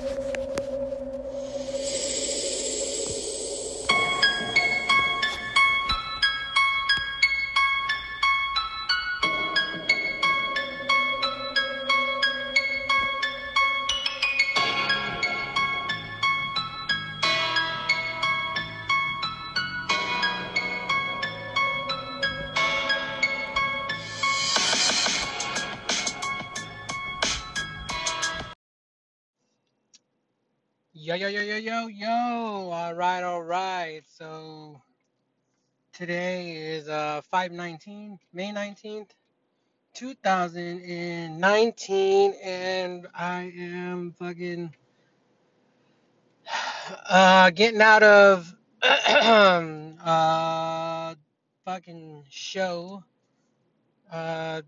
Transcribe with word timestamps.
Yo, 0.00 0.37
yo, 31.78 31.86
yo. 31.86 32.70
All 32.72 32.94
right, 32.94 33.22
all 33.22 33.42
right. 33.42 34.02
So 34.06 34.80
today 35.92 36.56
is 36.56 36.88
uh 36.88 37.20
519, 37.30 38.18
May 38.32 38.50
19th, 38.50 39.10
2019, 39.94 42.34
and 42.42 43.06
I 43.14 43.52
am 43.56 44.10
fucking 44.12 44.74
uh 47.08 47.50
getting 47.50 47.80
out 47.80 48.02
of 48.02 48.52
uh 48.82 49.64
fucking 51.64 52.24
show. 52.28 53.04
Uh 54.10 54.62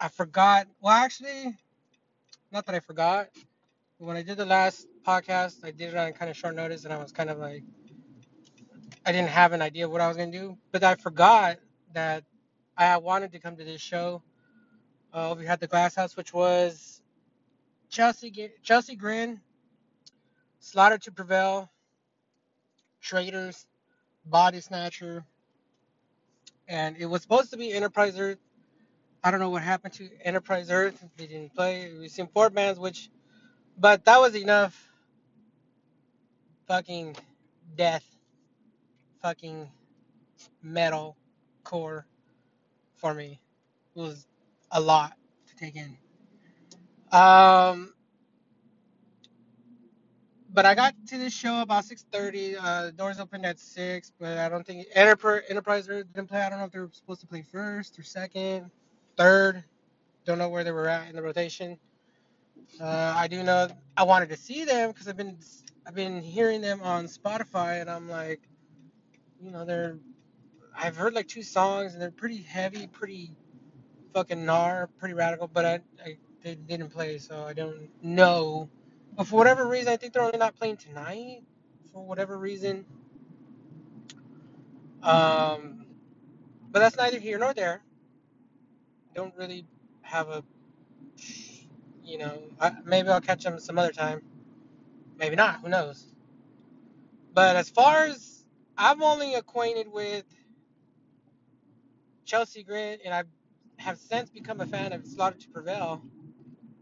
I 0.00 0.08
forgot. 0.08 0.66
Well, 0.80 0.94
actually, 0.94 1.56
not 2.50 2.66
that 2.66 2.74
I 2.74 2.80
forgot. 2.80 3.28
When 3.98 4.16
I 4.16 4.22
did 4.22 4.36
the 4.36 4.46
last 4.46 4.86
podcast, 5.06 5.64
I 5.64 5.72
did 5.72 5.88
it 5.88 5.96
on 5.96 6.12
kind 6.12 6.30
of 6.30 6.36
short 6.36 6.54
notice, 6.54 6.84
and 6.84 6.94
I 6.94 6.98
was 6.98 7.12
kind 7.12 7.30
of 7.30 7.38
like 7.38 7.64
I 9.04 9.12
didn't 9.12 9.30
have 9.30 9.52
an 9.52 9.62
idea 9.62 9.86
of 9.86 9.90
what 9.90 10.00
I 10.00 10.08
was 10.08 10.16
gonna 10.16 10.30
do, 10.30 10.56
but 10.70 10.84
I 10.84 10.94
forgot 10.94 11.58
that 11.94 12.24
I 12.76 12.96
wanted 12.98 13.32
to 13.32 13.40
come 13.40 13.56
to 13.56 13.64
this 13.64 13.80
show. 13.80 14.22
Uh, 15.12 15.34
we 15.36 15.46
had 15.46 15.60
the 15.60 15.66
Glass 15.66 15.96
House, 15.96 16.16
which 16.16 16.32
was 16.32 17.02
Chelsea 17.88 18.50
Chelsea 18.62 18.94
Grin, 18.94 19.40
Slaughter 20.60 20.98
to 20.98 21.12
Prevail, 21.12 21.70
Traitors, 23.00 23.66
Body 24.24 24.60
Snatcher, 24.60 25.24
and 26.68 26.96
it 26.98 27.06
was 27.06 27.22
supposed 27.22 27.50
to 27.50 27.56
be 27.56 27.72
Enterprise 27.72 28.18
Earth. 28.18 28.38
I 29.24 29.32
don't 29.32 29.40
know 29.40 29.50
what 29.50 29.62
happened 29.62 29.94
to 29.94 30.08
Enterprise 30.22 30.70
Earth. 30.70 31.04
They 31.16 31.26
didn't 31.26 31.54
play. 31.54 31.92
We 31.98 32.08
seen 32.08 32.28
four 32.28 32.50
bands, 32.50 32.78
which, 32.78 33.10
but 33.78 34.04
that 34.06 34.20
was 34.20 34.34
enough. 34.36 34.88
Fucking 36.68 37.16
death 37.76 38.04
fucking 39.22 39.70
metal 40.62 41.16
core 41.64 42.06
for 42.96 43.14
me. 43.14 43.40
It 43.96 44.00
was 44.00 44.26
a 44.70 44.80
lot 44.80 45.14
to 45.48 45.56
take 45.56 45.76
in. 45.76 45.96
Um, 47.12 47.92
but 50.52 50.66
I 50.66 50.74
got 50.74 50.94
to 51.08 51.18
this 51.18 51.32
show 51.32 51.62
about 51.62 51.84
6:30. 51.84 52.56
Uh, 52.60 52.90
doors 52.92 53.20
opened 53.20 53.46
at 53.46 53.58
six, 53.58 54.12
but 54.18 54.38
I 54.38 54.48
don't 54.48 54.66
think 54.66 54.86
Enterprise 54.94 55.42
Enterprise 55.48 55.86
didn't 55.86 56.28
play. 56.28 56.42
I 56.42 56.50
don't 56.50 56.58
know 56.58 56.66
if 56.66 56.72
they 56.72 56.80
were 56.80 56.90
supposed 56.92 57.20
to 57.22 57.26
play 57.26 57.42
first 57.42 57.98
or 57.98 58.02
second, 58.02 58.70
third. 59.16 59.64
Don't 60.24 60.38
know 60.38 60.48
where 60.48 60.64
they 60.64 60.72
were 60.72 60.88
at 60.88 61.08
in 61.08 61.16
the 61.16 61.22
rotation. 61.22 61.78
Uh, 62.80 63.14
I 63.16 63.28
do 63.28 63.42
know 63.42 63.68
I 63.96 64.04
wanted 64.04 64.28
to 64.30 64.36
see 64.36 64.64
them 64.64 64.90
because 64.90 65.08
I've 65.08 65.16
been 65.16 65.38
I've 65.86 65.94
been 65.94 66.22
hearing 66.22 66.60
them 66.60 66.80
on 66.82 67.06
Spotify, 67.06 67.80
and 67.80 67.90
I'm 67.90 68.08
like, 68.08 68.40
you 69.40 69.50
know, 69.50 69.64
they're 69.64 69.98
I've 70.76 70.96
heard 70.96 71.14
like 71.14 71.28
two 71.28 71.42
songs 71.42 71.92
and 71.94 72.02
they're 72.02 72.10
pretty 72.10 72.42
heavy, 72.42 72.86
pretty 72.86 73.32
fucking 74.14 74.44
gnar, 74.44 74.88
pretty 74.98 75.14
radical, 75.14 75.48
but 75.48 75.64
I, 75.64 75.80
I 76.04 76.18
they 76.42 76.54
didn't 76.54 76.90
play, 76.90 77.18
so 77.18 77.42
I 77.44 77.52
don't 77.52 77.90
know. 78.02 78.70
But 79.16 79.26
for 79.26 79.36
whatever 79.36 79.66
reason, 79.66 79.92
I 79.92 79.96
think 79.96 80.12
they're 80.12 80.22
only 80.22 80.38
not 80.38 80.56
playing 80.56 80.76
tonight. 80.76 81.42
For 81.92 82.04
whatever 82.04 82.38
reason. 82.38 82.84
Um, 85.02 85.86
but 86.70 86.80
that's 86.80 86.96
neither 86.96 87.18
here 87.18 87.38
nor 87.38 87.54
there. 87.54 87.82
Don't 89.14 89.34
really 89.36 89.64
have 90.02 90.28
a, 90.28 90.44
you 92.08 92.18
know, 92.18 92.42
I, 92.60 92.72
maybe 92.84 93.10
I'll 93.10 93.20
catch 93.20 93.44
them 93.44 93.60
some 93.60 93.78
other 93.78 93.92
time. 93.92 94.22
Maybe 95.18 95.36
not. 95.36 95.60
Who 95.60 95.68
knows? 95.68 96.06
But 97.34 97.56
as 97.56 97.68
far 97.68 98.06
as 98.06 98.44
I'm 98.76 99.02
only 99.02 99.34
acquainted 99.34 99.88
with 99.92 100.24
Chelsea 102.24 102.62
Grin, 102.62 102.98
and 103.04 103.14
I 103.14 103.24
have 103.76 103.98
since 103.98 104.30
become 104.30 104.60
a 104.60 104.66
fan 104.66 104.92
of 104.92 105.06
Slaughter 105.06 105.38
to 105.38 105.48
Prevail. 105.50 106.02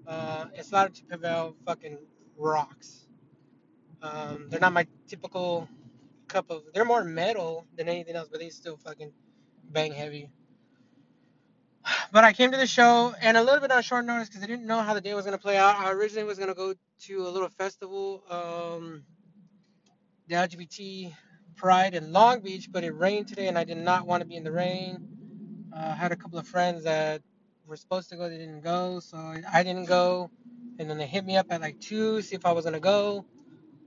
Uh, 0.07 0.47
and 0.57 0.65
Slaughter 0.65 0.93
to 0.93 1.05
Prevail 1.05 1.57
fucking 1.67 1.99
rocks. 2.37 3.07
Um, 4.03 4.47
they're 4.49 4.61
not 4.61 4.73
my 4.73 4.87
typical 5.09 5.69
cup 6.29 6.51
of. 6.51 6.63
They're 6.73 6.85
more 6.85 7.05
metal 7.05 7.67
than 7.77 7.89
anything 7.89 8.15
else, 8.15 8.29
but 8.31 8.41
they 8.41 8.51
still 8.51 8.77
fucking 8.77 9.13
bang 9.71 9.93
heavy. 9.93 10.31
But 12.13 12.25
I 12.25 12.33
came 12.33 12.53
to 12.53 12.57
the 12.57 12.67
show 12.67 13.15
and 13.21 13.37
a 13.37 13.43
little 13.43 13.61
bit 13.61 13.71
on 13.71 13.83
short 13.83 14.05
notice 14.05 14.29
because 14.29 14.43
I 14.43 14.47
didn't 14.47 14.67
know 14.67 14.81
how 14.81 14.95
the 14.95 15.01
day 15.01 15.15
was 15.15 15.25
gonna 15.25 15.39
play 15.39 15.57
out. 15.57 15.77
I 15.77 15.93
originally 15.93 16.25
was 16.25 16.39
gonna 16.39 16.55
go 16.55 16.75
to 17.03 17.27
a 17.27 17.31
little 17.31 17.49
festival, 17.49 18.25
um, 18.31 19.05
the 20.29 20.37
LGBT 20.37 21.15
Pride 21.57 21.95
in 21.95 22.13
Long 22.13 22.41
Beach, 22.41 22.69
but 22.73 22.85
it 22.85 22.93
rained 22.93 23.29
today 23.29 23.49
and 23.49 23.59
I 23.59 23.65
did 23.65 23.79
not 23.79 24.07
want 24.07 24.23
to 24.23 24.27
be 24.27 24.37
in 24.37 24.45
the 24.45 24.53
rain. 24.53 25.09
Uh, 25.73 25.91
I 25.93 25.95
had 25.95 26.13
a 26.13 26.17
couple 26.17 26.39
of 26.39 26.49
friends 26.49 26.85
that 26.85 27.23
were 27.67 27.77
supposed 27.77 28.11
to 28.11 28.17
go, 28.17 28.29
they 28.29 28.39
didn't 28.39 28.63
go, 28.63 29.01
so 29.01 29.17
I 29.53 29.63
didn't 29.63 29.87
go. 29.87 30.31
And 30.79 30.91
then 30.91 30.99
they 30.99 31.07
hit 31.07 31.25
me 31.25 31.37
up 31.37 31.47
at 31.51 31.61
like 31.61 31.81
two, 31.81 32.23
see 32.23 32.37
if 32.37 32.47
I 32.47 32.53
was 32.53 32.65
gonna 32.65 32.81
go. 32.81 33.25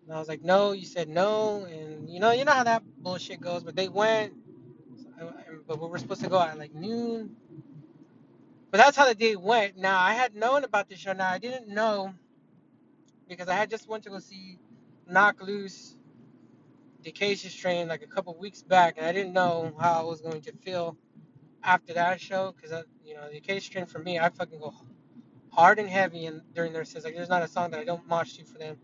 And 0.06 0.16
I 0.16 0.20
was 0.20 0.28
like, 0.28 0.44
no. 0.44 0.72
You 0.72 0.86
said 0.86 1.08
no, 1.10 1.66
and 1.66 2.10
you 2.10 2.20
know, 2.20 2.32
you 2.32 2.46
know 2.46 2.54
how 2.54 2.64
that 2.64 2.84
bullshit 3.00 3.42
goes. 3.42 3.64
But 3.64 3.76
they 3.76 3.88
went, 3.90 4.34
but 5.68 5.80
we 5.80 5.88
were 5.88 6.00
supposed 6.00 6.24
to 6.24 6.30
go 6.30 6.42
at 6.42 6.58
like 6.58 6.74
noon. 6.74 7.36
But 8.72 8.80
that's 8.80 8.98
how 8.98 9.08
the 9.08 9.16
day 9.16 9.36
went. 9.36 9.78
Now 9.78 10.00
I 10.00 10.14
had 10.14 10.36
known 10.36 10.64
about 10.64 10.90
this 10.90 11.00
show. 11.00 11.14
Now 11.14 11.30
I 11.30 11.40
didn't 11.40 11.70
know 11.70 12.14
because 13.28 13.50
I 13.50 13.56
had 13.56 13.70
just 13.70 13.90
went 13.90 14.04
to 14.06 14.10
go 14.12 14.20
see 14.20 14.60
Knocked 15.08 15.42
Loose, 15.44 15.98
the 17.04 17.12
Acacia 17.12 17.50
Strain 17.50 17.88
like 17.88 18.04
a 18.04 18.08
couple 18.08 18.38
weeks 18.40 18.64
back, 18.64 18.96
and 18.98 19.06
I 19.08 19.14
didn't 19.14 19.34
know 19.34 19.74
how 19.80 20.02
I 20.02 20.04
was 20.04 20.22
going 20.22 20.42
to 20.44 20.54
feel 20.54 20.98
after 21.64 21.94
that 21.96 22.22
show 22.22 22.54
because 22.56 22.86
you 23.06 23.16
know 23.16 23.30
the 23.32 23.38
Acacia 23.38 23.62
Strain 23.62 23.86
for 23.88 24.00
me, 24.00 24.20
I 24.20 24.30
fucking 24.30 24.60
go 24.60 24.74
hard 25.52 25.80
and 25.80 25.90
heavy 25.90 26.28
and 26.28 26.42
during 26.56 26.74
their 26.74 26.86
sets. 26.86 27.06
Like 27.06 27.16
there's 27.16 27.30
not 27.30 27.44
a 27.44 27.48
song 27.48 27.72
that 27.72 27.82
I 27.82 27.86
don't 27.86 28.08
mosh 28.08 28.34
to 28.36 28.46
for 28.46 28.60
them. 28.60 28.78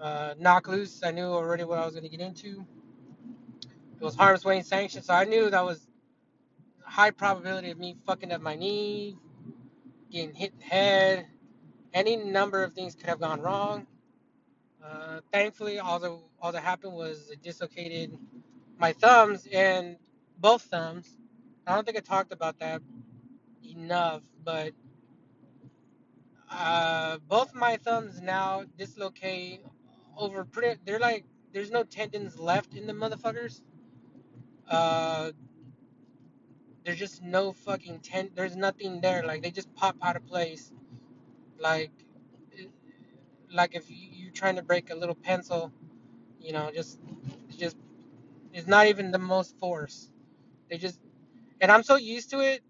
Uh, 0.00 0.34
Knocked 0.38 0.68
Loose, 0.68 1.02
I 1.04 1.12
knew 1.12 1.26
already 1.26 1.64
what 1.64 1.78
I 1.78 1.86
was 1.86 1.94
gonna 1.94 2.08
get 2.08 2.20
into. 2.20 2.66
It 4.00 4.04
was 4.04 4.16
Harm's 4.16 4.44
Way 4.44 4.58
and 4.58 4.66
Sanction, 4.66 5.02
so 5.02 5.14
I 5.14 5.24
knew 5.24 5.50
that 5.50 5.64
was 5.64 5.85
high 6.86 7.10
probability 7.10 7.70
of 7.70 7.78
me 7.78 7.96
fucking 8.06 8.32
up 8.32 8.40
my 8.40 8.54
knee, 8.54 9.16
getting 10.10 10.34
hit 10.34 10.52
in 10.52 10.58
the 10.58 10.64
head. 10.64 11.26
Any 11.92 12.16
number 12.16 12.62
of 12.62 12.72
things 12.74 12.94
could 12.94 13.08
have 13.08 13.20
gone 13.20 13.40
wrong. 13.40 13.86
Uh, 14.84 15.20
thankfully, 15.32 15.78
all 15.78 15.98
that 15.98 16.16
all 16.40 16.52
that 16.52 16.62
happened 16.62 16.92
was 16.92 17.30
it 17.30 17.42
dislocated 17.42 18.16
my 18.78 18.92
thumbs 18.92 19.48
and 19.52 19.96
both 20.38 20.62
thumbs. 20.62 21.16
I 21.66 21.74
don't 21.74 21.84
think 21.84 21.96
I 21.96 22.00
talked 22.00 22.32
about 22.32 22.58
that 22.60 22.82
enough, 23.64 24.22
but 24.44 24.72
uh, 26.50 27.18
both 27.28 27.54
my 27.54 27.76
thumbs 27.78 28.20
now 28.20 28.64
dislocate 28.78 29.60
over 30.16 30.44
pretty. 30.44 30.80
They're 30.84 31.00
like 31.00 31.24
there's 31.52 31.70
no 31.70 31.82
tendons 31.82 32.38
left 32.38 32.74
in 32.74 32.86
the 32.86 32.92
motherfuckers. 32.92 33.60
Uh, 34.68 35.32
there's 36.86 37.00
just 37.00 37.22
no 37.22 37.52
fucking 37.52 38.00
ten. 38.00 38.30
There's 38.36 38.56
nothing 38.56 39.02
there. 39.02 39.24
Like 39.26 39.42
they 39.42 39.52
just 39.52 39.74
pop 39.76 39.96
out 40.02 40.16
of 40.16 40.26
place. 40.26 40.72
Like, 41.60 41.92
like 43.52 43.76
if 43.76 43.90
you, 43.90 43.96
you're 44.12 44.32
trying 44.32 44.56
to 44.56 44.62
break 44.64 44.90
a 44.90 44.96
little 44.96 45.16
pencil, 45.16 45.72
you 46.40 46.52
know, 46.52 46.70
just, 46.74 47.00
just, 47.50 47.76
it's 48.54 48.68
not 48.68 48.88
even 48.88 49.12
the 49.12 49.18
most 49.20 49.58
force. 49.58 50.10
They 50.70 50.78
just 50.78 51.00
and 51.60 51.72
I'm 51.72 51.82
so 51.82 51.96
used 51.96 52.30
to 52.30 52.40
it 52.40 52.62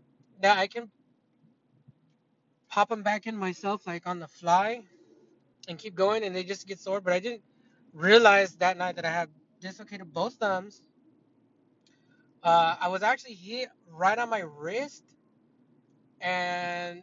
that 0.42 0.58
I 0.58 0.66
can 0.69 0.90
pop 2.70 2.88
them 2.88 3.02
back 3.02 3.26
in 3.26 3.36
myself 3.36 3.86
like 3.86 4.06
on 4.06 4.20
the 4.20 4.28
fly 4.28 4.82
and 5.69 5.78
keep 5.78 5.94
going 5.94 6.24
and 6.24 6.36
they 6.36 6.44
just 6.44 6.66
get 6.69 6.80
sore. 6.80 7.00
But 7.00 7.14
I 7.14 7.20
didn't 7.20 7.42
realize 7.92 8.56
that 8.56 8.78
night 8.78 8.96
that 8.96 9.04
I 9.04 9.10
had 9.10 9.28
dislocated 9.60 10.12
both 10.12 10.34
thumbs. 10.34 10.82
Uh, 12.42 12.76
I 12.80 12.88
was 12.88 13.02
actually 13.02 13.34
hit 13.34 13.68
right 13.90 14.18
on 14.18 14.30
my 14.30 14.40
wrist, 14.40 15.04
and 16.20 17.02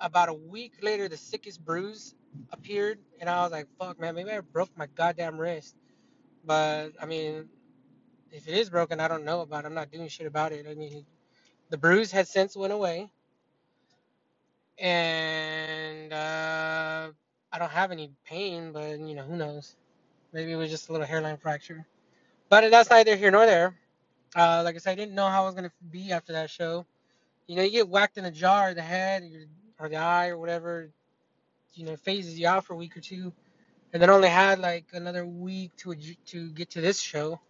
about 0.00 0.28
a 0.28 0.34
week 0.34 0.74
later, 0.82 1.08
the 1.08 1.16
sickest 1.16 1.64
bruise 1.64 2.14
appeared, 2.52 2.98
and 3.20 3.30
I 3.30 3.42
was 3.42 3.52
like, 3.52 3.68
"Fuck, 3.78 4.00
man, 4.00 4.14
maybe 4.14 4.30
I 4.30 4.40
broke 4.40 4.70
my 4.76 4.86
goddamn 4.96 5.38
wrist." 5.38 5.76
But 6.44 6.92
I 7.00 7.06
mean, 7.06 7.48
if 8.32 8.48
it 8.48 8.54
is 8.54 8.70
broken, 8.70 9.00
I 9.00 9.08
don't 9.08 9.24
know 9.24 9.42
about. 9.42 9.64
it. 9.64 9.68
I'm 9.68 9.74
not 9.74 9.90
doing 9.92 10.08
shit 10.08 10.26
about 10.26 10.52
it. 10.52 10.66
I 10.68 10.74
mean, 10.74 11.06
the 11.70 11.78
bruise 11.78 12.12
has 12.12 12.28
since 12.30 12.56
went 12.56 12.72
away, 12.72 13.10
and 14.78 16.12
uh, 16.12 17.10
I 17.52 17.58
don't 17.58 17.70
have 17.70 17.92
any 17.92 18.12
pain. 18.26 18.72
But 18.72 18.98
you 19.00 19.14
know, 19.14 19.24
who 19.24 19.36
knows? 19.36 19.76
Maybe 20.32 20.52
it 20.52 20.56
was 20.56 20.70
just 20.70 20.88
a 20.88 20.92
little 20.92 21.06
hairline 21.06 21.38
fracture. 21.38 21.86
But 22.48 22.70
that's 22.70 22.90
neither 22.90 23.16
here 23.16 23.30
nor 23.30 23.46
there. 23.46 23.74
Uh, 24.36 24.62
like 24.64 24.76
I 24.76 24.78
said, 24.78 24.92
I 24.92 24.94
didn't 24.94 25.14
know 25.14 25.28
how 25.28 25.42
I 25.42 25.46
was 25.46 25.54
gonna 25.54 25.72
be 25.90 26.12
after 26.12 26.32
that 26.34 26.50
show. 26.50 26.86
You 27.46 27.56
know, 27.56 27.62
you 27.62 27.70
get 27.70 27.88
whacked 27.88 28.18
in 28.18 28.32
jaw 28.34 28.66
or 28.66 28.74
the 28.74 28.82
head 28.82 29.24
or 29.80 29.88
the 29.88 29.96
eye 29.96 30.28
or 30.28 30.38
whatever. 30.38 30.90
You 31.74 31.86
know, 31.86 31.96
phases 31.96 32.38
you 32.38 32.48
out 32.48 32.64
for 32.64 32.74
a 32.74 32.76
week 32.76 32.96
or 32.96 33.00
two, 33.00 33.32
and 33.92 34.02
then 34.02 34.10
only 34.10 34.28
had 34.28 34.58
like 34.60 34.86
another 34.92 35.26
week 35.26 35.76
to 35.78 35.94
to 36.26 36.50
get 36.52 36.70
to 36.70 36.80
this 36.80 37.00
show. 37.00 37.40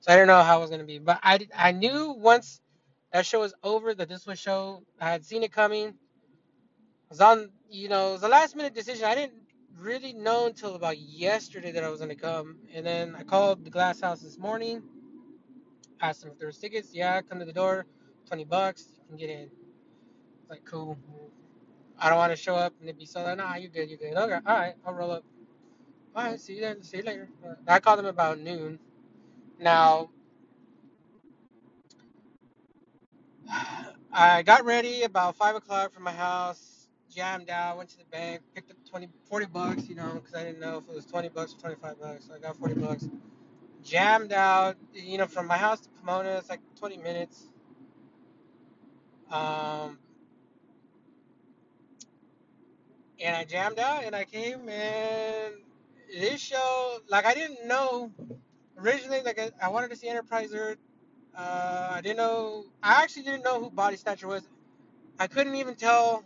So 0.00 0.12
I 0.12 0.16
didn't 0.16 0.28
know 0.28 0.42
how 0.42 0.58
it 0.58 0.62
was 0.62 0.70
gonna 0.70 0.84
be. 0.84 0.98
But 0.98 1.20
I 1.22 1.40
I 1.56 1.72
knew 1.72 2.12
once 2.12 2.60
that 3.12 3.26
show 3.26 3.40
was 3.40 3.54
over 3.62 3.94
that 3.94 4.08
this 4.08 4.26
was 4.26 4.38
show. 4.38 4.84
I 5.00 5.10
had 5.10 5.24
seen 5.24 5.42
it 5.42 5.52
coming. 5.52 5.88
I 5.88 6.10
was 7.10 7.20
on. 7.20 7.50
You 7.70 7.88
know, 7.88 8.10
it 8.10 8.12
was 8.14 8.22
a 8.24 8.28
last 8.28 8.56
minute 8.56 8.74
decision. 8.74 9.04
I 9.06 9.14
didn't 9.14 9.34
really 9.78 10.12
know 10.12 10.46
until 10.46 10.74
about 10.76 10.98
yesterday 10.98 11.72
that 11.72 11.84
I 11.84 11.90
was 11.90 12.00
gonna 12.00 12.16
come, 12.16 12.58
and 12.74 12.86
then 12.86 13.16
I 13.16 13.24
called 13.24 13.64
the 13.64 13.70
Glass 13.70 14.00
House 14.00 14.20
this 14.20 14.38
morning 14.38 14.82
Asked 16.00 16.22
them 16.22 16.32
if 16.40 16.60
tickets. 16.60 16.90
Yeah, 16.94 17.20
come 17.22 17.38
to 17.40 17.44
the 17.44 17.52
door. 17.52 17.86
20 18.26 18.44
bucks. 18.44 18.86
You 18.98 19.08
can 19.08 19.16
get 19.18 19.30
in. 19.30 19.50
It's 20.42 20.50
Like, 20.50 20.64
cool. 20.64 20.98
I 21.98 22.08
don't 22.08 22.18
want 22.18 22.32
to 22.32 22.36
show 22.36 22.56
up 22.56 22.74
and 22.80 22.88
it'd 22.88 22.98
be 22.98 23.06
so 23.06 23.22
like, 23.22 23.38
nah, 23.38 23.56
you're 23.56 23.70
good, 23.70 23.88
you're 23.90 23.98
good. 23.98 24.16
Okay, 24.16 24.38
all 24.46 24.56
right, 24.58 24.74
I'll 24.86 24.94
roll 24.94 25.12
up. 25.12 25.24
All 26.16 26.24
right, 26.24 26.40
see 26.40 26.54
you 26.54 26.60
then. 26.62 26.82
See 26.82 26.98
you 26.98 27.02
later. 27.04 27.28
I 27.68 27.80
called 27.80 27.98
them 28.00 28.06
about 28.06 28.40
noon. 28.40 28.78
Now, 29.60 30.10
I 34.12 34.42
got 34.42 34.64
ready 34.64 35.02
about 35.02 35.36
5 35.36 35.56
o'clock 35.56 35.92
from 35.92 36.04
my 36.04 36.12
house, 36.12 36.88
jammed 37.14 37.50
out, 37.50 37.76
went 37.78 37.90
to 37.90 37.98
the 37.98 38.04
bank, 38.06 38.42
picked 38.54 38.70
up 38.70 38.78
20, 38.88 39.08
40 39.28 39.46
bucks, 39.46 39.88
you 39.88 39.94
know, 39.96 40.14
because 40.14 40.34
I 40.34 40.44
didn't 40.44 40.60
know 40.60 40.78
if 40.78 40.88
it 40.88 40.94
was 40.94 41.06
20 41.06 41.28
bucks 41.30 41.54
or 41.54 41.58
25 41.60 42.00
bucks. 42.00 42.26
So 42.26 42.34
I 42.34 42.38
got 42.38 42.56
40 42.56 42.74
bucks. 42.74 43.08
Jammed 43.84 44.32
out, 44.32 44.76
you 44.94 45.18
know, 45.18 45.26
from 45.26 45.46
my 45.46 45.56
house 45.56 45.80
to 45.80 45.88
Pomona, 45.90 46.30
it's 46.38 46.50
like 46.50 46.60
20 46.78 46.98
minutes. 46.98 47.48
Um, 49.30 49.98
and 53.22 53.36
I 53.36 53.44
jammed 53.44 53.78
out 53.78 54.04
and 54.04 54.14
I 54.14 54.24
came 54.24 54.68
and 54.68 55.54
this 56.12 56.40
show 56.40 56.98
like 57.08 57.26
I 57.26 57.34
didn't 57.34 57.66
know 57.66 58.10
originally 58.78 59.22
like 59.22 59.38
I, 59.38 59.50
I 59.62 59.68
wanted 59.68 59.90
to 59.90 59.96
see 59.96 60.08
Enterprise 60.08 60.52
Earth. 60.54 60.78
Uh, 61.36 61.90
I 61.92 62.00
didn't 62.00 62.16
know 62.16 62.64
I 62.82 63.02
actually 63.02 63.22
didn't 63.22 63.44
know 63.44 63.60
who 63.60 63.70
Body 63.70 63.96
Snatcher 63.96 64.26
was. 64.26 64.48
I 65.18 65.26
couldn't 65.26 65.54
even 65.56 65.74
tell 65.74 66.24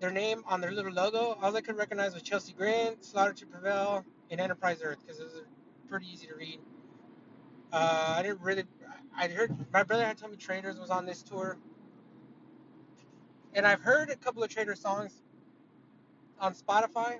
their 0.00 0.10
name 0.10 0.42
on 0.46 0.60
their 0.60 0.70
little 0.72 0.92
logo. 0.92 1.38
All 1.42 1.56
I 1.56 1.60
could 1.60 1.76
recognize 1.76 2.14
was 2.14 2.22
Chelsea 2.22 2.52
Grin, 2.52 2.96
Slaughter 3.00 3.32
to 3.34 3.46
Prevail, 3.46 4.04
and 4.30 4.40
Enterprise 4.40 4.80
Earth 4.82 4.98
because 5.04 5.20
it 5.20 5.24
was 5.24 5.42
pretty 5.86 6.06
easy 6.12 6.26
to 6.26 6.34
read. 6.34 6.60
Uh, 7.72 8.14
I 8.18 8.22
didn't 8.22 8.40
really. 8.40 8.64
I 9.16 9.28
heard 9.28 9.54
my 9.72 9.82
brother 9.82 10.04
had 10.04 10.18
told 10.18 10.32
me 10.32 10.38
Traitors 10.38 10.78
was 10.78 10.90
on 10.90 11.06
this 11.06 11.22
tour, 11.22 11.58
and 13.54 13.66
I've 13.66 13.80
heard 13.80 14.10
a 14.10 14.16
couple 14.16 14.42
of 14.42 14.50
Traitor 14.50 14.74
songs 14.74 15.12
on 16.40 16.54
Spotify. 16.54 17.18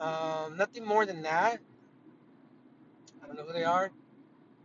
Um, 0.00 0.56
nothing 0.56 0.84
more 0.84 1.06
than 1.06 1.22
that. 1.22 1.60
I 3.22 3.26
don't 3.26 3.36
know 3.36 3.44
who 3.44 3.52
they 3.52 3.64
are. 3.64 3.90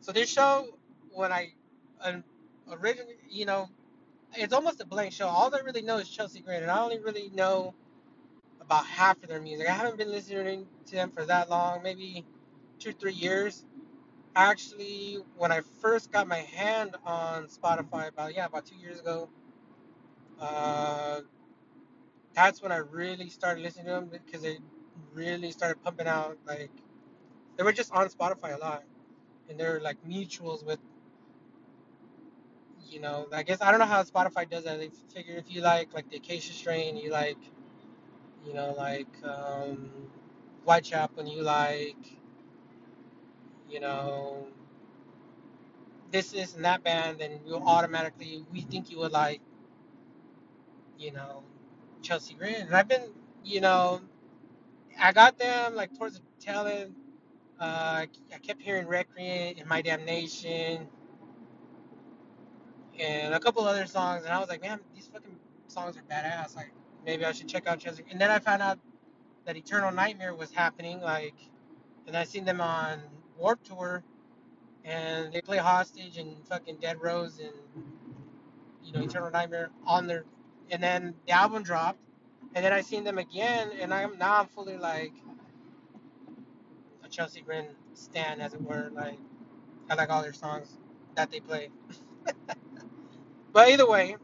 So 0.01 0.11
this 0.11 0.29
show, 0.29 0.67
when 1.11 1.31
I 1.31 1.53
originally, 2.71 3.15
you 3.29 3.45
know, 3.45 3.69
it's 4.35 4.53
almost 4.53 4.81
a 4.81 4.85
blank 4.85 5.13
show. 5.13 5.27
All 5.27 5.53
I 5.53 5.59
really 5.59 5.81
know 5.81 5.97
is 5.97 6.09
Chelsea 6.09 6.39
Grin, 6.39 6.61
and 6.61 6.71
I 6.71 6.81
only 6.81 6.99
really 6.99 7.29
know 7.33 7.73
about 8.61 8.85
half 8.85 9.21
of 9.23 9.29
their 9.29 9.41
music. 9.41 9.67
I 9.69 9.73
haven't 9.73 9.97
been 9.97 10.11
listening 10.11 10.67
to 10.87 10.95
them 10.95 11.11
for 11.11 11.25
that 11.25 11.49
long, 11.49 11.83
maybe 11.83 12.25
two, 12.83 12.93
three 12.93 13.13
years. 13.13 13.65
Actually, 14.35 15.19
when 15.37 15.51
I 15.51 15.61
first 15.81 16.11
got 16.11 16.27
my 16.27 16.39
hand 16.39 16.95
on 17.05 17.47
Spotify, 17.47 18.09
about 18.09 18.35
yeah, 18.35 18.45
about 18.45 18.65
two 18.65 18.75
years 18.77 18.99
ago, 18.99 19.29
uh, 20.39 21.21
that's 22.35 22.61
when 22.61 22.71
I 22.71 22.77
really 22.77 23.29
started 23.29 23.61
listening 23.63 23.85
to 23.87 23.91
them 23.93 24.09
because 24.11 24.41
they 24.41 24.57
really 25.13 25.51
started 25.51 25.83
pumping 25.83 26.07
out 26.07 26.37
like 26.47 26.71
they 27.57 27.63
were 27.63 27.73
just 27.73 27.91
on 27.93 28.09
Spotify 28.09 28.55
a 28.55 28.59
lot, 28.59 28.83
and 29.49 29.59
they're 29.59 29.79
like 29.81 29.97
mutuals 30.07 30.65
with 30.65 30.79
you 32.89 32.99
know, 32.99 33.27
I 33.33 33.43
guess 33.43 33.61
I 33.61 33.71
don't 33.71 33.79
know 33.79 33.85
how 33.87 34.03
Spotify 34.03 34.49
does 34.49 34.65
that. 34.65 34.79
They 34.79 34.89
figure 35.13 35.35
if 35.35 35.45
you 35.53 35.61
like 35.61 35.93
like 35.93 36.09
the 36.09 36.17
Acacia 36.17 36.53
strain, 36.53 36.97
you 36.97 37.11
like, 37.11 37.37
you 38.45 38.53
know, 38.53 38.73
like 38.77 39.07
um, 39.23 39.89
Whitechapel, 40.65 41.19
and 41.21 41.29
you 41.29 41.41
like, 41.43 41.97
you 43.73 43.79
know, 43.79 44.47
this, 46.11 46.33
is 46.33 46.55
and 46.55 46.63
that 46.65 46.83
band, 46.83 47.19
then 47.19 47.39
you'll 47.45 47.63
automatically 47.67 48.45
we 48.51 48.61
think 48.61 48.91
you 48.91 48.99
would 48.99 49.11
like, 49.11 49.41
you 50.97 51.11
know, 51.11 51.43
Chelsea 52.03 52.35
Grin. 52.35 52.55
And 52.67 52.75
I've 52.75 52.87
been, 52.87 53.09
you 53.43 53.61
know, 53.61 54.01
I 54.99 55.11
got 55.11 55.39
them 55.39 55.75
like 55.75 55.97
towards 55.97 56.15
the 56.19 56.21
tail 56.39 56.67
end. 56.67 56.95
Uh, 57.59 58.05
I 58.33 58.37
kept 58.43 58.61
hearing 58.61 58.87
Recreant 58.87 59.59
and 59.59 59.67
My 59.67 59.81
Damnation 59.81 60.87
and 62.99 63.33
a 63.33 63.39
couple 63.39 63.63
other 63.63 63.85
songs, 63.87 64.23
and 64.23 64.33
I 64.33 64.39
was 64.39 64.49
like, 64.49 64.61
man, 64.61 64.79
these 64.93 65.07
fucking 65.07 65.35
songs 65.67 65.97
are 65.97 66.03
badass. 66.03 66.55
Like 66.55 66.73
maybe 67.05 67.25
I 67.25 67.31
should 67.31 67.47
check 67.47 67.67
out 67.67 67.79
Chelsea. 67.79 68.03
And 68.11 68.21
then 68.21 68.29
I 68.29 68.39
found 68.39 68.61
out 68.61 68.79
that 69.45 69.57
Eternal 69.57 69.91
Nightmare 69.91 70.35
was 70.35 70.51
happening, 70.51 71.01
like, 71.01 71.35
and 72.07 72.17
I 72.17 72.23
seen 72.23 72.45
them 72.45 72.61
on 72.61 73.01
Warped 73.37 73.65
Tour, 73.67 74.03
and 74.83 75.33
they 75.33 75.41
play 75.41 75.57
Hostage 75.57 76.17
and 76.17 76.45
fucking 76.47 76.77
Dead 76.77 77.01
Rose 77.01 77.39
and 77.39 77.53
you 78.83 78.93
know 78.93 79.01
Eternal 79.01 79.31
Nightmare 79.31 79.71
on 79.85 80.07
their, 80.07 80.25
and 80.71 80.81
then 80.81 81.15
the 81.27 81.33
album 81.33 81.63
dropped, 81.63 81.99
and 82.55 82.63
then 82.65 82.73
I 82.73 82.81
seen 82.81 83.03
them 83.03 83.17
again, 83.17 83.71
and 83.79 83.93
I'm 83.93 84.17
now 84.17 84.39
I'm 84.41 84.47
fully 84.47 84.77
like 84.77 85.13
a 87.03 87.09
Chelsea 87.09 87.41
Grin 87.41 87.67
stan, 87.93 88.41
as 88.41 88.53
it 88.53 88.61
were. 88.61 88.91
Like 88.93 89.19
I 89.89 89.95
like 89.95 90.09
all 90.09 90.21
their 90.21 90.33
songs 90.33 90.77
that 91.15 91.31
they 91.31 91.39
play. 91.39 91.69
But 93.53 93.69
either 93.69 93.87
way, 93.87 94.15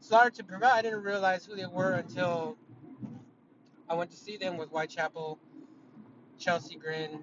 Slaughter 0.00 0.30
to 0.30 0.44
Prevail, 0.44 0.70
I 0.72 0.82
didn't 0.82 1.02
realize 1.02 1.44
who 1.46 1.56
they 1.56 1.66
were 1.66 1.92
until 1.92 2.56
I 3.88 3.94
went 3.94 4.10
to 4.10 4.16
see 4.16 4.36
them 4.36 4.56
with 4.56 4.70
Whitechapel, 4.70 5.38
Chelsea 6.38 6.76
Grin, 6.76 7.20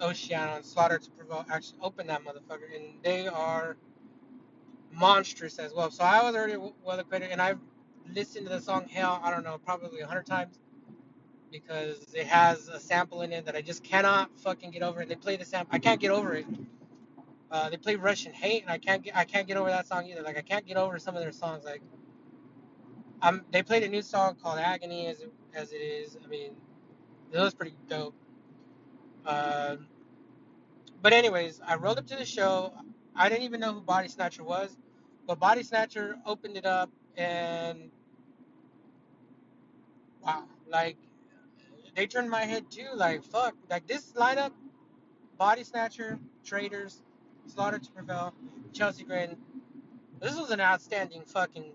Oceano, 0.00 0.56
and 0.56 0.64
Slaughter 0.64 0.98
to 0.98 1.10
Prevail 1.12 1.44
actually 1.50 1.78
opened 1.82 2.10
that 2.10 2.22
motherfucker, 2.24 2.74
and 2.74 2.84
they 3.02 3.26
are 3.28 3.76
monstrous 4.92 5.58
as 5.58 5.72
well. 5.74 5.90
So 5.90 6.04
I 6.04 6.22
was 6.22 6.34
already 6.34 6.56
well 6.84 6.98
acquainted, 6.98 7.30
and 7.30 7.40
I've 7.42 7.58
listened 8.14 8.46
to 8.46 8.52
the 8.52 8.60
song 8.60 8.86
Hell, 8.88 9.20
I 9.22 9.30
don't 9.30 9.44
know, 9.44 9.58
probably 9.58 10.00
a 10.00 10.06
hundred 10.06 10.26
times 10.26 10.58
because 11.50 12.14
it 12.14 12.26
has 12.26 12.68
a 12.68 12.80
sample 12.80 13.22
in 13.22 13.32
it 13.32 13.46
that 13.46 13.54
I 13.56 13.62
just 13.62 13.84
cannot 13.84 14.30
fucking 14.40 14.70
get 14.70 14.82
over. 14.82 15.04
They 15.04 15.14
play 15.16 15.36
the 15.36 15.44
sample, 15.44 15.74
I 15.74 15.78
can't 15.78 16.00
get 16.00 16.10
over 16.10 16.34
it. 16.34 16.46
Uh, 17.50 17.68
they 17.70 17.76
play 17.76 17.96
Russian 17.96 18.32
Hate, 18.32 18.62
and 18.62 18.70
I 18.70 18.78
can't 18.78 19.02
get 19.02 19.16
I 19.16 19.24
can't 19.24 19.46
get 19.46 19.56
over 19.58 19.68
that 19.68 19.86
song 19.86 20.06
either. 20.06 20.22
Like 20.22 20.38
I 20.38 20.42
can't 20.42 20.66
get 20.66 20.76
over 20.76 20.98
some 20.98 21.16
of 21.16 21.22
their 21.22 21.32
songs. 21.32 21.64
Like 21.64 21.82
um, 23.22 23.42
they 23.52 23.62
played 23.62 23.82
a 23.84 23.88
new 23.88 24.02
song 24.02 24.36
called 24.42 24.58
Agony, 24.58 25.06
as 25.06 25.20
it, 25.20 25.32
as 25.54 25.72
it 25.72 25.76
is. 25.78 26.16
I 26.24 26.26
mean, 26.28 26.52
it 27.32 27.40
was 27.40 27.54
pretty 27.54 27.74
dope. 27.88 28.14
Uh, 29.24 29.76
but 31.02 31.12
anyways, 31.12 31.60
I 31.66 31.76
rolled 31.76 31.98
up 31.98 32.06
to 32.08 32.16
the 32.16 32.24
show. 32.24 32.72
I 33.14 33.28
didn't 33.28 33.44
even 33.44 33.60
know 33.60 33.72
who 33.74 33.80
Body 33.80 34.08
Snatcher 34.08 34.44
was, 34.44 34.76
but 35.26 35.38
Body 35.38 35.62
Snatcher 35.62 36.16
opened 36.26 36.56
it 36.56 36.66
up, 36.66 36.90
and 37.16 37.90
wow, 40.22 40.44
like 40.68 40.96
they 41.94 42.06
turned 42.06 42.30
my 42.30 42.44
head 42.44 42.70
too. 42.70 42.88
Like 42.94 43.22
fuck, 43.24 43.54
like 43.70 43.86
this 43.86 44.12
lineup: 44.12 44.52
Body 45.38 45.64
Snatcher, 45.64 46.18
Traitors, 46.44 47.02
Slaughter 47.46 47.78
to 47.78 47.92
Prevail, 47.92 48.34
Chelsea 48.72 49.04
Grin. 49.04 49.36
This 50.20 50.36
was 50.36 50.50
an 50.50 50.60
outstanding 50.60 51.22
fucking 51.24 51.72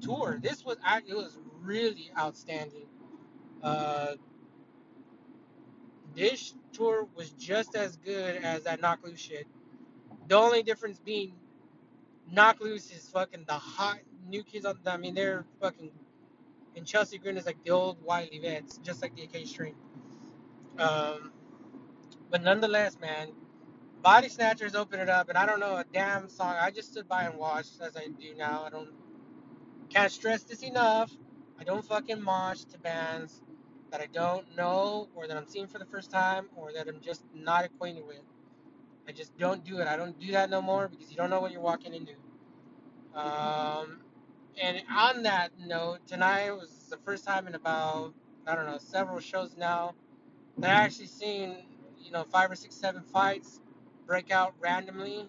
tour. 0.00 0.38
This 0.42 0.64
was 0.64 0.78
it 1.08 1.14
was 1.14 1.38
really 1.62 2.10
outstanding. 2.18 2.86
Uh, 3.62 4.14
this 6.14 6.54
tour 6.72 7.06
was 7.14 7.30
just 7.30 7.74
as 7.76 7.96
good 7.96 8.36
as 8.36 8.64
that 8.64 8.80
Knocked 8.80 9.04
Loose 9.04 9.20
shit. 9.20 9.46
The 10.28 10.36
only 10.36 10.62
difference 10.62 10.98
being 10.98 11.34
Knocked 12.30 12.62
Loose 12.62 12.90
is 12.90 13.08
fucking 13.08 13.44
the 13.46 13.54
hot 13.54 13.98
new 14.28 14.42
kids 14.42 14.64
on. 14.64 14.78
I 14.86 14.96
mean, 14.96 15.14
they're 15.14 15.44
fucking 15.60 15.90
and 16.76 16.86
Chelsea 16.86 17.18
Grin 17.18 17.36
is 17.36 17.46
like 17.46 17.62
the 17.64 17.70
old 17.70 18.02
Wiley 18.02 18.38
Vets, 18.42 18.78
just 18.78 19.02
like 19.02 19.14
the 19.16 19.24
AK 19.24 19.46
string. 19.46 19.74
Um, 20.78 21.32
but 22.30 22.42
nonetheless, 22.42 22.98
man, 23.00 23.28
Body 24.02 24.28
Snatchers 24.28 24.74
opened 24.74 25.02
it 25.02 25.08
up, 25.08 25.28
and 25.28 25.36
I 25.36 25.46
don't 25.46 25.60
know 25.60 25.76
a 25.76 25.84
damn 25.92 26.28
song. 26.28 26.56
I 26.60 26.70
just 26.70 26.92
stood 26.92 27.08
by 27.08 27.24
and 27.24 27.36
watched 27.38 27.80
as 27.82 27.96
I 27.96 28.06
do 28.06 28.34
now. 28.36 28.64
I 28.66 28.70
don't 28.70 28.90
can't 29.88 30.12
stress 30.12 30.44
this 30.44 30.62
enough. 30.62 31.12
I 31.58 31.64
don't 31.64 31.84
fucking 31.84 32.22
mosh 32.22 32.64
to 32.64 32.78
bands 32.78 33.42
that 33.90 34.00
I 34.00 34.06
don't 34.12 34.56
know 34.56 35.08
or 35.14 35.26
that 35.26 35.36
I'm 35.36 35.46
seeing 35.46 35.66
for 35.66 35.78
the 35.78 35.84
first 35.84 36.10
time 36.10 36.48
or 36.56 36.72
that 36.72 36.88
I'm 36.88 37.00
just 37.00 37.24
not 37.34 37.64
acquainted 37.64 38.06
with. 38.06 38.22
I 39.08 39.12
just 39.12 39.36
don't 39.38 39.64
do 39.64 39.78
it. 39.78 39.88
I 39.88 39.96
don't 39.96 40.18
do 40.20 40.32
that 40.32 40.50
no 40.50 40.62
more 40.62 40.88
because 40.88 41.10
you 41.10 41.16
don't 41.16 41.30
know 41.30 41.40
what 41.40 41.52
you're 41.52 41.60
walking 41.60 41.94
into. 41.94 42.14
Um, 43.14 44.00
and 44.60 44.82
on 44.94 45.22
that 45.24 45.50
note, 45.58 46.06
tonight 46.06 46.50
was 46.52 46.86
the 46.90 46.98
first 46.98 47.24
time 47.26 47.46
in 47.46 47.54
about 47.54 48.14
I 48.46 48.54
don't 48.54 48.66
know 48.66 48.78
several 48.78 49.20
shows 49.20 49.56
now 49.56 49.94
that 50.58 50.70
I 50.70 50.84
actually 50.84 51.06
seen 51.06 51.56
you 51.98 52.12
know 52.12 52.24
five 52.24 52.50
or 52.50 52.54
six, 52.54 52.74
seven 52.76 53.02
fights 53.02 53.60
break 54.06 54.30
out 54.30 54.54
randomly 54.60 55.26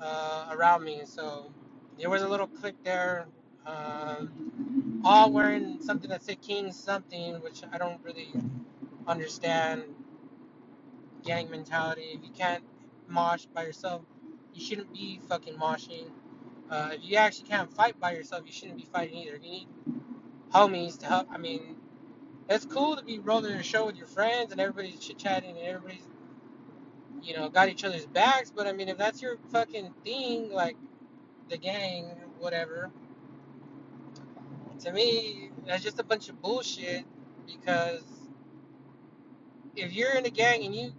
uh, 0.00 0.48
around 0.52 0.84
me. 0.84 1.02
So 1.04 1.52
there 1.98 2.10
was 2.10 2.22
a 2.22 2.28
little 2.28 2.46
click 2.46 2.76
there. 2.84 3.26
Um, 3.66 4.89
all 5.04 5.32
wearing 5.32 5.80
something 5.82 6.10
that 6.10 6.22
said 6.22 6.40
King 6.40 6.72
something, 6.72 7.34
which 7.42 7.62
I 7.72 7.78
don't 7.78 8.02
really 8.04 8.32
understand 9.06 9.84
gang 11.24 11.50
mentality. 11.50 12.10
If 12.14 12.24
you 12.24 12.30
can't 12.30 12.64
mosh 13.08 13.46
by 13.46 13.64
yourself, 13.64 14.02
you 14.54 14.64
shouldn't 14.64 14.92
be 14.92 15.20
fucking 15.28 15.54
moshing. 15.54 16.10
Uh, 16.70 16.90
if 16.92 17.00
you 17.04 17.16
actually 17.16 17.48
can't 17.48 17.72
fight 17.72 17.98
by 18.00 18.12
yourself, 18.12 18.44
you 18.46 18.52
shouldn't 18.52 18.78
be 18.78 18.86
fighting 18.92 19.18
either. 19.18 19.36
You 19.36 19.50
need 19.50 19.68
homies 20.52 20.98
to 21.00 21.06
help, 21.06 21.28
I 21.32 21.38
mean, 21.38 21.76
it's 22.48 22.64
cool 22.64 22.96
to 22.96 23.04
be 23.04 23.18
rolling 23.18 23.54
a 23.54 23.62
show 23.62 23.86
with 23.86 23.96
your 23.96 24.06
friends 24.06 24.52
and 24.52 24.60
everybody's 24.60 24.98
chit 24.98 25.18
chatting 25.18 25.50
and 25.50 25.66
everybody's, 25.66 26.06
you 27.22 27.36
know, 27.36 27.48
got 27.48 27.68
each 27.68 27.84
other's 27.84 28.06
backs. 28.06 28.52
But 28.54 28.66
I 28.66 28.72
mean, 28.72 28.88
if 28.88 28.98
that's 28.98 29.22
your 29.22 29.38
fucking 29.52 29.94
thing, 30.04 30.52
like 30.52 30.76
the 31.48 31.58
gang, 31.58 32.06
whatever, 32.38 32.90
to 34.80 34.92
me, 34.92 35.50
that's 35.66 35.82
just 35.82 35.98
a 35.98 36.04
bunch 36.04 36.28
of 36.28 36.40
bullshit. 36.40 37.04
Because 37.46 38.02
if 39.76 39.92
you're 39.92 40.14
in 40.14 40.26
a 40.26 40.30
gang 40.30 40.64
and 40.64 40.74
you 40.74 40.92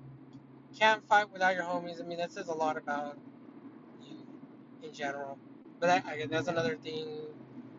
can't 0.78 1.06
fight 1.08 1.32
without 1.32 1.56
your 1.56 1.64
homies, 1.64 2.02
I 2.02 2.06
mean, 2.06 2.18
that 2.18 2.32
says 2.32 2.48
a 2.48 2.54
lot 2.54 2.78
about 2.78 3.18
you 4.02 4.18
in 4.84 4.94
general. 4.94 5.38
But 5.80 5.90
I, 5.90 6.04
I, 6.06 6.26
that's 6.30 6.48
another 6.48 6.76
thing. 6.76 7.08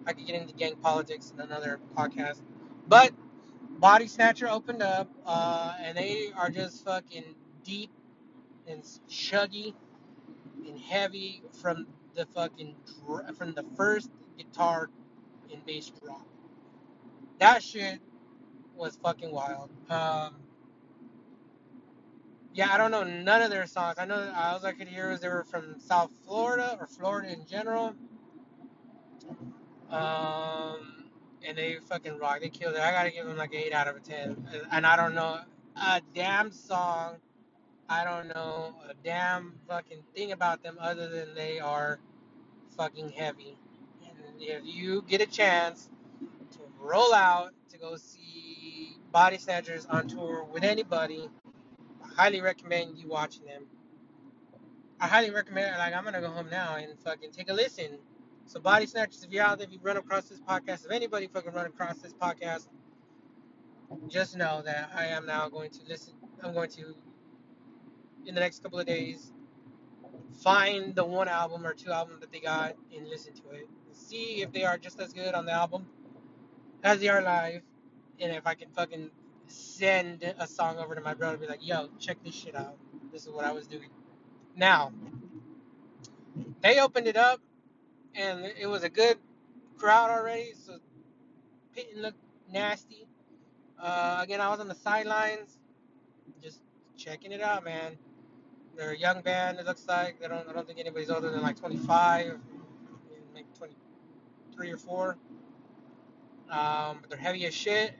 I 0.07 0.13
could 0.13 0.27
get 0.27 0.41
into 0.41 0.55
gang 0.55 0.77
politics 0.77 1.33
in 1.35 1.41
another 1.41 1.79
podcast. 1.97 2.41
But 2.89 3.13
Body 3.79 4.07
Snatcher 4.07 4.49
opened 4.49 4.83
up, 4.83 5.09
uh, 5.27 5.75
and 5.81 5.97
they 5.97 6.31
are 6.37 6.51
just 6.51 6.85
fucking 6.85 7.35
deep 7.65 7.91
and 8.67 8.83
chuggy 9.09 9.75
and 10.67 10.79
heavy 10.79 11.43
from 11.53 11.87
the 12.15 12.27
fucking 12.27 12.75
from 13.37 13.55
the 13.55 13.65
first 13.77 14.11
guitar 14.37 14.91
and 15.53 15.65
bass 15.67 15.93
drop. 16.03 16.27
That 17.39 17.63
shit 17.63 18.01
was 18.77 18.97
fucking 19.03 19.33
wild. 19.33 19.71
Um, 19.91 20.37
yeah, 22.55 22.73
I 22.73 22.79
don't 22.79 22.91
know 22.91 23.05
none 23.05 23.43
of 23.43 23.51
their 23.51 23.67
songs. 23.67 23.97
I 23.99 24.05
know 24.07 24.33
all 24.37 24.65
I 24.65 24.73
could 24.73 24.89
hear 24.89 25.11
was 25.11 25.21
they 25.21 25.29
were 25.29 25.45
from 25.45 25.81
South 25.81 26.11
Florida 26.27 26.77
or 26.81 26.87
Florida 26.87 27.33
in 27.33 27.47
general. 27.47 27.95
Um, 29.91 31.05
and 31.47 31.57
they 31.57 31.77
fucking 31.89 32.19
rock. 32.19 32.41
They 32.41 32.49
killed 32.49 32.75
it. 32.75 32.81
I 32.81 32.93
gotta 32.93 33.11
give 33.11 33.27
them 33.27 33.37
like 33.37 33.55
eight 33.55 33.73
out 33.73 33.89
of 33.89 33.97
a 33.97 34.01
ten. 34.01 34.47
And 34.71 34.87
I 34.87 34.97
don't 34.97 35.15
know 35.15 35.41
a 35.77 36.01
damn 36.15 36.51
song. 36.51 37.17
I 37.89 38.05
don't 38.05 38.29
know 38.29 38.75
a 38.89 38.95
damn 39.05 39.55
fucking 39.69 40.03
thing 40.15 40.33
about 40.33 40.63
them 40.63 40.77
other 40.81 41.09
than 41.09 41.35
they 41.35 41.61
are 41.61 42.01
fucking 42.77 43.11
heavy. 43.11 43.59
If 44.43 44.63
you 44.65 45.03
get 45.03 45.21
a 45.21 45.27
chance 45.27 45.89
to 46.53 46.59
roll 46.81 47.15
out 47.15 47.53
to 47.71 47.79
go 47.79 47.97
see 47.97 48.97
Body 49.13 49.39
Snatchers 49.39 49.87
on 49.87 50.09
tour 50.09 50.45
with 50.53 50.65
anybody, 50.65 51.29
I 52.03 52.09
highly 52.23 52.41
recommend 52.41 52.99
you 52.99 53.09
watching 53.09 53.45
them. 53.45 53.67
I 55.01 55.07
highly 55.07 55.31
recommend. 55.31 55.79
Like, 55.79 55.95
I'm 55.95 56.03
gonna 56.03 56.21
go 56.21 56.29
home 56.29 56.49
now 56.51 56.75
and 56.75 56.99
fucking 57.05 57.31
take 57.31 57.51
a 57.51 57.55
listen. 57.55 57.99
So, 58.47 58.61
body 58.61 58.87
snatchers, 58.87 59.23
if 59.23 59.31
you're 59.31 59.45
out 59.45 59.59
there, 59.59 59.67
if 59.67 59.73
you 59.73 59.79
run 59.81 59.97
across 59.97 60.25
this 60.25 60.41
podcast, 60.41 60.85
if 60.85 60.91
anybody 60.91 61.29
fucking 61.29 61.53
run 61.53 61.67
across 61.67 61.99
this 61.99 62.13
podcast, 62.13 62.67
just 64.09 64.37
know 64.37 64.63
that 64.65 64.91
I 64.95 65.07
am 65.07 65.25
now 65.27 65.49
going 65.49 65.71
to 65.71 65.81
listen. 65.89 66.15
I'm 66.43 66.53
going 66.53 66.71
to, 66.71 66.97
in 68.27 68.35
the 68.35 68.41
next 68.41 68.63
couple 68.63 68.81
of 68.81 68.87
days, 68.87 69.33
find 70.43 70.95
the 70.95 71.05
one 71.05 71.29
album 71.29 71.65
or 71.65 71.75
two 71.75 71.93
album 71.93 72.19
that 72.21 72.33
they 72.33 72.41
got 72.41 72.75
and 72.95 73.09
listen 73.09 73.33
to 73.35 73.51
it. 73.51 73.69
See 74.09 74.43
if 74.43 74.53
they 74.53 74.65
are 74.65 74.79
just 74.79 75.01
as 75.01 75.13
good 75.13 75.35
on 75.35 75.47
the 75.47 75.53
album 75.53 75.87
as 76.83 77.01
they 77.01 77.09
are 77.09 77.23
live, 77.23 77.63
and 78.21 78.33
if 78.33 78.47
I 78.47 78.55
can 78.55 78.69
fucking 78.71 79.11
send 79.47 80.23
a 80.39 80.47
song 80.47 80.79
over 80.79 80.95
to 80.95 81.01
my 81.01 81.15
brother 81.15 81.37
be 81.37 81.47
like, 81.47 81.67
"Yo, 81.67 81.89
check 81.99 82.23
this 82.25 82.35
shit 82.35 82.55
out. 82.55 82.77
This 83.13 83.27
is 83.27 83.33
what 83.33 83.45
I 83.45 83.53
was 83.53 83.67
doing." 83.67 83.91
Now, 84.57 84.93
they 86.61 86.81
opened 86.81 87.07
it 87.07 87.17
up, 87.17 87.41
and 88.15 88.45
it 88.45 88.67
was 88.67 88.83
a 88.83 88.89
good 88.89 89.19
crowd 89.79 90.11
already, 90.11 90.53
so 90.55 90.79
pitting 91.75 92.03
looked 92.03 92.23
nasty. 92.51 93.07
Uh, 93.79 94.21
again, 94.23 94.41
I 94.41 94.49
was 94.49 94.61
on 94.61 94.69
the 94.69 94.75
sidelines, 94.75 95.59
just 96.43 96.61
checking 96.97 97.33
it 97.33 97.41
out, 97.41 97.65
man. 97.65 97.97
They're 98.77 98.93
a 98.93 98.99
young 98.99 99.23
band. 99.23 99.59
It 99.59 99.67
looks 99.67 99.87
like 99.87 100.21
they 100.21 100.29
don't. 100.29 100.49
I 100.49 100.53
don't 100.53 100.67
think 100.67 100.79
anybody's 100.79 101.11
older 101.11 101.31
than 101.31 101.43
like 101.43 101.59
25, 101.59 102.27
maybe 102.27 102.52
23 104.69 104.73
or 104.73 104.79
four. 104.79 105.19
Um, 106.51 106.99
but 107.01 107.11
they're 107.11 107.19
heavy 107.19 107.47
as 107.47 107.55
shit. 107.55 107.95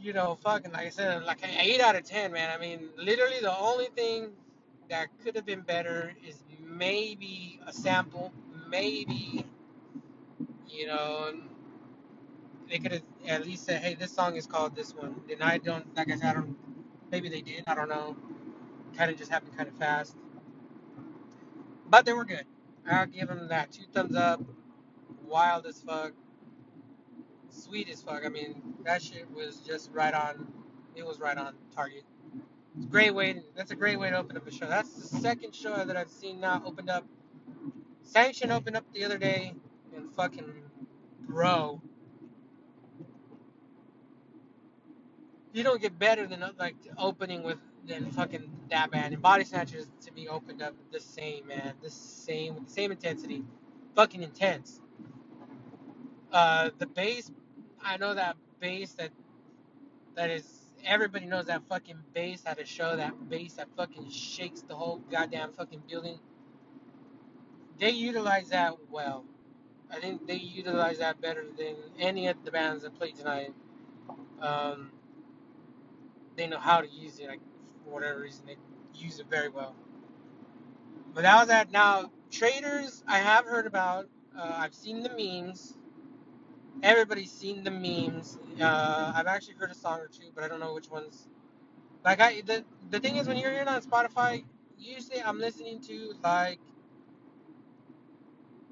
You 0.00 0.12
know, 0.14 0.38
fucking 0.42 0.72
like 0.72 0.86
I 0.86 0.90
said, 0.90 1.24
like 1.24 1.42
an 1.44 1.50
eight 1.60 1.80
out 1.80 1.96
of 1.96 2.04
ten, 2.04 2.32
man. 2.32 2.50
I 2.56 2.60
mean, 2.60 2.90
literally 2.98 3.40
the 3.42 3.56
only 3.58 3.86
thing 3.96 4.30
that 4.90 5.08
could 5.24 5.36
have 5.36 5.46
been 5.46 5.62
better 5.62 6.14
is 6.26 6.42
maybe 6.64 7.60
a 7.66 7.72
sample, 7.72 8.32
maybe 8.68 9.46
you 10.68 10.86
know, 10.86 11.34
they 12.70 12.78
could 12.78 12.92
have 12.92 13.02
at 13.28 13.44
least 13.46 13.66
said, 13.66 13.82
"Hey, 13.82 13.94
this 13.94 14.12
song 14.12 14.36
is 14.36 14.46
called 14.46 14.76
this 14.76 14.94
one." 14.94 15.20
And 15.32 15.42
I 15.42 15.58
don't, 15.58 15.96
like 15.96 16.10
I 16.12 16.16
said, 16.16 16.30
I 16.30 16.34
don't. 16.34 16.56
Maybe 17.10 17.28
they 17.28 17.42
did. 17.42 17.64
I 17.66 17.74
don't 17.74 17.88
know. 17.88 18.16
Kind 18.96 19.10
of 19.10 19.18
just 19.18 19.30
happened 19.30 19.56
kind 19.56 19.68
of 19.68 19.76
fast, 19.76 20.16
but 21.88 22.06
they 22.06 22.12
were 22.14 22.24
good. 22.26 22.44
I'll 22.90 23.06
give 23.06 23.28
them 23.28 23.48
that 23.48 23.72
two 23.72 23.84
thumbs 23.92 24.16
up. 24.16 24.40
Wild 25.24 25.66
as 25.66 25.80
fuck, 25.80 26.12
sweet 27.50 27.88
as 27.88 28.02
fuck. 28.02 28.24
I 28.24 28.28
mean, 28.28 28.74
that 28.84 29.02
shit 29.02 29.30
was 29.30 29.58
just 29.58 29.90
right 29.92 30.14
on. 30.14 30.46
It 30.94 31.06
was 31.06 31.20
right 31.20 31.36
on 31.36 31.54
target. 31.74 32.04
It's 32.76 32.86
a 32.86 32.88
great 32.88 33.14
way. 33.14 33.42
That's 33.56 33.70
a 33.70 33.76
great 33.76 33.98
way 33.98 34.10
to 34.10 34.16
open 34.18 34.36
up 34.36 34.46
a 34.46 34.50
show. 34.50 34.66
That's 34.66 34.92
the 34.92 35.18
second 35.18 35.54
show 35.54 35.84
that 35.84 35.96
I've 35.96 36.10
seen 36.10 36.40
now 36.40 36.62
opened 36.64 36.90
up. 36.90 37.04
Sanction 38.02 38.50
opened 38.50 38.76
up 38.76 38.84
the 38.94 39.04
other 39.04 39.18
day, 39.18 39.54
and 39.94 40.10
fucking 40.14 40.62
bro, 41.20 41.82
you 45.52 45.62
don't 45.62 45.80
get 45.80 45.98
better 45.98 46.26
than 46.26 46.42
like 46.58 46.76
opening 46.96 47.42
with 47.42 47.58
than 47.88 48.10
fucking 48.12 48.50
that 48.70 48.90
band. 48.90 49.14
And 49.14 49.22
Body 49.22 49.44
Snatchers 49.44 49.86
to 50.04 50.12
me 50.12 50.28
opened 50.28 50.62
up 50.62 50.74
the 50.92 51.00
same 51.00 51.46
man, 51.46 51.74
the 51.82 51.90
same 51.90 52.54
with 52.54 52.66
the 52.66 52.72
same 52.72 52.92
intensity, 52.92 53.44
fucking 53.96 54.22
intense. 54.22 54.80
Uh, 56.32 56.70
the 56.78 56.86
bass, 56.86 57.30
I 57.82 57.96
know 57.96 58.14
that 58.14 58.36
bass 58.60 58.92
that 58.94 59.10
that 60.14 60.30
is 60.30 60.46
everybody 60.84 61.26
knows 61.26 61.46
that 61.46 61.62
fucking 61.68 61.98
bass 62.12 62.42
at 62.46 62.60
a 62.60 62.64
show. 62.66 62.96
That 62.96 63.28
bass 63.28 63.54
that 63.54 63.68
fucking 63.76 64.10
shakes 64.10 64.62
the 64.62 64.74
whole 64.74 64.98
goddamn 65.10 65.52
fucking 65.52 65.82
building. 65.88 66.18
They 67.78 67.90
utilize 67.90 68.48
that 68.50 68.74
well. 68.90 69.24
I 69.90 70.00
think 70.00 70.26
they 70.26 70.34
utilize 70.36 70.98
that 70.98 71.20
better 71.20 71.44
than 71.56 71.76
any 71.98 72.28
of 72.28 72.44
the 72.44 72.50
bands 72.50 72.82
that 72.82 72.98
played 72.98 73.16
tonight. 73.16 73.52
Um, 74.40 74.90
they 76.36 76.46
know 76.46 76.58
how 76.58 76.80
to 76.80 76.88
use 76.88 77.18
it. 77.18 77.28
Like 77.28 77.40
for 77.88 77.94
whatever 77.94 78.20
reason, 78.20 78.46
they 78.46 78.56
use 78.94 79.18
it 79.18 79.26
very 79.30 79.48
well. 79.48 79.74
But 81.14 81.24
was 81.24 81.48
that. 81.48 81.70
Now 81.70 82.10
traitors, 82.30 83.02
I 83.06 83.18
have 83.18 83.44
heard 83.46 83.66
about. 83.66 84.08
Uh, 84.38 84.54
I've 84.58 84.74
seen 84.74 85.02
the 85.02 85.10
memes. 85.10 85.76
Everybody's 86.82 87.32
seen 87.32 87.64
the 87.64 87.70
memes. 87.70 88.38
Uh, 88.60 89.12
I've 89.14 89.26
actually 89.26 89.54
heard 89.54 89.70
a 89.70 89.74
song 89.74 90.00
or 90.00 90.08
two, 90.08 90.30
but 90.34 90.44
I 90.44 90.48
don't 90.48 90.60
know 90.60 90.74
which 90.74 90.90
ones. 90.90 91.28
Like 92.04 92.20
I, 92.20 92.42
the 92.42 92.64
the 92.90 93.00
thing 93.00 93.16
is, 93.16 93.26
when 93.26 93.36
you're 93.36 93.50
hearing 93.50 93.68
on 93.68 93.82
Spotify, 93.82 94.44
usually 94.78 95.20
I'm 95.22 95.38
listening 95.40 95.80
to 95.82 96.14
like 96.22 96.60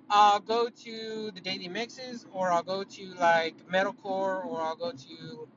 I'll 0.09 0.41
go 0.41 0.69
to 0.69 1.31
the 1.35 1.41
daily 1.41 1.69
mixes, 1.69 2.27
or 2.33 2.53
I'll 2.53 2.63
go 2.63 2.85
to 2.85 3.15
like 3.15 3.57
metalcore, 3.69 4.45
or 4.47 4.61
I'll 4.61 4.77
go 4.77 4.93
to 4.93 5.49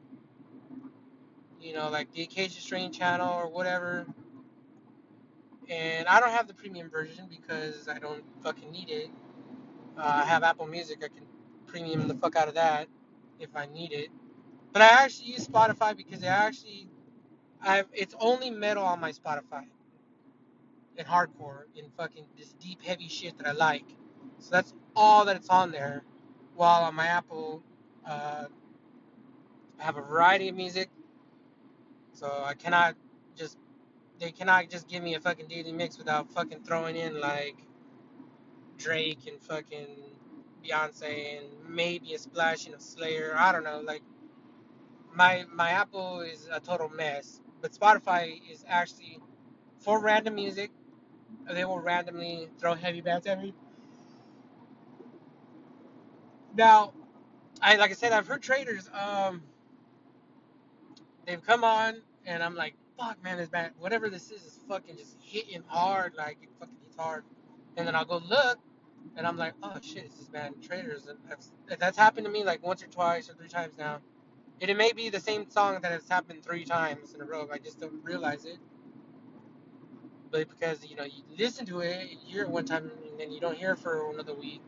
you 1.61 1.73
know 1.73 1.89
like 1.89 2.11
the 2.13 2.23
Acacia 2.23 2.61
Strain 2.61 2.91
channel 2.91 3.33
or 3.33 3.49
whatever. 3.49 4.05
And 5.69 6.07
I 6.07 6.19
don't 6.19 6.31
have 6.31 6.47
the 6.47 6.53
premium 6.53 6.89
version 6.89 7.25
because 7.29 7.87
I 7.87 7.99
don't 7.99 8.23
fucking 8.43 8.71
need 8.71 8.89
it. 8.89 9.09
Uh, 9.97 10.21
I 10.23 10.25
have 10.25 10.43
Apple 10.43 10.67
Music. 10.67 10.99
I 11.03 11.09
can 11.09 11.25
premium 11.67 12.07
the 12.07 12.15
fuck 12.15 12.35
out 12.35 12.47
of 12.47 12.55
that 12.55 12.87
if 13.39 13.49
I 13.55 13.67
need 13.67 13.93
it. 13.93 14.09
But 14.73 14.81
I 14.81 15.03
actually 15.03 15.31
use 15.31 15.47
Spotify 15.47 15.95
because 15.95 16.23
I 16.23 16.27
actually 16.27 16.87
I've 17.61 17.87
it's 17.93 18.15
only 18.19 18.49
metal 18.49 18.83
on 18.83 18.99
my 18.99 19.11
Spotify 19.11 19.65
and 20.97 21.07
hardcore 21.07 21.63
and 21.77 21.87
fucking 21.97 22.25
this 22.37 22.53
deep 22.59 22.81
heavy 22.83 23.07
shit 23.07 23.37
that 23.37 23.47
I 23.47 23.51
like. 23.53 23.85
So 24.39 24.49
that's 24.51 24.73
all 24.95 25.25
that 25.25 25.35
it's 25.35 25.49
on 25.49 25.71
there. 25.71 26.03
While 26.55 26.83
on 26.83 26.95
my 26.95 27.07
Apple, 27.07 27.63
uh, 28.07 28.45
I 29.79 29.83
have 29.83 29.97
a 29.97 30.01
variety 30.01 30.49
of 30.49 30.55
music, 30.55 30.89
so 32.19 32.43
I 32.45 32.53
cannot 32.55 32.95
just 33.37 33.57
they 34.19 34.31
cannot 34.31 34.69
just 34.69 34.87
give 34.89 35.03
me 35.03 35.15
a 35.15 35.19
fucking 35.21 35.47
daily 35.47 35.71
mix 35.71 35.97
without 35.97 36.29
fucking 36.31 36.63
throwing 36.63 36.97
in 36.97 37.19
like 37.21 37.55
Drake 38.77 39.27
and 39.27 39.41
fucking 39.41 39.87
Beyonce 40.63 41.39
and 41.39 41.47
maybe 41.69 42.13
a 42.13 42.19
splash 42.19 42.59
splashing 42.61 42.73
of 42.73 42.81
Slayer. 42.81 43.35
I 43.37 43.51
don't 43.53 43.63
know. 43.63 43.81
Like 43.81 44.01
my 45.15 45.45
my 45.53 45.71
Apple 45.71 46.21
is 46.21 46.49
a 46.51 46.59
total 46.59 46.89
mess, 46.89 47.41
but 47.61 47.71
Spotify 47.73 48.39
is 48.51 48.65
actually 48.67 49.19
for 49.79 50.01
random 50.01 50.35
music. 50.35 50.71
They 51.49 51.65
will 51.65 51.79
randomly 51.79 52.49
throw 52.59 52.75
heavy 52.75 53.01
bands 53.01 53.27
at 53.27 53.41
me. 53.41 53.53
Now, 56.55 56.93
I 57.61 57.77
like 57.77 57.91
I 57.91 57.95
said, 57.95 58.11
I've 58.13 58.27
heard 58.27 58.41
traitors. 58.41 58.89
Um, 58.93 59.43
they've 61.25 61.43
come 61.45 61.63
on, 61.63 62.01
and 62.29 62.43
I'm 62.43 62.55
like, 62.55 62.75
fuck, 62.97 63.21
man, 63.23 63.37
this 63.37 63.49
band, 63.49 63.73
whatever 63.79 64.09
this 64.09 64.31
is, 64.31 64.43
is 64.43 64.59
fucking 64.69 64.97
just 64.97 65.17
hitting 65.21 65.63
hard. 65.67 66.13
Like 66.15 66.37
it 66.43 66.49
fucking 66.59 66.75
hits 66.83 66.95
hard. 66.95 67.23
And 67.75 67.87
then 67.87 67.95
I'll 67.95 68.05
go 68.05 68.21
look, 68.29 68.59
and 69.17 69.25
I'm 69.25 69.35
like, 69.37 69.53
oh 69.63 69.77
shit, 69.81 70.11
this 70.11 70.29
band 70.29 70.55
traitors, 70.61 71.07
and 71.07 71.17
that's, 71.27 71.51
that's 71.79 71.97
happened 71.97 72.25
to 72.27 72.31
me 72.31 72.43
like 72.43 72.63
once 72.65 72.83
or 72.83 72.87
twice 72.87 73.29
or 73.29 73.33
three 73.33 73.47
times 73.49 73.77
now. 73.77 73.99
And 74.61 74.69
it 74.69 74.77
may 74.77 74.91
be 74.93 75.09
the 75.09 75.19
same 75.19 75.49
song 75.49 75.79
that 75.81 75.91
has 75.91 76.07
happened 76.07 76.43
three 76.43 76.65
times 76.65 77.13
in 77.15 77.21
a 77.21 77.25
row. 77.25 77.47
I 77.51 77.57
just 77.57 77.79
don't 77.79 78.03
realize 78.03 78.45
it. 78.45 78.57
But 80.31 80.49
because 80.49 80.85
you 80.85 80.95
know 80.95 81.05
you 81.05 81.23
listen 81.37 81.65
to 81.67 81.79
it, 81.79 82.11
you 82.11 82.17
hear 82.25 82.43
it 82.43 82.49
one 82.49 82.65
time, 82.65 82.91
and 83.09 83.19
then 83.19 83.31
you 83.31 83.39
don't 83.39 83.57
hear 83.57 83.73
it 83.73 83.79
for 83.79 84.11
another 84.11 84.35
week. 84.35 84.61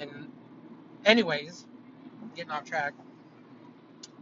And 0.00 0.32
anyways, 1.04 1.66
getting 2.34 2.50
off 2.50 2.64
track. 2.64 2.94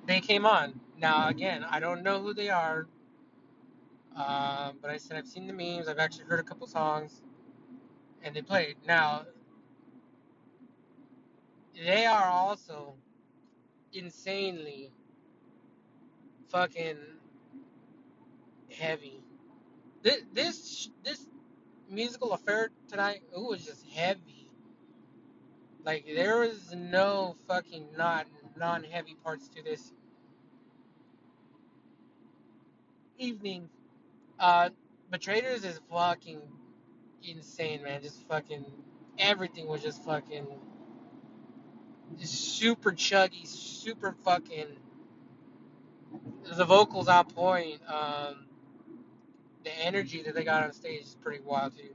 They 0.06 0.20
came 0.20 0.46
on. 0.46 0.80
Now 0.98 1.28
again, 1.28 1.64
I 1.64 1.80
don't 1.80 2.02
know 2.02 2.20
who 2.20 2.34
they 2.34 2.50
are, 2.50 2.88
um, 4.16 4.78
but 4.82 4.90
I 4.90 4.96
said 4.96 5.16
I've 5.16 5.28
seen 5.28 5.46
the 5.46 5.52
memes. 5.52 5.88
I've 5.88 5.98
actually 5.98 6.24
heard 6.24 6.40
a 6.40 6.44
couple 6.44 6.66
songs, 6.66 7.22
and 8.22 8.34
they 8.34 8.42
played. 8.42 8.76
Now 8.86 9.26
they 11.74 12.06
are 12.06 12.26
also 12.26 12.94
insanely 13.92 14.92
fucking 16.48 16.98
heavy. 18.76 19.22
This 20.02 20.22
this 20.32 20.90
this 21.04 21.26
musical 21.90 22.32
affair 22.32 22.70
tonight, 22.88 23.22
it 23.32 23.38
was 23.40 23.64
just 23.64 23.86
heavy. 23.88 24.50
Like 25.84 26.06
there 26.06 26.40
was 26.40 26.74
no 26.74 27.36
fucking 27.46 27.88
not 27.96 28.26
non-heavy 28.56 29.16
parts 29.22 29.48
to 29.48 29.62
this 29.62 29.92
evening. 33.18 33.68
Uh, 34.38 34.70
but 35.11 35.20
Traitors 35.20 35.64
is 35.64 35.81
fucking 35.90 36.40
insane, 37.22 37.83
man. 37.83 38.02
Just 38.02 38.26
fucking 38.28 38.64
everything 39.18 39.66
was 39.66 39.83
just 39.83 40.04
fucking 40.04 40.46
super 42.22 42.92
chuggy, 42.92 43.46
super 43.46 44.14
fucking. 44.24 44.66
The 46.57 46.64
vocals 46.64 47.09
on 47.09 47.26
point. 47.26 47.81
Um, 47.87 48.46
the 49.64 49.70
energy 49.85 50.22
that 50.22 50.35
they 50.35 50.44
got 50.44 50.64
on 50.64 50.72
stage 50.72 51.02
is 51.02 51.16
pretty 51.20 51.42
wild 51.44 51.76
too. 51.76 51.94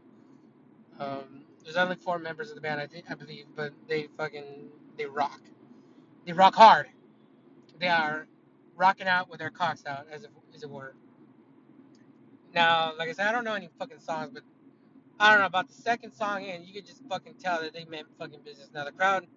Um, 1.00 1.44
there's 1.64 1.78
only 1.78 1.96
four 1.96 2.20
members 2.20 2.50
of 2.50 2.56
the 2.56 2.62
band, 2.62 2.80
I 2.80 2.88
think, 2.88 3.06
I 3.10 3.16
believe, 3.16 3.46
but 3.56 3.74
they 3.88 4.08
fucking 4.18 4.70
they 4.98 5.06
rock. 5.06 5.42
They 6.26 6.34
rock 6.34 6.56
hard. 6.56 6.88
They 7.80 7.88
are 7.88 8.28
rocking 8.76 9.08
out 9.08 9.30
with 9.30 9.40
their 9.40 9.50
cocks 9.50 9.84
out, 9.86 10.08
as 10.12 10.24
it, 10.24 10.32
as 10.54 10.64
it 10.64 10.70
were. 10.70 10.94
Now, 12.54 12.94
like 12.98 13.10
I 13.10 13.14
said, 13.14 13.28
I 13.28 13.32
don't 13.32 13.44
know 13.44 13.56
any 13.56 13.70
fucking 13.80 14.00
songs, 14.00 14.32
but 14.34 14.44
I 15.20 15.32
don't 15.32 15.40
know 15.40 15.46
about 15.48 15.68
the 15.68 15.74
second 15.74 16.14
song 16.14 16.44
in, 16.44 16.64
you 16.66 16.74
could 16.74 16.86
just 16.86 17.04
fucking 17.10 17.36
tell 17.36 17.62
that 17.62 17.74
they 17.74 17.86
meant 17.86 18.08
fucking 18.20 18.42
business. 18.44 18.70
Now 18.74 18.86
the 18.86 18.92
crowd, 18.92 19.28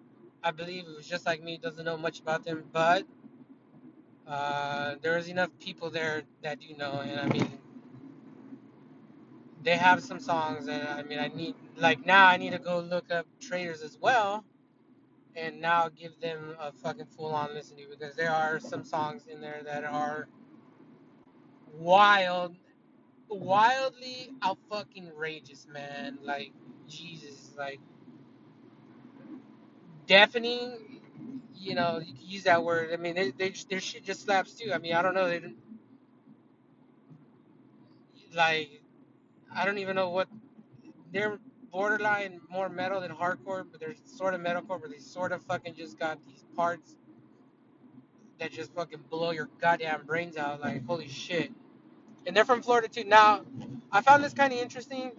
I 0.43 0.51
believe 0.51 0.85
it 0.87 0.95
was 0.95 1.07
just 1.07 1.25
like 1.25 1.43
me, 1.43 1.57
doesn't 1.57 1.85
know 1.85 1.97
much 1.97 2.19
about 2.19 2.43
them, 2.45 2.63
but 2.71 3.05
uh, 4.27 4.95
there's 5.01 5.29
enough 5.29 5.49
people 5.59 5.89
there 5.89 6.23
that 6.43 6.59
do 6.59 6.75
know, 6.77 7.01
and 7.03 7.19
I 7.19 7.27
mean, 7.27 7.59
they 9.63 9.77
have 9.77 10.03
some 10.03 10.19
songs, 10.19 10.67
and 10.67 10.87
I 10.87 11.03
mean, 11.03 11.19
I 11.19 11.29
need 11.29 11.55
like 11.77 12.05
now 12.05 12.27
I 12.27 12.37
need 12.37 12.51
to 12.51 12.59
go 12.59 12.79
look 12.79 13.11
up 13.11 13.25
Traitors 13.39 13.81
as 13.81 13.97
well, 13.99 14.43
and 15.35 15.61
now 15.61 15.89
give 15.89 16.19
them 16.19 16.55
a 16.59 16.71
fucking 16.71 17.07
full 17.07 17.33
on 17.33 17.53
listen 17.53 17.77
to 17.77 17.83
because 17.89 18.15
there 18.15 18.31
are 18.31 18.59
some 18.59 18.83
songs 18.83 19.27
in 19.27 19.41
there 19.41 19.61
that 19.65 19.83
are 19.83 20.27
wild, 21.73 22.55
wildly 23.29 24.31
out 24.41 24.57
fucking 24.69 25.11
rageous, 25.15 25.67
man. 25.71 26.19
Like 26.23 26.51
Jesus, 26.87 27.53
like 27.57 27.79
deafening. 30.07 31.01
You 31.55 31.75
know, 31.75 31.99
you 31.99 32.13
can 32.13 32.27
use 32.27 32.43
that 32.43 32.63
word. 32.63 32.91
I 32.93 32.97
mean, 32.97 33.15
they, 33.15 33.31
they 33.31 33.53
their 33.69 33.79
shit 33.79 34.05
just 34.05 34.23
slaps 34.23 34.53
too. 34.53 34.71
I 34.73 34.77
mean, 34.77 34.93
I 34.93 35.01
don't 35.01 35.15
know. 35.15 35.27
They 35.27 35.41
like. 38.35 38.81
I 39.53 39.65
don't 39.65 39.77
even 39.79 39.95
know 39.95 40.09
what 40.09 40.27
they're 41.11 41.39
borderline 41.71 42.41
more 42.49 42.69
metal 42.69 43.01
than 43.01 43.11
hardcore, 43.11 43.65
but 43.69 43.79
they're 43.79 43.95
sort 44.05 44.33
of 44.33 44.41
metalcore, 44.41 44.79
but 44.81 44.89
they 44.91 44.99
sort 44.99 45.31
of 45.31 45.41
fucking 45.43 45.75
just 45.75 45.97
got 45.99 46.19
these 46.25 46.43
parts 46.55 46.95
that 48.39 48.51
just 48.51 48.73
fucking 48.73 49.03
blow 49.09 49.31
your 49.31 49.49
goddamn 49.59 50.05
brains 50.05 50.37
out. 50.37 50.61
Like 50.61 50.85
holy 50.85 51.07
shit. 51.07 51.51
And 52.27 52.35
they're 52.35 52.45
from 52.45 52.61
Florida 52.61 52.89
too. 52.89 53.05
Now, 53.05 53.41
I 53.91 54.01
found 54.01 54.23
this 54.23 54.33
kind 54.33 54.53
of 54.53 54.59
interesting 54.59 55.11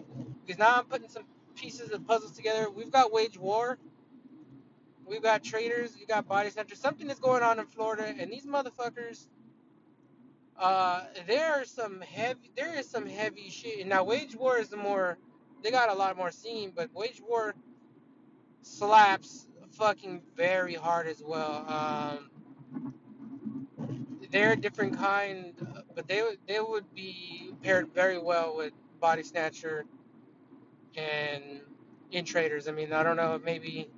because 0.45 0.59
now 0.59 0.77
I'm 0.77 0.85
putting 0.85 1.09
some 1.09 1.23
pieces 1.55 1.91
of 1.91 2.07
puzzles 2.07 2.33
together. 2.33 2.69
We've 2.69 2.91
got 2.91 3.11
Wage 3.11 3.37
War, 3.37 3.77
we've 5.05 5.23
got 5.23 5.43
Traitors, 5.43 5.97
we 5.99 6.05
got 6.05 6.27
Body 6.27 6.51
Snatchers. 6.51 6.79
Something 6.79 7.09
is 7.09 7.19
going 7.19 7.43
on 7.43 7.59
in 7.59 7.65
Florida, 7.65 8.13
and 8.17 8.31
these 8.31 8.45
motherfuckers. 8.45 9.27
Uh, 10.57 11.05
there 11.25 11.53
are 11.53 11.65
some 11.65 12.01
heavy. 12.01 12.51
There 12.55 12.77
is 12.77 12.87
some 12.87 13.07
heavy 13.07 13.49
shit. 13.49 13.87
Now, 13.87 14.03
Wage 14.03 14.35
War 14.35 14.57
is 14.57 14.69
the 14.69 14.77
more. 14.77 15.17
They 15.63 15.71
got 15.71 15.89
a 15.89 15.93
lot 15.93 16.15
more 16.15 16.31
scene, 16.31 16.71
but 16.75 16.93
Wage 16.93 17.21
War 17.27 17.55
slaps 18.61 19.47
fucking 19.71 20.21
very 20.35 20.73
hard 20.73 21.07
as 21.07 21.23
well. 21.25 21.65
Um, 21.67 22.29
they're 24.31 24.53
a 24.53 24.55
different 24.55 24.97
kind, 24.97 25.53
but 25.99 26.07
they 26.07 26.21
would 26.21 26.37
they 26.47 26.61
would 26.61 26.95
be 26.95 27.51
paired 27.61 27.93
very 27.93 28.17
well 28.17 28.55
with 28.55 28.71
Body 29.01 29.21
Snatcher 29.21 29.83
and 30.95 31.43
in 32.13 32.23
Traitors. 32.23 32.69
I 32.69 32.71
mean, 32.71 32.93
I 32.93 33.03
don't 33.03 33.17
know, 33.17 33.37
maybe 33.43 33.89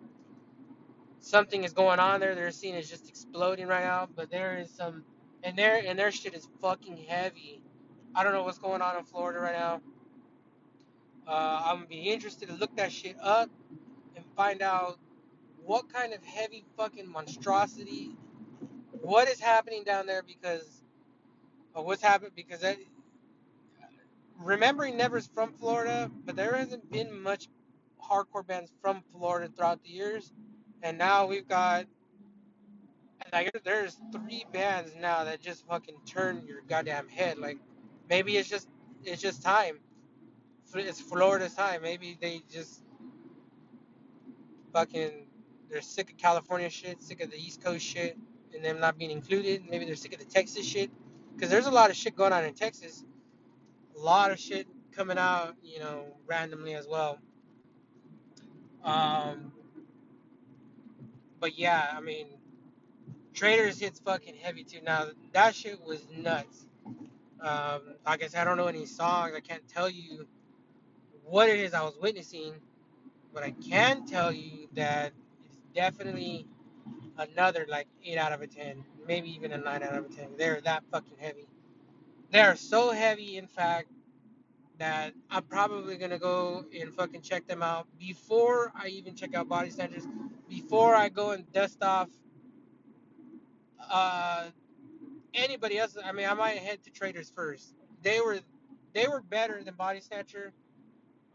something 1.20 1.64
is 1.64 1.74
going 1.74 2.00
on 2.00 2.20
there. 2.20 2.34
Their 2.34 2.50
scene 2.50 2.74
is 2.74 2.90
just 2.90 3.08
exploding 3.08 3.68
right 3.68 3.84
now, 3.84 4.10
but 4.16 4.32
there 4.32 4.58
is 4.58 4.72
some, 4.72 5.04
and 5.44 5.56
their 5.56 5.84
and 5.86 6.00
their 6.00 6.12
shit 6.12 6.34
is 6.34 6.48
fucking 6.60 6.98
heavy. 6.98 7.62
I 8.16 8.24
don't 8.24 8.34
know 8.34 8.42
what's 8.42 8.58
going 8.58 8.82
on 8.82 8.98
in 8.98 9.04
Florida 9.04 9.40
right 9.40 9.54
now. 9.54 9.82
Uh, 11.28 11.62
I'm 11.66 11.76
gonna 11.76 11.88
be 11.88 12.12
interested 12.12 12.50
to 12.50 12.56
look 12.56 12.76
that 12.78 12.92
shit 12.92 13.16
up 13.22 13.52
and 14.16 14.26
find 14.36 14.64
out 14.64 14.98
what 15.64 15.94
kind 15.94 16.14
of 16.14 16.24
heavy 16.24 16.66
fucking 16.76 17.08
monstrosity, 17.08 18.18
what 18.92 19.28
is 19.28 19.40
happening 19.40 19.84
down 19.84 20.08
there 20.08 20.24
because 20.24 20.81
of 21.76 21.86
what's 21.86 22.04
happened 22.04 22.34
because 22.36 22.62
that, 22.62 22.78
remembering 24.40 24.98
Never's 24.98 25.28
from 25.28 25.54
Florida, 25.54 26.12
but 26.26 26.36
there 26.36 26.56
hasn't 26.56 26.92
been 26.92 27.22
much 27.22 27.50
hardcore 28.04 28.46
bands 28.46 28.72
from 28.82 29.04
Florida 29.14 29.52
throughout 29.56 29.84
the 29.84 29.90
years, 29.90 30.34
and 30.84 30.98
now 30.98 31.28
we've 31.28 31.48
got 31.48 31.86
like 33.34 33.52
there's 33.64 33.98
three 34.12 34.46
bands 34.54 34.94
now 35.00 35.24
that 35.26 35.42
just 35.42 35.68
fucking 35.68 35.96
turn 36.06 36.44
your 36.48 36.62
goddamn 36.70 37.08
head. 37.10 37.38
Like 37.38 37.60
maybe 38.10 38.38
it's 38.38 38.50
just 38.50 38.68
it's 39.04 39.22
just 39.22 39.44
time. 39.44 39.80
It's 40.76 41.02
Florida's 41.02 41.54
time. 41.56 41.82
Maybe 41.84 42.18
they 42.22 42.42
just 42.52 42.82
Fucking, 44.74 45.28
they're 45.70 45.82
sick 45.82 46.12
of 46.12 46.18
California 46.18 46.70
shit, 46.70 47.02
sick 47.02 47.22
of 47.22 47.32
the 47.32 47.38
East 47.38 47.64
Coast 47.64 47.86
shit, 47.86 48.18
and 48.56 48.64
them 48.64 48.80
not 48.80 48.98
being 48.98 49.12
included. 49.12 49.64
Maybe 49.70 49.86
they're 49.86 49.96
sick 49.96 50.14
of 50.14 50.20
the 50.20 50.26
Texas 50.26 50.66
shit, 50.66 50.92
because 51.42 51.50
there's 51.50 51.66
a 51.66 51.72
lot 51.72 51.90
of 51.90 51.96
shit 51.96 52.16
going 52.16 52.32
on 52.32 52.46
in 52.46 52.54
Texas. 52.54 53.04
A 53.98 54.00
lot 54.00 54.30
of 54.30 54.40
shit 54.40 54.68
coming 54.92 55.18
out, 55.18 55.56
you 55.64 55.80
know, 55.80 56.06
randomly 56.28 56.76
as 56.76 56.88
well. 56.88 57.18
Um, 58.84 59.52
but 61.40 61.58
yeah, 61.58 61.96
I 61.98 62.00
mean, 62.00 62.28
Traitors 63.34 63.80
hits 63.80 64.00
fucking 64.00 64.36
heavy 64.36 64.64
too. 64.64 64.82
Now 64.84 65.08
that 65.34 65.56
shit 65.56 65.84
was 65.84 66.06
nuts. 66.16 66.68
Um, 67.40 67.96
I 68.06 68.20
said, 68.20 68.36
I 68.36 68.44
don't 68.44 68.58
know 68.58 68.68
any 68.68 68.86
songs. 68.86 69.34
I 69.36 69.40
can't 69.40 69.68
tell 69.68 69.90
you 69.90 70.28
what 71.24 71.50
it 71.50 71.60
is 71.60 71.74
I 71.74 71.82
was 71.82 71.98
witnessing, 72.00 72.54
but 73.34 73.42
I 73.42 73.50
can 73.68 74.06
tell 74.06 74.32
you 74.32 74.68
that 74.74 75.12
it's 75.44 75.58
definitely 75.74 76.46
another 77.18 77.66
like 77.70 77.88
eight 78.06 78.18
out 78.18 78.34
of 78.34 78.42
a 78.42 78.48
ten, 78.48 78.84
maybe 79.08 79.30
even 79.34 79.52
a 79.54 79.58
nine 79.58 79.84
out 79.84 79.96
of 79.96 80.06
a 80.06 80.10
ten. 80.10 80.30
They're 80.38 80.62
that 80.62 80.84
fucking 80.92 81.18
heavy. 81.20 81.48
They 82.32 82.42
are 82.42 82.56
so 82.58 82.92
heavy, 82.92 83.38
in 83.38 83.48
fact, 83.48 83.90
that 84.80 85.14
I'm 85.30 85.44
probably 85.44 85.98
gonna 85.98 86.20
go 86.20 86.66
and 86.80 86.94
fucking 86.94 87.22
check 87.22 87.48
them 87.48 87.64
out 87.64 87.88
before 88.00 88.72
I 88.76 88.88
even 88.90 89.16
check 89.16 89.36
out 89.36 89.50
Body 89.50 89.70
Snatchers. 89.72 90.08
Before 90.50 90.96
I 90.96 91.10
go 91.10 91.32
and 91.32 91.52
dust 91.54 91.84
off 91.84 92.10
uh, 93.92 94.46
anybody 95.34 95.78
else. 95.78 95.98
I 96.04 96.12
mean, 96.12 96.28
I 96.28 96.34
might 96.34 96.58
head 96.60 96.84
to 96.84 96.92
Traitors 96.92 97.32
first. 97.36 97.76
They 98.04 98.20
were 98.22 98.40
they 98.94 99.08
were 99.08 99.22
better 99.22 99.64
than 99.64 99.76
Body 99.76 100.02
Snatcher. 100.02 100.54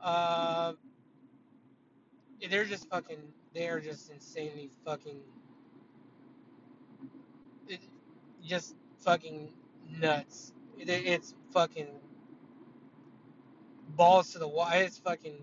Uh, 0.02 0.74
they're 2.50 2.64
just 2.64 2.88
fucking. 2.90 3.18
They're 3.54 3.80
just 3.80 4.10
insanely 4.10 4.70
fucking. 4.84 5.18
It, 7.68 7.80
just 8.46 8.74
fucking 8.98 9.52
nuts. 10.00 10.52
It, 10.78 10.88
it's 10.88 11.34
fucking 11.52 11.88
balls 13.88 14.32
to 14.32 14.38
the 14.38 14.48
wall. 14.48 14.68
It's 14.72 14.98
fucking 14.98 15.36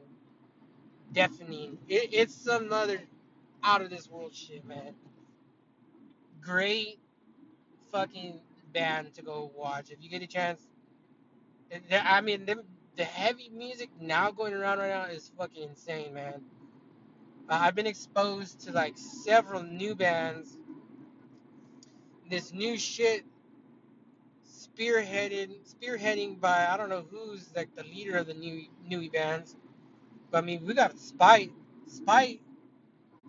deafening. 1.11 1.77
It, 1.87 2.09
it's 2.13 2.35
some 2.35 2.71
other 2.71 3.01
out 3.63 3.81
of 3.81 3.89
this 3.89 4.09
world 4.09 4.33
shit, 4.33 4.65
man. 4.65 4.95
Great 6.41 6.99
fucking 7.91 8.39
band 8.73 9.13
to 9.13 9.21
go 9.21 9.51
watch 9.55 9.91
if 9.91 10.03
you 10.03 10.09
get 10.09 10.21
a 10.21 10.27
chance. 10.27 10.61
I 11.91 12.21
mean, 12.21 12.47
the 12.95 13.03
heavy 13.03 13.49
music 13.49 13.89
now 13.99 14.31
going 14.31 14.53
around 14.53 14.79
right 14.79 14.89
now 14.89 15.05
is 15.05 15.31
fucking 15.37 15.69
insane, 15.69 16.13
man. 16.13 16.41
Uh, 17.49 17.59
I've 17.61 17.75
been 17.75 17.87
exposed 17.87 18.61
to 18.61 18.71
like 18.71 18.97
several 18.97 19.63
new 19.63 19.95
bands. 19.95 20.57
This 22.33 22.51
new 22.51 22.79
shit 22.79 23.23
spearheaded, 24.43 25.51
spearheading 25.71 26.41
by 26.41 26.65
I 26.67 26.77
don't 26.77 26.89
know 26.89 27.05
who's 27.11 27.53
like 27.55 27.75
the 27.75 27.83
leader 27.83 28.17
of 28.17 28.25
the 28.25 28.33
new 28.33 28.65
newy 28.89 29.09
bands. 29.09 29.55
But 30.31 30.39
I 30.39 30.41
mean, 30.47 30.65
we 30.65 30.73
got 30.73 30.97
Spite. 30.97 31.51
Spite 31.85 32.41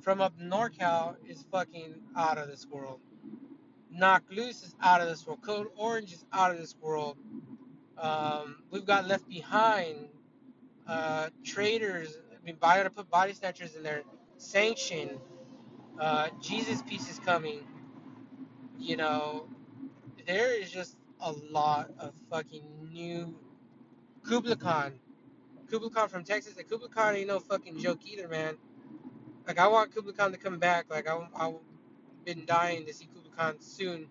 from 0.01 0.23
up 0.23 0.33
NorCal 0.40 1.17
is 1.29 1.45
fucking 1.53 1.97
out 2.17 2.38
of 2.38 2.49
this 2.49 2.67
world. 2.67 2.99
Knocked 3.90 4.33
Loose 4.33 4.62
is 4.62 4.75
out 4.81 5.03
of 5.03 5.09
this 5.09 5.27
world. 5.27 5.43
Code 5.43 5.67
Orange 5.77 6.14
is 6.14 6.25
out 6.33 6.51
of 6.51 6.57
this 6.57 6.75
world. 6.81 7.19
Um, 7.99 8.62
we've 8.71 8.87
got 8.87 9.07
Left 9.07 9.29
Behind. 9.29 10.09
Uh, 10.88 11.29
traitors. 11.45 12.17
I 12.33 12.43
mean, 12.43 12.57
I 12.62 12.79
gotta 12.79 12.88
put 12.88 13.11
Body 13.11 13.35
Snatchers 13.35 13.75
in 13.75 13.83
there. 13.83 14.01
Sanction. 14.38 15.19
Uh, 16.01 16.29
Jesus 16.40 16.81
Piece 16.81 17.11
is 17.11 17.19
coming. 17.19 17.61
You 18.78 18.96
know, 18.96 19.48
there 20.26 20.60
is 20.60 20.70
just 20.70 20.96
a 21.20 21.32
lot 21.50 21.90
of 21.98 22.12
fucking 22.30 22.64
new. 22.92 23.34
Kublai 24.26 24.56
Khan. 24.56 24.92
Kublai 25.70 25.90
Khan 25.90 26.08
from 26.08 26.24
Texas. 26.24 26.56
And 26.56 26.68
Kublai 26.68 26.88
Khan 26.88 27.16
ain't 27.16 27.28
no 27.28 27.40
fucking 27.40 27.78
joke 27.78 28.00
either, 28.06 28.28
man. 28.28 28.56
Like, 29.46 29.58
I 29.58 29.68
want 29.68 29.94
Kublai 29.94 30.12
Khan 30.14 30.32
to 30.32 30.38
come 30.38 30.58
back. 30.58 30.87
Like, 30.90 31.08
I, 31.08 31.26
I've 31.37 31.54
been 32.24 32.44
dying 32.46 32.87
to 32.87 32.94
see 32.94 33.06
Kublai 33.06 33.30
Khan 33.37 33.60
soon 33.60 34.08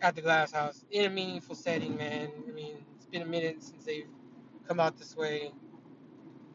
at 0.00 0.14
the 0.14 0.22
Glass 0.22 0.52
House 0.52 0.84
in 0.90 1.06
a 1.06 1.10
meaningful 1.10 1.54
setting, 1.54 1.96
man. 1.96 2.30
I 2.48 2.52
mean, 2.52 2.76
it's 2.96 3.06
been 3.06 3.22
a 3.22 3.26
minute 3.26 3.62
since 3.62 3.84
they've 3.84 4.08
come 4.68 4.80
out 4.80 4.98
this 4.98 5.16
way. 5.16 5.52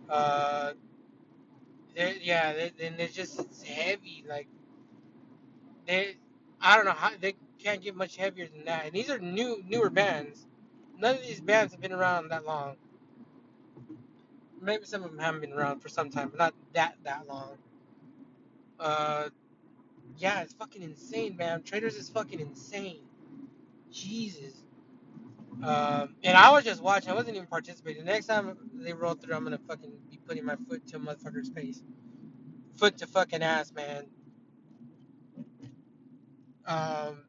Uh, 0.10 0.74
they're, 1.96 2.16
yeah, 2.22 2.54
they, 2.54 2.72
and 2.86 2.98
they're 2.98 3.08
just 3.08 3.40
it's 3.40 3.62
heavy. 3.64 4.24
Like 4.28 4.48
they, 5.88 6.18
I 6.62 6.76
don't 6.76 6.86
know 6.86 6.92
how 6.94 7.12
they 7.20 7.36
can't 7.60 7.82
get 7.84 7.96
much 7.96 8.18
heavier 8.18 8.48
than 8.48 8.66
that. 8.66 8.86
And 8.86 8.94
these 8.94 9.10
are 9.10 9.20
new, 9.20 9.64
newer 9.68 9.90
bands. 9.90 10.48
None 11.00 11.16
of 11.16 11.22
these 11.24 11.42
bands 11.42 11.74
have 11.74 11.82
been 11.82 11.94
around 11.94 12.30
that 12.30 12.46
long. 12.46 12.78
Maybe 14.62 14.86
some 14.86 15.04
of 15.04 15.12
them 15.12 15.20
haven't 15.20 15.42
been 15.42 15.54
around 15.54 15.82
for 15.82 15.90
some 15.90 16.10
time, 16.10 16.30
but 16.30 16.40
not 16.40 16.54
that 16.74 16.96
that 17.06 17.28
long. 17.28 17.58
Uh, 18.80 19.30
yeah, 20.18 20.42
it's 20.42 20.54
fucking 20.54 20.84
insane, 20.84 21.38
man. 21.38 21.64
Traitors 21.64 21.96
is 21.98 22.10
fucking 22.10 22.40
insane. 22.40 23.02
Jesus. 23.92 24.64
Um, 25.64 26.16
and 26.24 26.38
I 26.38 26.52
was 26.52 26.66
just 26.66 26.82
watching. 26.84 27.12
I 27.12 27.16
wasn't 27.16 27.36
even 27.38 27.48
participating. 27.48 28.06
The 28.06 28.12
next 28.12 28.28
time 28.28 28.58
they 28.76 28.94
roll 28.94 29.16
through, 29.16 29.36
I'm 29.36 29.44
gonna 29.44 29.60
fucking 29.68 29.92
be 30.12 30.20
putting 30.28 30.46
my 30.46 30.56
foot 30.70 30.88
to 30.90 30.98
a 30.98 31.00
motherfucker's 31.00 31.50
face. 31.50 31.84
Foot 32.78 32.98
to 33.00 33.08
fucking 33.08 33.44
ass, 33.44 33.74
man. 33.74 34.06
Um, 36.72 37.24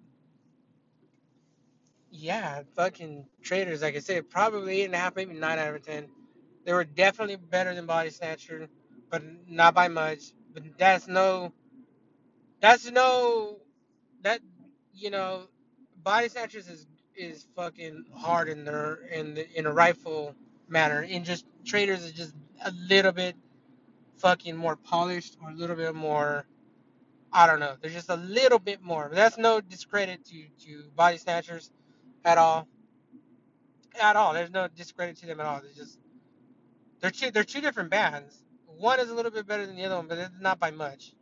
yeah, 2.11 2.63
fucking 2.77 3.27
traitors. 3.43 3.83
Like 3.83 3.97
I 3.97 4.01
said, 4.01 4.31
probably 4.31 4.83
eight 4.83 4.87
and 4.87 4.95
a 4.95 4.99
half, 4.99 5.17
maybe 5.17 5.35
nine 5.35 5.59
out 5.59 5.75
of 5.75 5.83
ten. 5.83 6.09
They 6.65 6.73
were 6.73 6.85
definitely 6.85 7.37
better 7.37 7.75
than 7.75 7.87
Body 7.87 8.11
Snatcher, 8.11 8.69
but 9.11 9.23
not 9.49 9.75
by 9.75 9.89
much. 9.89 10.33
But 10.55 10.65
that's 10.79 11.09
no, 11.09 11.53
that's 12.61 12.91
no, 12.91 13.59
that 14.23 14.41
you 14.95 15.11
know, 15.11 15.45
Body 16.03 16.29
Snatchers 16.29 16.69
is 16.69 16.87
is 17.17 17.47
fucking 17.57 18.05
hard 18.17 18.49
in 18.49 18.65
their 18.65 18.95
in 19.13 19.35
the, 19.35 19.59
in 19.59 19.67
a 19.67 19.73
rifle 19.73 20.35
manner. 20.69 21.07
And 21.09 21.25
just 21.25 21.47
traitors 21.65 22.05
is 22.05 22.13
just 22.13 22.35
a 22.65 22.73
little 22.89 23.13
bit 23.13 23.37
fucking 24.19 24.57
more 24.57 24.77
polished 24.77 25.37
or 25.43 25.51
a 25.51 25.55
little 25.55 25.77
bit 25.77 25.95
more. 25.95 26.47
I 27.33 27.47
don't 27.47 27.61
know. 27.61 27.77
They're 27.81 27.91
just 27.93 28.11
a 28.11 28.17
little 28.17 28.61
bit 28.61 28.83
more. 28.83 29.09
But 29.09 29.17
that's 29.17 29.39
no 29.39 29.61
discredit 29.61 30.25
to 30.27 30.45
to 30.67 30.85
body 30.97 31.19
snatchers 31.19 31.71
at 32.25 32.39
all. 32.39 32.69
At 34.01 34.17
all. 34.17 34.35
There's 34.35 34.51
no 34.51 34.69
discredit 34.69 35.19
to 35.19 35.27
them 35.27 35.41
at 35.41 35.47
all. 35.47 35.61
They're 35.63 35.73
just 35.75 35.99
they're 37.01 37.11
two 37.11 37.31
they're 37.33 37.45
two 37.45 37.61
different 37.63 37.91
bands. 37.91 38.45
One 38.79 39.01
is 39.01 39.11
a 39.11 39.15
little 39.15 39.31
bit 39.33 39.47
better 39.47 39.67
than 39.67 39.77
the 39.77 39.85
other 39.85 39.97
one, 39.97 40.09
but 40.09 40.19
it's 40.19 40.31
not 40.41 40.61
by 40.61 40.71
much. 40.73 41.15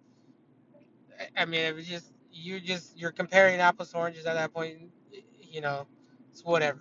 I 1.21 1.43
I 1.43 1.47
mean, 1.47 1.63
it 1.63 1.75
was 1.75 1.87
just 1.89 2.13
you 2.33 2.61
just 2.61 2.99
you're 2.99 3.13
comparing 3.13 3.61
apples 3.61 3.91
to 3.93 3.99
oranges 3.99 4.27
at 4.27 4.35
that 4.35 4.53
point. 4.55 4.79
You 5.41 5.61
know, 5.63 5.87
it's 6.33 6.45
whatever. 6.45 6.81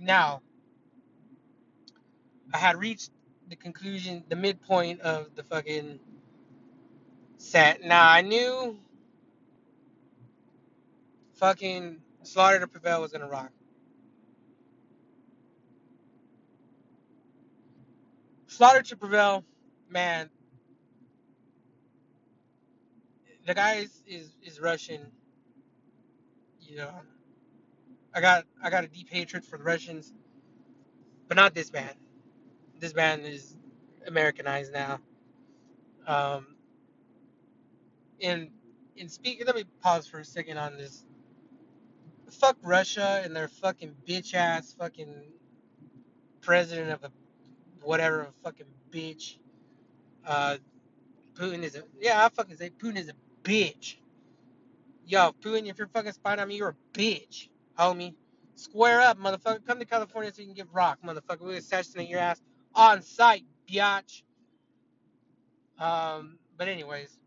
Now, 0.00 0.42
I 2.54 2.58
had 2.58 2.76
reached 2.78 3.10
the 3.48 3.56
conclusion, 3.56 4.24
the 4.28 4.36
midpoint 4.36 5.00
of 5.02 5.34
the 5.36 5.42
fucking 5.44 6.00
set. 7.40 7.82
Now 7.82 8.08
I 8.08 8.22
knew 8.22 8.78
fucking 11.34 11.98
Slaughter 12.22 12.60
to 12.60 12.68
Prevail 12.68 13.00
was 13.00 13.12
gonna 13.12 13.28
rock. 13.28 13.50
Slaughter 18.46 18.82
to 18.82 18.96
Prevail, 18.96 19.44
man, 19.88 20.28
the 23.46 23.54
guy 23.54 23.76
is, 23.76 24.02
is, 24.06 24.36
is 24.42 24.60
Russian. 24.60 25.00
You 26.60 26.78
know, 26.78 26.92
I 28.14 28.20
got 28.20 28.44
I 28.62 28.70
got 28.70 28.84
a 28.84 28.88
deep 28.88 29.08
hatred 29.08 29.44
for 29.44 29.56
the 29.56 29.64
Russians, 29.64 30.12
but 31.26 31.36
not 31.36 31.54
this 31.54 31.70
band. 31.70 31.94
This 32.78 32.92
band 32.92 33.24
is 33.24 33.56
Americanized 34.06 34.72
now. 34.72 35.00
Um, 36.06 36.49
and 38.22 38.50
in 38.96 39.08
speaking, 39.08 39.46
let 39.46 39.56
me 39.56 39.64
pause 39.82 40.06
for 40.06 40.20
a 40.20 40.24
second 40.24 40.58
on 40.58 40.76
this. 40.76 41.04
Fuck 42.30 42.58
Russia 42.62 43.22
and 43.24 43.34
their 43.36 43.48
fucking 43.48 43.94
bitch 44.08 44.34
ass 44.34 44.74
fucking 44.78 45.14
president 46.42 46.90
of 46.92 47.04
a 47.04 47.12
whatever 47.82 48.22
a 48.22 48.32
fucking 48.44 48.66
bitch. 48.90 49.36
Uh, 50.26 50.58
Putin 51.34 51.62
is 51.62 51.76
a 51.76 51.84
yeah. 52.00 52.24
I 52.24 52.28
fucking 52.30 52.56
say 52.56 52.70
Putin 52.70 52.98
is 52.98 53.10
a 53.10 53.14
bitch. 53.44 53.96
Yo, 55.06 55.32
Putin, 55.42 55.68
if 55.68 55.78
you're 55.78 55.88
fucking 55.88 56.12
spying 56.12 56.40
on 56.40 56.48
me, 56.48 56.56
you're 56.56 56.70
a 56.94 56.98
bitch, 56.98 57.48
homie. 57.78 58.14
Square 58.56 59.02
up, 59.02 59.18
motherfucker. 59.18 59.66
Come 59.66 59.80
to 59.80 59.86
California 59.86 60.32
so 60.34 60.42
you 60.42 60.46
can 60.48 60.54
get 60.54 60.68
rocked, 60.72 61.04
motherfucker. 61.04 61.40
We'll 61.42 61.56
assassinate 61.56 62.08
your 62.08 62.20
ass 62.20 62.42
on 62.74 63.02
site, 63.02 63.44
biatch. 63.70 64.22
Um, 65.78 66.38
But 66.58 66.68
anyways, 66.68 67.19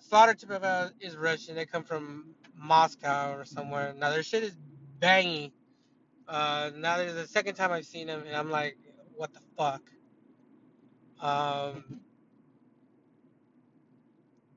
Slaughter 0.00 0.34
Prevail 0.46 0.90
is 1.00 1.16
Russian. 1.16 1.54
They 1.54 1.66
come 1.66 1.84
from 1.84 2.34
Moscow 2.56 3.36
or 3.36 3.44
somewhere. 3.44 3.94
Now 3.96 4.10
their 4.10 4.22
shit 4.22 4.42
is 4.42 4.56
bangy. 5.00 5.52
Uh, 6.28 6.70
now 6.76 6.98
is 6.98 7.14
the 7.14 7.26
second 7.26 7.54
time 7.54 7.70
I've 7.70 7.84
seen 7.84 8.06
them, 8.06 8.24
and 8.26 8.34
I'm 8.34 8.50
like, 8.50 8.76
what 9.16 9.32
the 9.32 9.40
fuck? 9.56 9.82
Um, 11.20 12.00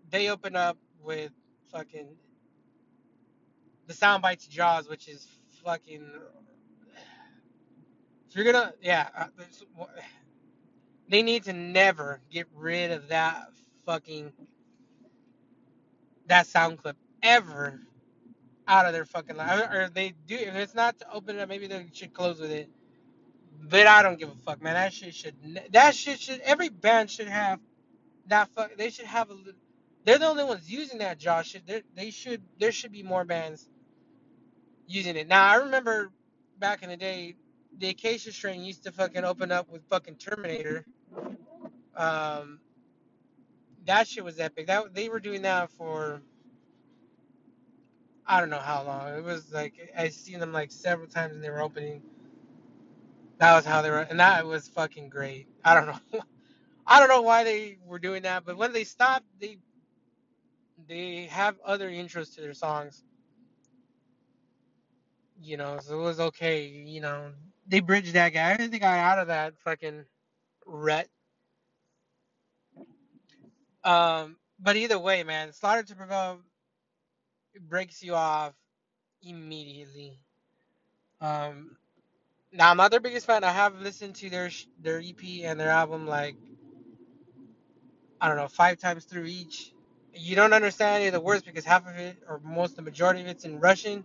they 0.09 0.29
open 0.29 0.55
up 0.55 0.77
with 1.01 1.31
fucking 1.71 2.07
the 3.85 3.93
sound 3.93 4.21
bites 4.21 4.47
Jaws, 4.47 4.89
which 4.89 5.07
is 5.07 5.27
fucking. 5.63 6.09
If 8.29 8.35
you're 8.35 8.51
gonna, 8.51 8.73
yeah, 8.81 9.07
uh, 9.17 9.85
they 11.09 11.21
need 11.21 11.43
to 11.45 11.53
never 11.53 12.21
get 12.29 12.47
rid 12.53 12.91
of 12.91 13.09
that 13.09 13.47
fucking 13.85 14.33
that 16.27 16.47
sound 16.47 16.79
clip 16.79 16.97
ever 17.23 17.81
out 18.67 18.85
of 18.85 18.93
their 18.93 19.05
fucking 19.05 19.37
life. 19.37 19.69
Or 19.71 19.89
they 19.93 20.13
do 20.27 20.35
if 20.35 20.55
it's 20.55 20.75
not 20.75 20.99
to 20.99 21.11
open 21.13 21.37
it 21.37 21.41
up, 21.41 21.49
maybe 21.49 21.67
they 21.67 21.87
should 21.93 22.13
close 22.13 22.39
with 22.39 22.51
it. 22.51 22.69
But 23.69 23.87
I 23.87 24.03
don't 24.03 24.19
give 24.19 24.29
a 24.29 24.35
fuck, 24.35 24.61
man. 24.61 24.75
That 24.75 24.93
shit 24.93 25.15
should 25.15 25.35
that 25.71 25.95
shit 25.95 26.19
should 26.19 26.41
every 26.41 26.69
band 26.69 27.09
should 27.11 27.27
have 27.27 27.59
that 28.27 28.49
fuck. 28.49 28.75
They 28.77 28.89
should 28.89 29.05
have 29.05 29.31
a. 29.31 29.35
They're 30.05 30.19
the 30.19 30.27
only 30.27 30.43
ones 30.43 30.69
using 30.69 30.99
that 30.99 31.19
Jaws 31.19 31.47
shit. 31.47 31.65
They 31.65 31.83
they 31.95 32.11
should 32.11 32.41
there 32.59 32.71
should 32.71 32.91
be 32.91 33.03
more 33.03 33.25
bands 33.25 33.67
using 34.87 35.15
it. 35.15 35.27
Now 35.27 35.45
I 35.47 35.55
remember 35.57 36.11
back 36.59 36.83
in 36.83 36.89
the 36.89 36.97
day, 36.97 37.35
the 37.77 37.89
Acacia 37.89 38.31
Strain 38.31 38.63
used 38.63 38.83
to 38.83 38.91
fucking 38.91 39.23
open 39.23 39.51
up 39.51 39.69
with 39.69 39.83
fucking 39.89 40.15
Terminator. 40.15 40.85
Um, 41.95 42.59
that 43.87 44.07
shit 44.07 44.25
was 44.25 44.39
epic. 44.39 44.67
That 44.67 44.95
they 44.95 45.09
were 45.09 45.21
doing 45.21 45.43
that 45.43 45.71
for 45.71 46.21
I 48.25 48.39
don't 48.39 48.49
know 48.51 48.59
how 48.59 48.83
long. 48.83 49.17
It 49.17 49.23
was 49.23 49.51
like 49.53 49.73
I 49.97 50.09
seen 50.09 50.39
them 50.39 50.53
like 50.53 50.71
several 50.71 51.07
times 51.09 51.41
they 51.41 51.49
were 51.49 51.61
opening. 51.61 52.03
That 53.39 53.55
was 53.55 53.65
how 53.65 53.81
they 53.81 53.89
were, 53.91 53.99
and 53.99 54.19
that 54.19 54.45
was 54.45 54.67
fucking 54.69 55.09
great. 55.09 55.47
I 55.65 55.75
don't 55.75 55.87
know. 55.87 56.21
I 56.87 56.99
don't 56.99 57.09
know 57.09 57.21
why 57.21 57.43
they 57.43 57.77
were 57.85 57.99
doing 57.99 58.23
that, 58.23 58.45
but 58.45 58.57
when 58.57 58.73
they 58.73 58.83
stopped, 58.85 59.25
they 59.39 59.59
they 60.87 61.27
have 61.31 61.55
other 61.65 61.89
intros 61.89 62.35
to 62.35 62.41
their 62.41 62.53
songs. 62.53 63.03
You 65.39 65.57
know, 65.57 65.79
so 65.81 65.99
it 65.99 66.03
was 66.03 66.19
okay. 66.19 66.67
You 66.67 67.01
know, 67.01 67.31
they 67.67 67.81
bridged 67.81 68.13
that 68.13 68.33
guy. 68.33 68.51
I 68.53 68.57
think 68.57 68.71
they 68.71 68.79
got 68.79 68.99
out 68.99 69.19
of 69.19 69.27
that 69.27 69.55
fucking 69.59 70.05
rut. 70.65 71.07
Um, 73.83 74.37
but 74.59 74.75
either 74.77 74.99
way, 74.99 75.23
man, 75.23 75.53
Slaughter 75.53 75.83
to 75.83 75.95
Prevail 75.95 76.39
breaks 77.69 78.03
you 78.03 78.15
off 78.15 78.53
immediately. 79.23 80.19
Um, 81.21 81.77
now 82.53 82.71
I'm 82.71 82.77
not 82.77 82.91
their 82.91 82.99
biggest 82.99 83.25
fan. 83.25 83.43
I 83.43 83.51
have 83.51 83.79
listened 83.79 84.15
to 84.17 84.29
their 84.29 84.49
their 84.81 84.99
EP 84.99 85.43
and 85.43 85.59
their 85.59 85.69
album 85.69 86.07
like 86.07 86.35
I 88.21 88.27
don't 88.27 88.37
know 88.37 88.47
five 88.47 88.77
times 88.79 89.05
through 89.05 89.25
each. 89.25 89.73
You 90.13 90.35
don't 90.35 90.53
understand 90.53 90.97
any 90.97 91.07
of 91.07 91.13
the 91.13 91.21
words 91.21 91.43
because 91.43 91.65
half 91.65 91.87
of 91.87 91.95
it, 91.97 92.17
or 92.27 92.39
most 92.43 92.75
the 92.75 92.81
majority 92.81 93.21
of 93.21 93.27
it's 93.27 93.45
in 93.45 93.59
Russian. 93.59 94.03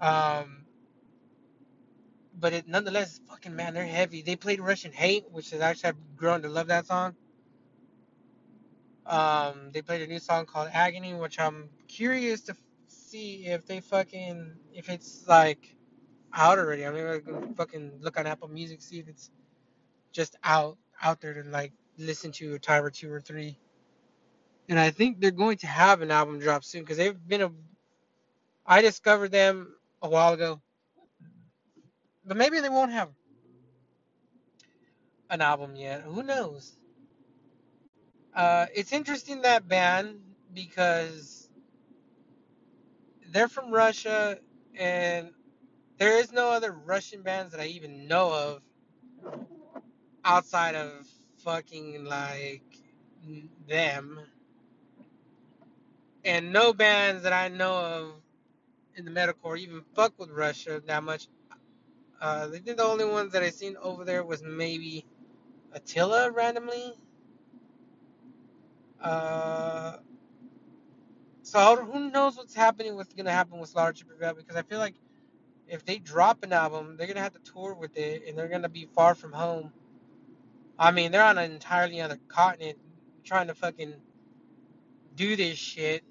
Um, 0.00 0.64
but 2.40 2.52
it 2.52 2.68
nonetheless, 2.68 3.20
fucking 3.28 3.54
man, 3.56 3.74
they're 3.74 3.86
heavy. 3.86 4.22
They 4.22 4.36
played 4.36 4.60
Russian 4.60 4.92
Hate, 4.92 5.26
which 5.30 5.52
is 5.52 5.60
actually 5.60 5.90
I've 5.90 6.16
grown 6.16 6.42
to 6.42 6.48
love 6.48 6.68
that 6.68 6.86
song. 6.86 7.14
Um, 9.06 9.70
they 9.72 9.82
played 9.82 10.02
a 10.02 10.06
new 10.06 10.18
song 10.18 10.46
called 10.46 10.70
Agony, 10.72 11.14
which 11.14 11.38
I'm 11.38 11.68
curious 11.88 12.42
to 12.42 12.56
see 12.88 13.46
if 13.46 13.66
they 13.66 13.80
fucking 13.80 14.54
if 14.72 14.88
it's 14.88 15.26
like 15.28 15.76
out 16.34 16.58
already. 16.58 16.86
I'm 16.86 16.94
gonna 16.94 17.48
fucking 17.56 17.98
look 18.00 18.18
on 18.18 18.26
Apple 18.26 18.48
Music 18.48 18.80
see 18.82 18.98
if 18.98 19.08
it's 19.08 19.30
just 20.12 20.36
out 20.44 20.78
out 21.02 21.20
there 21.20 21.34
to 21.42 21.48
like 21.50 21.72
listen 21.98 22.32
to 22.32 22.54
a 22.54 22.58
time 22.58 22.84
or 22.84 22.90
two 22.90 23.12
or 23.12 23.20
three. 23.20 23.58
And 24.68 24.78
I 24.78 24.90
think 24.90 25.20
they're 25.20 25.30
going 25.30 25.58
to 25.58 25.66
have 25.66 26.00
an 26.00 26.10
album 26.10 26.38
drop 26.38 26.64
soon 26.64 26.82
because 26.82 26.96
they've 26.96 27.28
been 27.28 27.42
a. 27.42 27.50
I 28.66 28.80
discovered 28.80 29.30
them 29.30 29.74
a 30.02 30.08
while 30.08 30.32
ago, 30.32 30.60
but 32.24 32.36
maybe 32.36 32.60
they 32.60 32.70
won't 32.70 32.92
have 32.92 33.10
an 35.30 35.42
album 35.42 35.76
yet. 35.76 36.02
Who 36.02 36.22
knows? 36.22 36.72
Uh, 38.34 38.66
it's 38.74 38.92
interesting 38.92 39.42
that 39.42 39.68
band 39.68 40.18
because 40.52 41.48
they're 43.30 43.48
from 43.48 43.70
Russia 43.70 44.38
and 44.76 45.30
there 45.98 46.18
is 46.18 46.32
no 46.32 46.50
other 46.50 46.72
Russian 46.72 47.22
bands 47.22 47.52
that 47.52 47.60
I 47.60 47.66
even 47.66 48.08
know 48.08 48.32
of 48.32 48.62
outside 50.24 50.74
of 50.74 51.06
fucking 51.38 52.04
like 52.04 52.62
them. 53.68 54.20
And 56.24 56.52
no 56.52 56.72
bands 56.72 57.22
that 57.24 57.32
I 57.32 57.48
know 57.48 57.76
of 57.76 58.14
in 58.96 59.04
the 59.04 59.10
metalcore 59.10 59.58
even 59.58 59.82
fuck 59.94 60.18
with 60.18 60.30
Russia 60.30 60.82
that 60.86 61.04
much. 61.04 61.28
Uh, 62.20 62.48
I 62.48 62.58
think 62.58 62.78
the 62.78 62.84
only 62.84 63.04
ones 63.04 63.32
that 63.32 63.42
I 63.42 63.50
seen 63.50 63.76
over 63.82 64.04
there 64.04 64.24
was 64.24 64.42
maybe 64.42 65.04
Attila 65.72 66.30
randomly. 66.30 66.94
Uh, 69.04 69.98
so 71.42 71.76
who 71.84 72.10
knows 72.10 72.36
what's 72.36 72.54
happening? 72.54 72.96
What's 72.96 73.14
gonna 73.14 73.32
happen 73.32 73.58
with 73.58 73.70
Slaughter 73.70 73.92
to 73.92 74.06
Prevail? 74.06 74.34
Because 74.34 74.56
I 74.56 74.62
feel 74.62 74.78
like 74.80 74.96
if 75.68 75.84
they 75.84 75.98
drop 75.98 76.42
an 76.44 76.52
album, 76.52 76.96
they're 76.96 77.06
gonna 77.06 77.20
have 77.20 77.34
to 77.34 77.52
tour 77.52 77.74
with 77.74 77.96
it, 77.98 78.24
and 78.28 78.38
they're 78.38 78.48
gonna 78.48 78.70
be 78.70 78.86
far 78.94 79.14
from 79.14 79.32
home. 79.32 79.72
I 80.78 80.90
mean, 80.90 81.12
they're 81.12 81.24
on 81.24 81.38
an 81.38 81.52
entirely 81.52 82.00
other 82.00 82.18
continent, 82.28 82.78
trying 83.24 83.48
to 83.48 83.54
fucking 83.54 83.94
do 85.16 85.36
this 85.36 85.58
shit, 85.58 86.04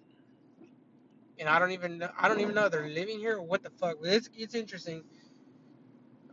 and 1.40 1.50
I 1.50 1.60
don't 1.60 1.72
even 1.72 2.00
know, 2.00 2.10
I 2.20 2.28
don't 2.28 2.42
even 2.42 2.56
know 2.56 2.70
they're 2.70 2.88
living 2.88 3.20
here 3.20 3.38
or 3.38 3.44
what 3.44 3.64
the 3.64 3.72
fuck. 3.72 3.98
It's 4.04 4.30
it's 4.36 4.56
interesting. 4.56 5.04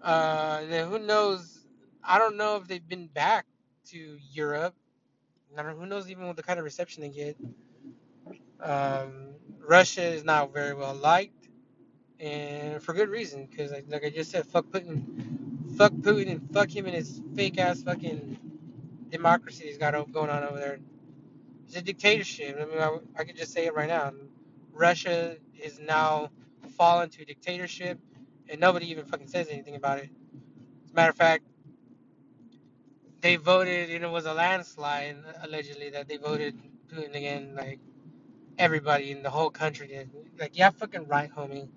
Uh, 0.03 0.63
and 0.71 0.91
who 0.91 0.99
knows? 0.99 1.67
I 2.05 2.19
don't 2.19 2.37
know 2.37 2.57
if 2.57 2.69
they've 2.69 2.87
been 2.87 3.09
back 3.09 3.47
to 3.89 4.19
Europe. 4.33 4.75
Who 5.57 5.87
knows 5.87 6.11
even 6.11 6.27
what 6.27 6.37
the 6.37 6.43
kind 6.43 6.59
of 6.59 6.65
reception 6.65 7.03
they 7.03 7.09
get. 7.09 7.37
Um, 8.61 9.35
Russia 9.67 10.03
is 10.03 10.25
not 10.25 10.53
very 10.53 10.75
well 10.75 10.95
liked, 10.95 11.49
and 12.19 12.83
for 12.83 12.93
good 12.93 13.09
reason, 13.09 13.47
because 13.47 13.73
like, 13.73 13.87
like 13.89 14.05
I 14.05 14.11
just 14.11 14.31
said, 14.31 14.47
fuck 14.47 14.67
Putin, 14.67 15.77
fuck 15.77 15.93
Putin, 15.93 16.31
and 16.31 16.51
fuck 16.53 16.75
him 16.75 16.87
and 16.87 16.95
his 16.95 17.21
fake 17.35 17.59
ass 17.59 17.83
fucking 17.83 18.39
democracy 19.11 19.65
he's 19.67 19.79
got 19.79 19.93
going 20.13 20.31
on 20.31 20.45
over 20.45 20.59
there. 20.59 20.79
It's 21.67 21.77
a 21.77 21.83
dictatorship. 21.83 22.59
I 22.61 22.65
mean, 22.65 22.79
I, 22.79 22.99
I 23.19 23.25
could 23.25 23.37
just 23.37 23.53
say 23.53 23.67
it 23.67 23.75
right 23.75 23.89
now. 23.89 24.13
Russia 24.73 25.37
is 25.59 25.79
now 25.79 26.31
fallen 26.77 27.11
to 27.11 27.23
a 27.23 27.25
dictatorship, 27.25 27.99
and 28.49 28.61
nobody 28.61 28.91
even 28.91 29.05
fucking 29.05 29.29
says 29.29 29.49
anything 29.49 29.77
about 29.77 29.99
it. 29.99 30.11
As 30.85 30.93
a 30.93 30.95
matter 30.95 31.11
of 31.11 31.17
fact, 31.17 31.45
they 33.21 33.37
voted, 33.37 33.91
and 33.91 34.05
it 34.05 34.11
was 34.11 34.27
a 34.27 34.35
landslide, 34.35 35.17
allegedly, 35.43 35.91
that 35.91 36.09
they 36.09 36.19
voted 36.19 36.59
Putin 36.89 37.17
again. 37.17 37.55
Like, 37.57 37.81
everybody 38.59 39.11
in 39.13 39.23
the 39.23 39.31
whole 39.31 39.51
country 39.51 39.89
did. 39.89 40.11
Like, 40.39 40.57
yeah, 40.59 40.71
fucking 40.71 41.09
right, 41.09 41.31
homie. 41.35 41.69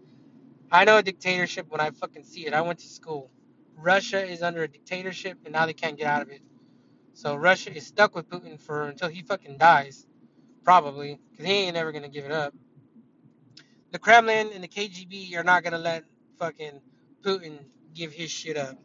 I 0.71 0.85
know 0.85 0.97
a 0.97 1.03
dictatorship 1.03 1.67
when 1.69 1.81
I 1.81 1.91
fucking 1.91 2.23
see 2.25 2.45
it. 2.47 2.53
I 2.53 2.61
went 2.61 2.79
to 2.79 2.87
school. 2.87 3.31
Russia 3.77 4.25
is 4.25 4.41
under 4.43 4.63
a 4.63 4.67
dictatorship, 4.67 5.39
and 5.45 5.53
now 5.53 5.65
they 5.65 5.73
can't 5.73 5.97
get 5.97 6.07
out 6.07 6.23
of 6.23 6.29
it. 6.29 6.41
So 7.13 7.35
Russia 7.35 7.75
is 7.75 7.87
stuck 7.87 8.15
with 8.15 8.29
Putin 8.29 8.59
for 8.59 8.83
until 8.85 9.09
he 9.09 9.21
fucking 9.21 9.57
dies, 9.57 10.05
probably, 10.63 11.19
because 11.31 11.45
he 11.45 11.53
ain't 11.53 11.75
never 11.75 11.91
gonna 11.91 12.09
give 12.09 12.25
it 12.25 12.31
up. 12.31 12.53
The 13.91 13.99
Kremlin 13.99 14.51
and 14.53 14.63
the 14.63 14.67
KGB 14.67 15.35
are 15.37 15.43
not 15.43 15.63
gonna 15.63 15.79
let 15.79 16.05
fucking 16.39 16.81
Putin 17.23 17.59
give 17.93 18.13
his 18.13 18.31
shit 18.31 18.57
up. 18.57 18.77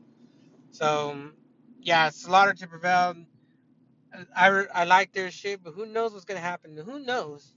So 0.72 1.30
yeah, 1.82 2.10
slaughter 2.10 2.54
to 2.54 2.66
prevail. 2.66 3.14
I, 4.34 4.64
I 4.74 4.84
like 4.84 5.12
their 5.12 5.30
shit, 5.30 5.62
but 5.62 5.74
who 5.74 5.86
knows 5.86 6.12
what's 6.12 6.24
gonna 6.24 6.40
happen? 6.40 6.76
Who 6.76 6.98
knows? 7.00 7.54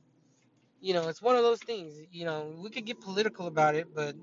You 0.81 0.93
know, 0.93 1.07
it's 1.07 1.21
one 1.21 1.36
of 1.36 1.43
those 1.43 1.60
things. 1.60 1.93
You 2.12 2.25
know, 2.25 2.53
we 2.57 2.69
could 2.69 2.86
get 2.86 3.01
political 3.01 3.47
about 3.47 3.75
it, 3.75 3.93
but 3.93 4.15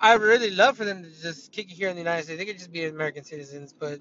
I 0.00 0.14
really 0.14 0.50
love 0.50 0.76
for 0.76 0.84
them 0.84 1.02
to 1.02 1.22
just 1.22 1.52
kick 1.52 1.70
it 1.70 1.74
here 1.74 1.88
in 1.88 1.96
the 1.96 2.02
United 2.02 2.24
States. 2.24 2.38
They 2.38 2.44
could 2.44 2.58
just 2.58 2.72
be 2.72 2.84
American 2.84 3.24
citizens, 3.24 3.72
but 3.72 4.00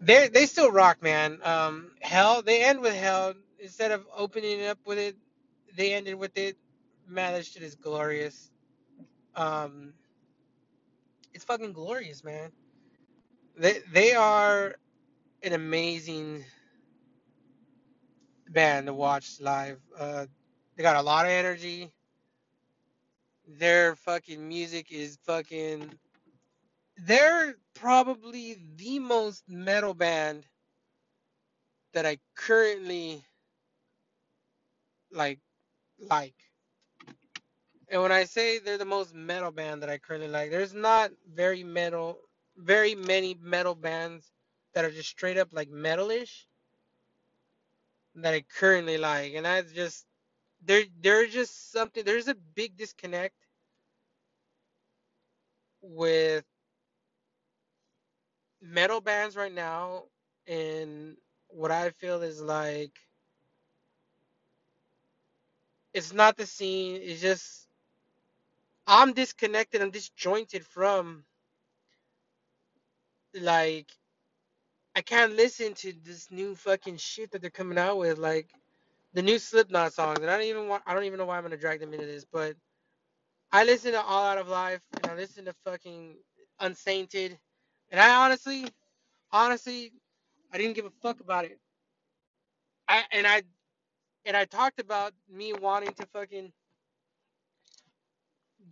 they 0.00 0.28
they 0.28 0.46
still 0.46 0.70
rock, 0.70 1.02
man. 1.02 1.40
Um, 1.42 1.92
hell, 2.00 2.42
they 2.42 2.64
end 2.64 2.80
with 2.80 2.94
hell 2.94 3.34
instead 3.58 3.90
of 3.90 4.06
opening 4.14 4.66
up 4.66 4.78
with 4.86 4.98
it. 4.98 5.16
They 5.76 5.94
ended 5.94 6.16
with 6.16 6.36
it. 6.36 6.56
Man, 7.08 7.32
that 7.32 7.46
shit 7.46 7.62
is 7.62 7.74
glorious. 7.74 8.50
Um, 9.34 9.94
it's 11.34 11.44
fucking 11.44 11.72
glorious, 11.72 12.24
man. 12.24 12.50
They 13.56 13.80
they 13.92 14.14
are 14.14 14.76
an 15.42 15.52
amazing 15.52 16.44
band 18.48 18.86
to 18.86 18.94
watch 18.94 19.40
live. 19.40 19.80
Uh, 19.98 20.26
they 20.76 20.82
got 20.82 20.96
a 20.96 21.02
lot 21.02 21.26
of 21.26 21.30
energy. 21.32 21.90
Their 23.46 23.96
fucking 23.96 24.46
music 24.46 24.90
is 24.90 25.18
fucking. 25.24 25.90
They're 26.96 27.56
probably 27.74 28.56
the 28.76 29.00
most 29.00 29.44
metal 29.48 29.94
band 29.94 30.46
that 31.92 32.06
I 32.06 32.18
currently 32.36 33.24
like 35.10 35.40
like. 35.98 36.34
And 37.90 38.02
when 38.02 38.12
I 38.12 38.24
say 38.24 38.58
they're 38.58 38.78
the 38.78 38.84
most 38.84 39.14
metal 39.14 39.52
band 39.52 39.82
that 39.82 39.90
I 39.90 39.98
currently 39.98 40.28
like, 40.28 40.50
there's 40.50 40.74
not 40.74 41.12
very 41.34 41.64
metal, 41.64 42.18
very 42.56 42.94
many 42.94 43.36
metal 43.42 43.74
bands 43.74 44.32
that 44.74 44.84
are 44.84 44.90
just 44.90 45.08
straight 45.10 45.38
up 45.38 45.48
like 45.52 45.70
metalish 45.70 46.44
that 48.16 48.34
I 48.34 48.42
currently 48.58 48.98
like, 48.98 49.34
and 49.34 49.46
I 49.46 49.62
just 49.62 50.06
there 50.64 50.84
there's 51.00 51.32
just 51.32 51.72
something 51.72 52.04
there's 52.04 52.28
a 52.28 52.36
big 52.54 52.76
disconnect 52.76 53.34
with 55.82 56.44
metal 58.62 59.00
bands 59.00 59.36
right 59.36 59.52
now 59.54 60.04
and 60.46 61.16
what 61.48 61.70
I 61.70 61.90
feel 61.90 62.22
is 62.22 62.40
like 62.40 62.92
it's 65.94 66.12
not 66.12 66.36
the 66.36 66.46
scene, 66.46 67.00
it's 67.02 67.20
just 67.20 67.63
I'm 68.86 69.12
disconnected, 69.14 69.82
I'm 69.82 69.90
disjointed 69.90 70.66
from 70.66 71.24
like 73.40 73.88
I 74.96 75.02
can't 75.02 75.36
listen 75.36 75.74
to 75.76 75.94
this 76.04 76.30
new 76.30 76.54
fucking 76.56 76.98
shit 76.98 77.32
that 77.32 77.42
they're 77.42 77.50
coming 77.50 77.78
out 77.78 77.98
with, 77.98 78.18
like 78.18 78.48
the 79.14 79.22
new 79.22 79.38
Slipknot 79.38 79.94
songs. 79.94 80.20
And 80.20 80.30
I 80.30 80.36
don't 80.38 80.46
even 80.48 80.68
want 80.68 80.82
I 80.86 80.94
don't 80.94 81.04
even 81.04 81.18
know 81.18 81.26
why 81.26 81.38
I'm 81.38 81.44
gonna 81.44 81.56
drag 81.58 81.80
them 81.80 81.94
into 81.94 82.06
this, 82.06 82.26
but 82.32 82.56
I 83.52 83.64
listen 83.64 83.92
to 83.92 84.02
All 84.02 84.24
Out 84.26 84.38
of 84.38 84.48
Life 84.48 84.82
and 84.96 85.06
I 85.12 85.16
listen 85.16 85.46
to 85.46 85.54
fucking 85.64 86.16
Unsainted. 86.60 87.38
And 87.90 88.00
I 88.00 88.16
honestly, 88.24 88.66
honestly, 89.32 89.92
I 90.52 90.58
didn't 90.58 90.76
give 90.76 90.86
a 90.86 90.90
fuck 91.02 91.20
about 91.20 91.46
it. 91.46 91.58
I 92.88 93.04
and 93.12 93.26
I 93.26 93.42
and 94.26 94.36
I 94.36 94.46
talked 94.46 94.80
about 94.80 95.14
me 95.30 95.52
wanting 95.54 95.94
to 95.94 96.06
fucking 96.14 96.52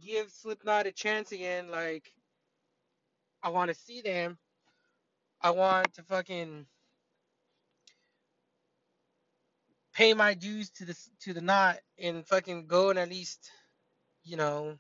give 0.05 0.31
Slipknot 0.31 0.87
a 0.87 0.93
chance 0.93 1.33
again. 1.33 1.71
Like 1.71 2.13
I 3.43 3.51
want 3.51 3.71
to 3.71 3.75
see 3.75 4.01
them. 4.01 4.39
I 5.41 5.51
want 5.51 5.95
to 5.95 6.03
fucking 6.05 6.67
pay 9.95 10.15
my 10.15 10.35
dues 10.35 10.71
to 10.71 10.85
the 10.85 10.97
to 11.21 11.33
the 11.35 11.41
knot 11.41 11.79
and 11.99 12.27
fucking 12.27 12.67
go 12.67 12.91
and 12.91 12.99
at 12.99 13.09
least, 13.09 13.51
you 14.25 14.37
know, 14.37 14.79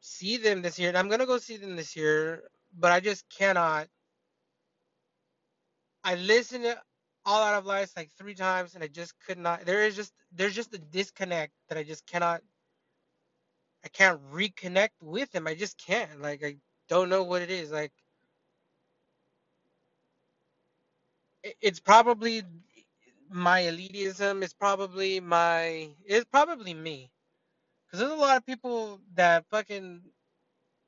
see 0.00 0.36
them 0.36 0.62
this 0.62 0.78
year. 0.78 0.88
And 0.88 0.98
I'm 0.98 1.08
gonna 1.08 1.26
go 1.26 1.38
see 1.38 1.56
them 1.56 1.76
this 1.76 1.96
year, 1.96 2.44
but 2.78 2.92
I 2.92 3.00
just 3.00 3.28
cannot. 3.30 3.88
I 6.04 6.16
listened 6.16 6.64
to 6.64 6.78
All 7.24 7.42
Out 7.42 7.54
of 7.54 7.66
Life 7.66 7.92
like 7.96 8.10
three 8.18 8.34
times, 8.34 8.74
and 8.74 8.84
I 8.84 8.88
just 8.88 9.14
could 9.26 9.38
not. 9.38 9.64
There 9.64 9.84
is 9.84 9.96
just 9.96 10.12
there's 10.32 10.54
just 10.54 10.74
a 10.74 10.78
disconnect 10.78 11.52
that 11.68 11.78
I 11.78 11.82
just 11.84 12.06
cannot. 12.06 12.42
I 13.84 13.88
can't 13.88 14.20
reconnect 14.32 14.90
with 15.02 15.34
him. 15.34 15.46
I 15.46 15.54
just 15.54 15.78
can't. 15.78 16.22
Like 16.22 16.44
I 16.44 16.56
don't 16.88 17.10
know 17.10 17.24
what 17.24 17.42
it 17.42 17.50
is. 17.50 17.70
Like 17.72 17.92
it's 21.62 21.80
probably 21.80 22.42
my 23.30 23.62
elitism. 23.62 24.42
It's 24.42 24.54
probably 24.54 25.20
my. 25.20 25.90
It's 26.06 26.26
probably 26.26 26.74
me. 26.74 27.10
Cause 27.90 28.00
there's 28.00 28.12
a 28.12 28.16
lot 28.16 28.36
of 28.36 28.46
people 28.46 29.00
that 29.14 29.46
fucking 29.50 30.02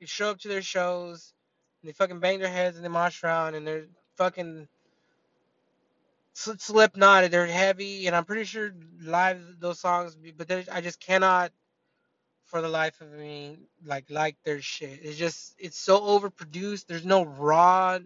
show 0.04 0.30
up 0.30 0.40
to 0.40 0.48
their 0.48 0.62
shows, 0.62 1.34
and 1.82 1.88
they 1.88 1.92
fucking 1.94 2.20
bang 2.20 2.40
their 2.40 2.48
heads 2.50 2.76
and 2.76 2.84
they 2.84 2.90
mosh 2.90 3.24
around, 3.24 3.54
and 3.54 3.66
they're 3.66 3.86
fucking 4.16 4.68
sl- 6.34 6.52
Slipknot. 6.58 7.30
They're 7.30 7.46
heavy, 7.46 8.06
and 8.06 8.16
I'm 8.16 8.24
pretty 8.26 8.44
sure 8.44 8.72
live 9.02 9.40
those 9.60 9.80
songs. 9.80 10.16
But 10.36 10.50
I 10.72 10.80
just 10.82 11.00
cannot, 11.00 11.52
for 12.46 12.62
the 12.62 12.68
life 12.68 13.00
of 13.02 13.12
me, 13.12 13.58
like 13.84 14.06
like 14.10 14.36
their 14.44 14.62
shit. 14.62 15.00
It's 15.02 15.18
just 15.18 15.54
it's 15.58 15.78
so 15.78 16.00
overproduced. 16.00 16.86
There's 16.86 17.06
no 17.06 17.24
raw 17.24 17.98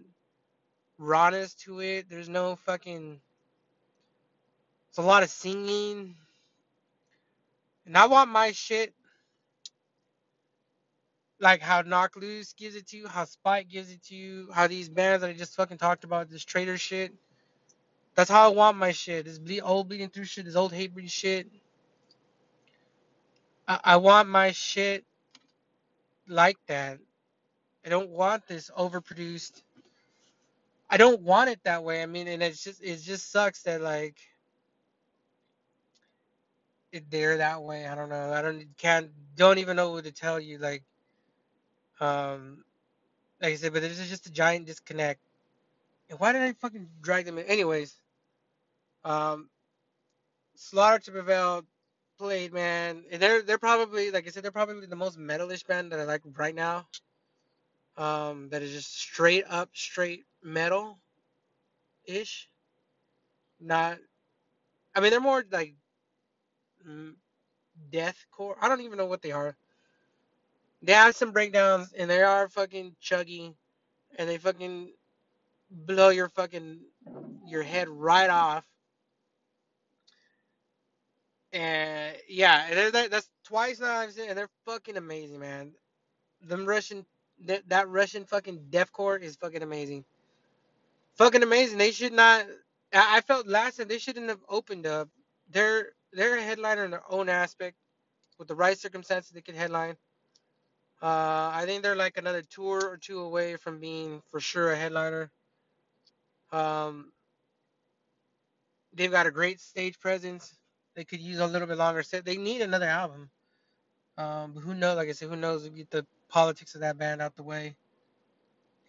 rawness 0.97 1.55
to 1.55 1.81
it. 1.81 2.09
There's 2.09 2.29
no 2.29 2.55
fucking. 2.57 3.19
It's 4.89 4.97
a 4.99 5.03
lot 5.03 5.23
of 5.23 5.29
singing, 5.29 6.15
and 7.85 7.97
I 7.97 8.07
want 8.07 8.31
my 8.31 8.51
shit 8.51 8.93
like 11.39 11.61
how 11.61 11.81
Knocked 11.81 12.17
Loose 12.17 12.53
gives 12.53 12.75
it 12.75 12.87
to 12.89 12.97
you, 12.97 13.07
how 13.07 13.25
Spite 13.25 13.69
gives 13.69 13.91
it 13.91 14.03
to 14.05 14.15
you, 14.15 14.49
how 14.53 14.67
these 14.67 14.89
bands 14.89 15.21
that 15.21 15.29
I 15.29 15.33
just 15.33 15.55
fucking 15.55 15.77
talked 15.77 16.03
about, 16.03 16.29
this 16.29 16.45
traitor 16.45 16.77
shit. 16.77 17.13
That's 18.15 18.29
how 18.29 18.45
I 18.51 18.53
want 18.53 18.77
my 18.77 18.91
shit. 18.91 19.25
This 19.25 19.39
ble- 19.39 19.61
old 19.63 19.89
bleeding 19.89 20.09
through 20.09 20.25
shit, 20.25 20.45
this 20.45 20.55
old 20.55 20.73
hate 20.73 20.91
shit. 21.09 21.47
I, 23.67 23.79
I 23.83 23.97
want 23.97 24.29
my 24.29 24.51
shit 24.51 25.05
like 26.27 26.57
that. 26.67 26.99
I 27.85 27.89
don't 27.89 28.09
want 28.09 28.47
this 28.47 28.69
overproduced. 28.77 29.61
I 30.89 30.97
don't 30.97 31.21
want 31.21 31.49
it 31.49 31.59
that 31.63 31.83
way. 31.83 32.03
I 32.03 32.05
mean, 32.05 32.27
and 32.27 32.43
it's 32.43 32.63
just 32.63 32.83
it 32.83 32.97
just 33.01 33.31
sucks 33.31 33.63
that 33.63 33.81
like 33.81 34.17
it, 36.91 37.09
they're 37.09 37.37
that 37.37 37.63
way. 37.63 37.87
I 37.87 37.95
don't 37.95 38.09
know. 38.09 38.33
I 38.33 38.41
don't 38.41 38.65
can't 38.77 39.09
don't 39.35 39.57
even 39.57 39.75
know 39.75 39.91
what 39.91 40.03
to 40.03 40.11
tell 40.11 40.39
you. 40.39 40.57
Like 40.57 40.83
um 41.99 42.63
like 43.41 43.53
I 43.53 43.55
said, 43.55 43.73
but 43.73 43.81
there's 43.81 44.09
just 44.09 44.27
a 44.27 44.31
giant 44.31 44.67
disconnect. 44.67 45.19
And 46.09 46.19
why 46.19 46.33
did 46.33 46.41
I 46.41 46.53
fucking 46.53 46.87
drag 47.01 47.25
them 47.25 47.37
in? 47.37 47.45
Anyways, 47.45 47.95
um, 49.03 49.49
Slaughter 50.55 50.99
to 51.05 51.11
Prevail 51.11 51.63
played, 52.21 52.53
man. 52.53 53.03
They're 53.11 53.41
they're 53.41 53.57
probably 53.57 54.11
like 54.11 54.27
I 54.27 54.29
said, 54.29 54.43
they're 54.43 54.51
probably 54.51 54.85
the 54.85 54.95
most 54.95 55.17
metalish 55.17 55.65
band 55.65 55.91
that 55.91 55.99
I 55.99 56.03
like 56.03 56.21
right 56.37 56.53
now. 56.53 56.87
Um, 57.97 58.49
that 58.49 58.61
is 58.61 58.71
just 58.71 58.95
straight 58.95 59.43
up, 59.49 59.69
straight 59.73 60.23
metal 60.43 60.99
ish. 62.05 62.47
Not, 63.59 63.97
I 64.95 65.01
mean, 65.01 65.11
they're 65.11 65.19
more 65.19 65.43
like 65.51 65.75
mm, 66.87 67.13
deathcore. 67.91 68.55
I 68.61 68.69
don't 68.69 68.81
even 68.81 68.99
know 68.99 69.07
what 69.07 69.23
they 69.23 69.31
are. 69.31 69.57
They 70.83 70.93
have 70.93 71.15
some 71.15 71.31
breakdowns, 71.31 71.93
and 71.93 72.09
they 72.09 72.21
are 72.21 72.49
fucking 72.49 72.95
chuggy, 73.03 73.55
and 74.17 74.29
they 74.29 74.37
fucking 74.37 74.93
blow 75.71 76.09
your 76.09 76.29
fucking 76.29 76.81
your 77.47 77.63
head 77.63 77.89
right 77.89 78.29
off. 78.29 78.70
And 81.53 82.15
yeah, 82.29 82.73
they're, 82.73 82.91
they're, 82.91 83.09
that's 83.09 83.29
twice 83.45 83.79
now 83.79 83.99
I've 83.99 84.13
seen, 84.13 84.29
and 84.29 84.37
they're 84.37 84.49
fucking 84.65 84.97
amazing, 84.97 85.39
man. 85.39 85.73
Them 86.41 86.65
Russian, 86.65 87.05
that, 87.45 87.67
that 87.69 87.89
Russian 87.89 88.25
fucking 88.25 88.67
deathcore 88.71 89.21
is 89.21 89.35
fucking 89.37 89.63
amazing. 89.63 90.05
Fucking 91.17 91.43
amazing. 91.43 91.77
They 91.77 91.91
should 91.91 92.13
not. 92.13 92.45
I, 92.93 93.17
I 93.17 93.21
felt 93.21 93.47
last 93.47 93.77
time 93.77 93.87
they 93.87 93.99
shouldn't 93.99 94.29
have 94.29 94.41
opened 94.49 94.87
up. 94.87 95.09
They're 95.49 95.89
they're 96.13 96.37
a 96.37 96.41
headliner 96.43 96.85
in 96.85 96.91
their 96.91 97.03
own 97.09 97.29
aspect. 97.29 97.77
With 98.39 98.47
the 98.49 98.55
right 98.55 98.77
circumstances, 98.77 99.31
they 99.31 99.41
could 99.41 99.55
headline. 99.55 99.97
Uh, 101.01 101.51
I 101.53 101.63
think 101.67 101.83
they're 101.83 101.95
like 101.95 102.17
another 102.17 102.43
tour 102.43 102.81
or 102.89 102.97
two 102.97 103.19
away 103.21 103.57
from 103.57 103.79
being 103.79 104.21
for 104.29 104.39
sure 104.39 104.71
a 104.71 104.77
headliner. 104.77 105.31
Um, 106.51 107.11
they've 108.93 109.11
got 109.11 109.27
a 109.27 109.31
great 109.31 109.61
stage 109.61 109.99
presence. 109.99 110.53
They 110.95 111.03
could 111.03 111.21
use 111.21 111.39
a 111.39 111.47
little 111.47 111.67
bit 111.67 111.77
longer 111.77 112.03
set. 112.03 112.25
They 112.25 112.37
need 112.37 112.61
another 112.61 112.87
album. 112.87 113.29
Um, 114.17 114.53
who 114.53 114.73
knows? 114.73 114.97
Like 114.97 115.09
I 115.09 115.13
said, 115.13 115.29
who 115.29 115.35
knows? 115.35 115.67
Get 115.69 115.89
the 115.89 116.05
politics 116.29 116.75
of 116.75 116.81
that 116.81 116.97
band 116.97 117.21
out 117.21 117.35
the 117.35 117.43
way 117.43 117.75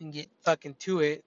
and 0.01 0.13
get 0.13 0.29
fucking 0.43 0.77
to 0.81 1.01
it. 1.01 1.25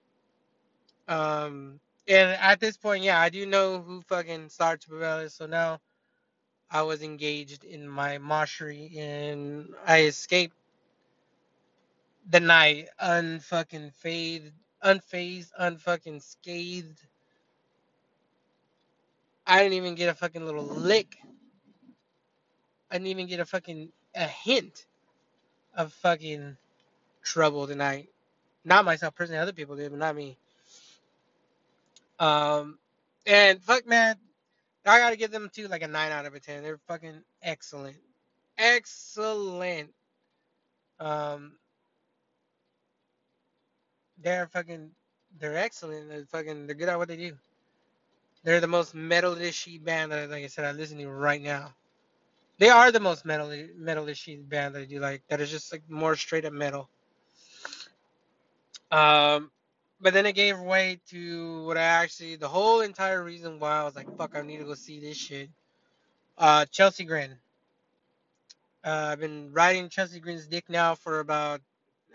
Um, 1.08 1.80
and 2.08 2.30
at 2.40 2.60
this 2.60 2.76
point, 2.76 3.02
yeah, 3.04 3.20
I 3.20 3.28
do 3.30 3.46
know 3.46 3.80
who 3.80 4.02
fucking 4.02 4.48
Slaughter 4.50 4.76
to 4.78 4.88
Prevail 4.88 5.18
is. 5.20 5.34
So 5.34 5.46
now 5.46 5.80
I 6.70 6.82
was 6.82 7.02
engaged 7.02 7.64
in 7.64 7.88
my 7.88 8.18
moshery 8.18 8.96
and 8.98 9.74
I 9.86 10.02
escaped 10.02 10.56
the 12.28 12.40
night 12.40 12.88
unfucking 13.02 13.92
faded, 13.94 14.52
unfazed, 14.84 15.50
unfucking 15.60 16.22
scathed. 16.22 17.00
I 19.46 19.62
didn't 19.62 19.74
even 19.74 19.94
get 19.94 20.08
a 20.08 20.14
fucking 20.14 20.44
little 20.44 20.64
lick. 20.64 21.16
I 22.90 22.94
didn't 22.96 23.08
even 23.08 23.26
get 23.26 23.40
a 23.40 23.44
fucking 23.44 23.90
a 24.14 24.26
hint 24.26 24.86
of 25.76 25.92
fucking 25.92 26.56
trouble 27.22 27.66
tonight. 27.66 28.08
Not 28.64 28.84
myself 28.84 29.14
personally, 29.14 29.40
other 29.40 29.52
people 29.52 29.76
did, 29.76 29.90
but 29.90 30.00
not 30.00 30.16
me. 30.16 30.36
Um, 32.18 32.78
and 33.26 33.62
fuck 33.62 33.86
man, 33.86 34.16
I 34.84 34.98
gotta 34.98 35.16
give 35.16 35.30
them 35.30 35.50
too 35.52 35.68
like 35.68 35.82
a 35.82 35.88
nine 35.88 36.12
out 36.12 36.26
of 36.26 36.34
a 36.34 36.40
ten. 36.40 36.62
They're 36.62 36.80
fucking 36.88 37.22
excellent, 37.42 37.96
excellent. 38.58 39.90
Um, 40.98 41.52
they're 44.22 44.46
fucking, 44.48 44.90
they're 45.38 45.56
excellent. 45.56 46.08
They're 46.08 46.24
fucking, 46.24 46.66
they're 46.66 46.76
good 46.76 46.88
at 46.88 46.98
what 46.98 47.08
they 47.08 47.16
do. 47.16 47.36
They're 48.46 48.60
the 48.60 48.68
most 48.68 48.94
metalishy 48.94 49.82
band 49.82 50.12
that, 50.12 50.30
like 50.30 50.44
I 50.44 50.46
said, 50.46 50.64
I 50.64 50.70
listen 50.70 50.98
to 50.98 51.10
right 51.10 51.42
now. 51.42 51.74
They 52.58 52.68
are 52.68 52.92
the 52.92 53.00
most 53.00 53.24
metal 53.24 53.48
metalishy 53.48 54.48
band 54.48 54.76
that 54.76 54.82
I 54.82 54.84
do 54.84 55.00
like. 55.00 55.22
That 55.26 55.40
is 55.40 55.50
just 55.50 55.72
like 55.72 55.82
more 55.90 56.14
straight 56.14 56.44
up 56.44 56.52
metal. 56.52 56.88
Um, 58.92 59.50
but 60.00 60.14
then 60.14 60.26
it 60.26 60.36
gave 60.36 60.60
way 60.60 61.00
to 61.08 61.64
what 61.64 61.76
I 61.76 61.82
actually 61.82 62.36
the 62.36 62.46
whole 62.46 62.82
entire 62.82 63.24
reason 63.24 63.58
why 63.58 63.80
I 63.80 63.82
was 63.82 63.96
like, 63.96 64.16
fuck, 64.16 64.36
I 64.36 64.42
need 64.42 64.58
to 64.58 64.64
go 64.64 64.74
see 64.74 65.00
this 65.00 65.16
shit. 65.16 65.50
Uh, 66.38 66.66
Chelsea 66.66 67.02
Grin. 67.02 67.32
Uh, 68.84 69.08
I've 69.10 69.18
been 69.18 69.52
riding 69.52 69.88
Chelsea 69.88 70.20
Grin's 70.20 70.46
dick 70.46 70.66
now 70.68 70.94
for 70.94 71.18
about 71.18 71.62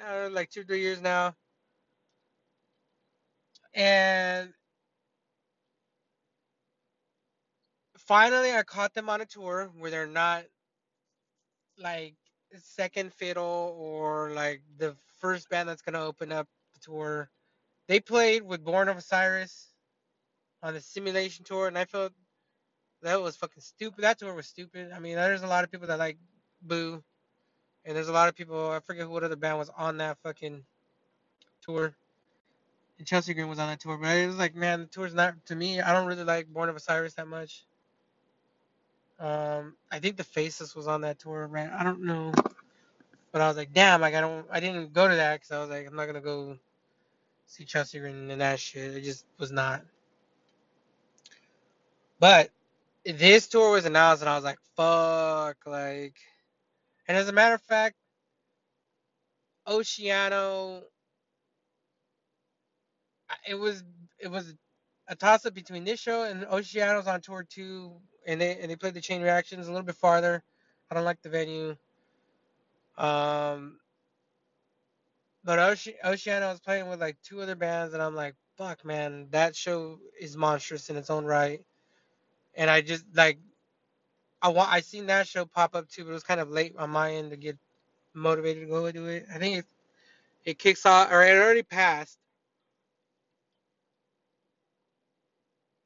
uh, 0.02 0.30
like 0.32 0.50
two, 0.50 0.64
three 0.64 0.80
years 0.80 1.02
now, 1.02 1.36
and 3.74 4.54
finally 8.08 8.54
I 8.54 8.64
caught 8.64 8.94
them 8.94 9.10
on 9.10 9.22
a 9.22 9.26
tour 9.26 9.72
where 9.78 9.92
they're 9.92 10.08
not 10.08 10.44
like 11.78 12.16
second 12.60 13.14
fiddle 13.14 13.76
or 13.78 14.32
like 14.32 14.62
the 14.78 14.96
first 15.20 15.50
band 15.50 15.70
that's 15.70 15.82
gonna 15.82 16.04
open 16.04 16.32
up 16.32 16.48
the 16.74 16.80
tour. 16.80 17.30
They 17.88 18.00
played 18.00 18.44
with 18.44 18.64
Born 18.64 18.90
of 18.90 18.98
Osiris 18.98 19.68
on 20.64 20.74
the 20.74 20.82
Simulation 20.82 21.44
tour, 21.46 21.68
and 21.68 21.78
I 21.78 21.86
felt 21.86 22.14
that 23.02 23.22
was 23.22 23.36
fucking 23.36 23.62
stupid. 23.62 24.04
That 24.04 24.20
tour 24.20 24.34
was 24.34 24.48
stupid. 24.48 24.92
I 24.94 25.00
mean, 25.00 25.16
there's 25.16 25.44
a 25.44 25.48
lot 25.48 25.64
of 25.64 25.72
people 25.72 25.88
that 25.88 26.00
like 26.00 26.18
Boo, 26.62 27.04
and 27.86 27.96
there's 27.96 28.10
a 28.10 28.14
lot 28.14 28.30
of 28.30 28.36
people. 28.36 28.72
I 28.72 28.80
forget 28.80 29.10
what 29.10 29.24
other 29.24 29.36
band 29.36 29.58
was 29.58 29.72
on 29.76 29.98
that 29.98 30.18
fucking 30.24 30.64
tour. 31.62 31.96
And 32.98 33.08
Chelsea 33.08 33.34
Grin 33.34 33.50
was 33.50 33.60
on 33.60 33.68
that 33.68 33.80
tour, 33.80 33.98
but 33.98 34.16
it 34.16 34.28
was 34.28 34.38
like, 34.38 34.56
man, 34.56 34.82
the 34.82 34.86
tour's 34.86 35.14
not 35.14 35.34
to 35.48 35.56
me. 35.56 35.82
I 35.82 35.92
don't 35.92 36.08
really 36.08 36.24
like 36.24 36.48
Born 36.48 36.70
of 36.70 36.76
Osiris 36.76 37.16
that 37.16 37.28
much. 37.28 37.66
Um, 39.22 39.78
I 39.92 40.00
think 40.00 40.18
the 40.18 40.26
Faceless 40.26 40.76
was 40.76 40.88
on 40.88 41.04
that 41.04 41.20
tour, 41.20 41.48
right? 41.48 41.72
I 41.72 41.84
don't 41.86 42.04
know, 42.04 42.34
but 43.32 43.42
I 43.42 43.48
was 43.48 43.58
like, 43.58 43.74
damn, 43.74 44.02
like 44.02 44.16
I 44.16 44.22
don't, 44.22 44.48
I 44.52 44.60
didn't 44.62 44.94
go 44.94 45.08
to 45.08 45.16
that 45.16 45.36
because 45.42 45.52
I 45.52 45.60
was 45.62 45.70
like, 45.70 45.88
I'm 45.88 45.96
not 45.96 46.08
gonna 46.08 46.22
go 46.22 46.58
see 47.48 47.66
Chelsea 47.66 48.00
Grin 48.00 48.32
and 48.32 48.42
that 48.42 48.60
shit. 48.60 48.96
It 48.98 49.04
just 49.04 49.26
was 49.40 49.52
not. 49.52 49.84
But 52.20 52.52
this 53.06 53.48
tour 53.48 53.72
was 53.72 53.86
announced, 53.86 54.24
and 54.24 54.30
I 54.30 54.36
was 54.36 54.44
like, 54.46 54.60
fuck, 54.78 55.58
like. 55.66 56.16
And 57.08 57.18
as 57.18 57.30
a 57.30 57.34
matter 57.34 57.56
of 57.56 57.62
fact, 57.64 57.96
Oceano, 59.68 60.84
it 63.48 63.56
was 63.56 63.84
it 64.20 64.30
was 64.30 64.54
a 65.10 65.16
toss 65.16 65.46
up 65.46 65.54
between 65.54 65.84
this 65.86 66.00
show 66.00 66.24
and 66.24 66.46
Oceano's 66.46 67.08
on 67.08 67.22
tour 67.22 67.46
too, 67.50 67.94
and 68.26 68.42
they 68.42 68.58
and 68.60 68.70
they 68.72 68.76
played 68.76 68.94
the 68.94 69.02
Chain 69.02 69.22
Reactions 69.22 69.68
a 69.68 69.72
little 69.72 69.86
bit 69.86 69.96
farther. 69.96 70.44
I 70.90 70.96
don't 70.96 71.06
like 71.06 71.22
the 71.22 71.30
venue. 71.30 71.76
Um, 72.98 73.80
but 75.44 75.60
Oce- 75.60 76.00
Oceano 76.04 76.52
was 76.52 76.60
playing 76.60 76.90
with 76.90 77.02
like 77.02 77.18
two 77.24 77.42
other 77.42 77.56
bands, 77.56 77.94
and 77.94 78.04
I'm 78.04 78.16
like, 78.16 78.36
fuck, 78.58 78.86
man, 78.86 79.28
that 79.32 79.56
show 79.56 80.00
is 80.20 80.38
monstrous 80.38 80.90
in 80.90 80.98
its 80.98 81.10
own 81.10 81.26
right. 81.26 81.62
And 82.56 82.70
I 82.70 82.82
just 82.82 83.06
like, 83.16 83.40
I 84.42 84.50
want, 84.50 84.72
I 84.72 84.82
seen 84.82 85.08
that 85.08 85.28
show 85.28 85.46
pop 85.46 85.76
up 85.76 85.90
too, 85.90 86.04
but 86.04 86.12
it 86.12 86.14
was 86.14 86.24
kind 86.24 86.40
of 86.42 86.50
late 86.50 86.76
on 86.78 86.90
my 86.90 87.14
end 87.14 87.32
to 87.32 87.38
get 87.38 87.58
motivated 88.14 88.64
to 88.64 88.70
go 88.70 88.92
do 88.92 89.08
it. 89.08 89.26
I 89.34 89.38
think 89.38 89.60
it 89.60 89.66
it 90.46 90.60
kicks 90.60 90.86
off, 90.86 91.12
or 91.12 91.24
it 91.24 91.38
already 91.38 91.64
passed. 91.64 92.18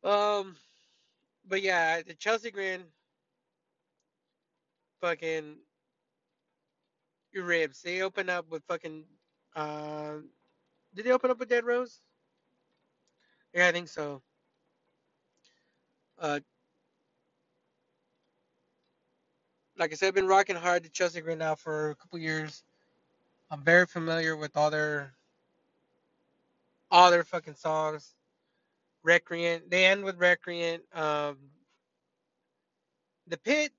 Um, 0.03 0.55
but 1.47 1.61
yeah, 1.61 2.01
the 2.01 2.13
Chelsea 2.13 2.51
Grin, 2.51 2.83
fucking 5.01 5.57
ribs. 7.33 7.81
They 7.81 8.01
open 8.01 8.29
up 8.29 8.49
with 8.49 8.63
fucking. 8.67 9.03
Uh, 9.55 10.15
did 10.93 11.05
they 11.05 11.11
open 11.11 11.31
up 11.31 11.39
with 11.39 11.49
Dead 11.49 11.65
Rose? 11.65 11.99
Yeah, 13.53 13.67
I 13.67 13.71
think 13.71 13.87
so. 13.87 14.21
Uh, 16.19 16.39
like 19.77 19.91
I 19.91 19.95
said, 19.95 20.07
I've 20.07 20.15
been 20.15 20.27
rocking 20.27 20.55
hard 20.55 20.83
to 20.83 20.89
Chelsea 20.89 21.21
Grin 21.21 21.39
now 21.39 21.55
for 21.55 21.91
a 21.91 21.95
couple 21.95 22.19
years. 22.19 22.63
I'm 23.51 23.61
very 23.61 23.85
familiar 23.85 24.35
with 24.35 24.55
all 24.55 24.71
their 24.71 25.13
all 26.89 27.11
their 27.11 27.23
fucking 27.23 27.55
songs. 27.55 28.14
Recreant. 29.05 29.69
They 29.69 29.85
end 29.85 30.03
with 30.03 30.17
Recreant. 30.17 30.81
Um, 30.93 31.37
the 33.27 33.37
pit 33.37 33.71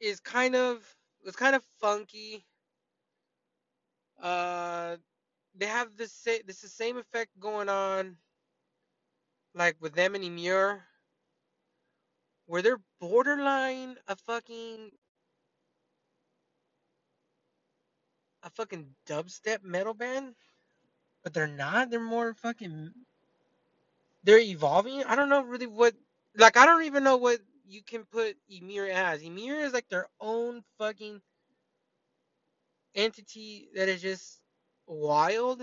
is 0.00 0.20
kind 0.20 0.54
of 0.56 0.78
it's 1.24 1.36
kind 1.36 1.54
of 1.54 1.64
funky. 1.80 2.44
Uh, 4.22 4.96
they 5.56 5.66
have 5.66 5.96
this 5.96 6.12
this 6.22 6.60
the 6.60 6.68
same 6.68 6.96
effect 6.96 7.30
going 7.40 7.68
on, 7.68 8.16
like 9.54 9.76
with 9.80 9.94
them 9.94 10.14
and 10.14 10.24
Emmure, 10.24 10.80
where 12.46 12.62
they're 12.62 12.80
borderline 13.00 13.96
a 14.08 14.16
fucking 14.16 14.90
a 18.44 18.50
fucking 18.50 18.86
dubstep 19.08 19.62
metal 19.64 19.94
band, 19.94 20.34
but 21.22 21.34
they're 21.34 21.46
not. 21.46 21.90
They're 21.90 22.00
more 22.00 22.34
fucking. 22.34 22.92
They're 24.24 24.38
evolving. 24.38 25.04
I 25.04 25.16
don't 25.16 25.28
know 25.28 25.42
really 25.42 25.66
what. 25.66 25.94
Like 26.36 26.56
I 26.56 26.66
don't 26.66 26.84
even 26.84 27.04
know 27.04 27.16
what 27.16 27.40
you 27.66 27.82
can 27.82 28.04
put 28.04 28.36
Emmure 28.50 28.90
as. 28.90 29.22
Emmure 29.22 29.64
is 29.64 29.72
like 29.72 29.88
their 29.88 30.06
own 30.20 30.62
fucking 30.78 31.20
entity 32.94 33.68
that 33.74 33.88
is 33.88 34.02
just 34.02 34.40
wild. 34.86 35.62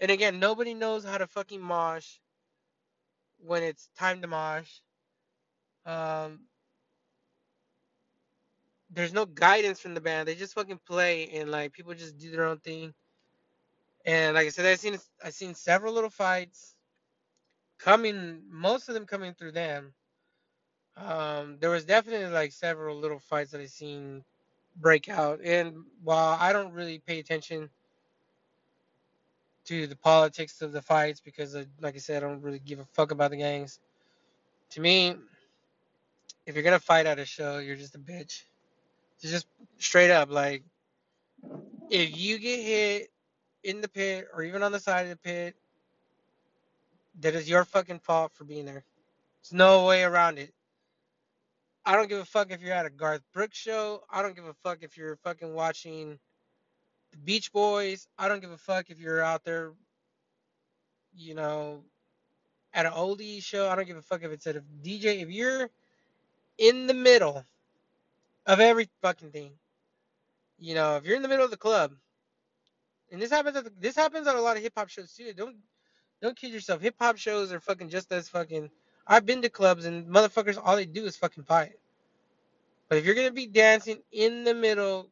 And 0.00 0.10
again, 0.10 0.40
nobody 0.40 0.74
knows 0.74 1.04
how 1.04 1.18
to 1.18 1.26
fucking 1.26 1.60
mosh 1.60 2.18
when 3.38 3.62
it's 3.62 3.88
time 3.98 4.22
to 4.22 4.28
mosh. 4.28 4.80
Um, 5.84 6.40
there's 8.90 9.12
no 9.12 9.26
guidance 9.26 9.80
from 9.80 9.94
the 9.94 10.00
band. 10.00 10.26
They 10.26 10.34
just 10.34 10.54
fucking 10.54 10.80
play 10.86 11.28
and 11.28 11.50
like 11.50 11.72
people 11.72 11.94
just 11.94 12.18
do 12.18 12.30
their 12.30 12.46
own 12.46 12.58
thing. 12.58 12.94
And 14.06 14.34
like 14.34 14.46
I 14.46 14.50
said, 14.50 14.66
I've 14.66 14.80
seen 14.80 14.98
I've 15.22 15.34
seen 15.34 15.54
several 15.54 15.92
little 15.92 16.10
fights 16.10 16.74
coming, 17.82 18.42
most 18.50 18.88
of 18.88 18.94
them 18.94 19.06
coming 19.06 19.34
through 19.34 19.52
them. 19.52 19.92
Um, 20.96 21.56
there 21.60 21.70
was 21.70 21.84
definitely 21.84 22.26
like 22.26 22.52
several 22.52 22.96
little 22.96 23.18
fights 23.18 23.52
that 23.52 23.60
I've 23.60 23.70
seen 23.70 24.22
break 24.76 25.08
out. 25.08 25.40
And 25.42 25.84
while 26.02 26.36
I 26.38 26.52
don't 26.52 26.72
really 26.72 26.98
pay 26.98 27.18
attention 27.18 27.70
to 29.64 29.86
the 29.86 29.96
politics 29.96 30.62
of 30.62 30.72
the 30.72 30.82
fights 30.82 31.20
because, 31.20 31.54
like 31.80 31.94
I 31.94 31.98
said, 31.98 32.22
I 32.22 32.26
don't 32.26 32.42
really 32.42 32.58
give 32.58 32.80
a 32.80 32.84
fuck 32.84 33.12
about 33.12 33.30
the 33.30 33.36
gangs. 33.36 33.78
To 34.70 34.80
me, 34.80 35.16
if 36.46 36.54
you're 36.54 36.64
gonna 36.64 36.78
fight 36.78 37.06
at 37.06 37.18
a 37.18 37.24
show, 37.24 37.58
you're 37.58 37.76
just 37.76 37.94
a 37.94 37.98
bitch. 37.98 38.44
It's 39.22 39.32
just 39.32 39.46
straight 39.78 40.10
up 40.10 40.30
like, 40.30 40.62
if 41.90 42.16
you 42.16 42.38
get 42.38 42.60
hit 42.60 43.10
in 43.64 43.80
the 43.80 43.88
pit 43.88 44.28
or 44.32 44.42
even 44.42 44.62
on 44.62 44.72
the 44.72 44.80
side 44.80 45.02
of 45.02 45.10
the 45.10 45.16
pit, 45.16 45.56
that 47.20 47.34
is 47.34 47.48
your 47.48 47.64
fucking 47.64 48.00
fault 48.00 48.32
for 48.34 48.44
being 48.44 48.64
there. 48.64 48.84
There's 49.42 49.52
no 49.52 49.86
way 49.86 50.02
around 50.02 50.38
it. 50.38 50.52
I 51.84 51.96
don't 51.96 52.08
give 52.08 52.18
a 52.18 52.24
fuck 52.24 52.50
if 52.50 52.60
you're 52.60 52.74
at 52.74 52.86
a 52.86 52.90
Garth 52.90 53.22
Brooks 53.32 53.56
show. 53.56 54.02
I 54.10 54.22
don't 54.22 54.36
give 54.36 54.44
a 54.44 54.54
fuck 54.54 54.78
if 54.82 54.96
you're 54.96 55.16
fucking 55.16 55.54
watching 55.54 56.18
the 57.10 57.16
Beach 57.18 57.52
Boys. 57.52 58.06
I 58.18 58.28
don't 58.28 58.40
give 58.40 58.50
a 58.50 58.58
fuck 58.58 58.90
if 58.90 59.00
you're 59.00 59.22
out 59.22 59.44
there, 59.44 59.72
you 61.14 61.34
know, 61.34 61.82
at 62.74 62.86
an 62.86 62.92
oldie 62.92 63.42
show. 63.42 63.68
I 63.68 63.76
don't 63.76 63.86
give 63.86 63.96
a 63.96 64.02
fuck 64.02 64.22
if 64.22 64.30
it's 64.30 64.46
at 64.46 64.56
a 64.56 64.62
DJ. 64.84 65.22
If 65.22 65.30
you're 65.30 65.70
in 66.58 66.86
the 66.86 66.94
middle 66.94 67.44
of 68.46 68.60
every 68.60 68.88
fucking 69.00 69.30
thing, 69.30 69.52
you 70.58 70.74
know, 70.74 70.96
if 70.96 71.04
you're 71.04 71.16
in 71.16 71.22
the 71.22 71.28
middle 71.28 71.44
of 71.44 71.50
the 71.50 71.56
club, 71.56 71.92
and 73.10 73.20
this 73.20 73.30
happens 73.30 73.56
at 73.56 73.64
the, 73.64 73.72
this 73.80 73.96
happens 73.96 74.26
at 74.26 74.36
a 74.36 74.40
lot 74.40 74.56
of 74.56 74.62
hip 74.62 74.74
hop 74.76 74.90
shows 74.90 75.12
too. 75.12 75.32
Don't 75.32 75.56
don't 76.22 76.36
kid 76.36 76.52
yourself. 76.52 76.82
Hip 76.82 76.96
hop 77.00 77.18
shows 77.18 77.52
are 77.52 77.60
fucking 77.60 77.90
just 77.90 78.12
as 78.12 78.28
fucking. 78.28 78.70
I've 79.06 79.26
been 79.26 79.42
to 79.42 79.50
clubs 79.50 79.86
and 79.86 80.06
motherfuckers 80.06 80.60
all 80.62 80.76
they 80.76 80.86
do 80.86 81.04
is 81.06 81.16
fucking 81.16 81.44
fight. 81.44 81.72
But 82.88 82.98
if 82.98 83.06
you're 83.06 83.14
gonna 83.14 83.32
be 83.32 83.46
dancing 83.46 83.98
in 84.12 84.44
the 84.44 84.54
middle, 84.54 85.10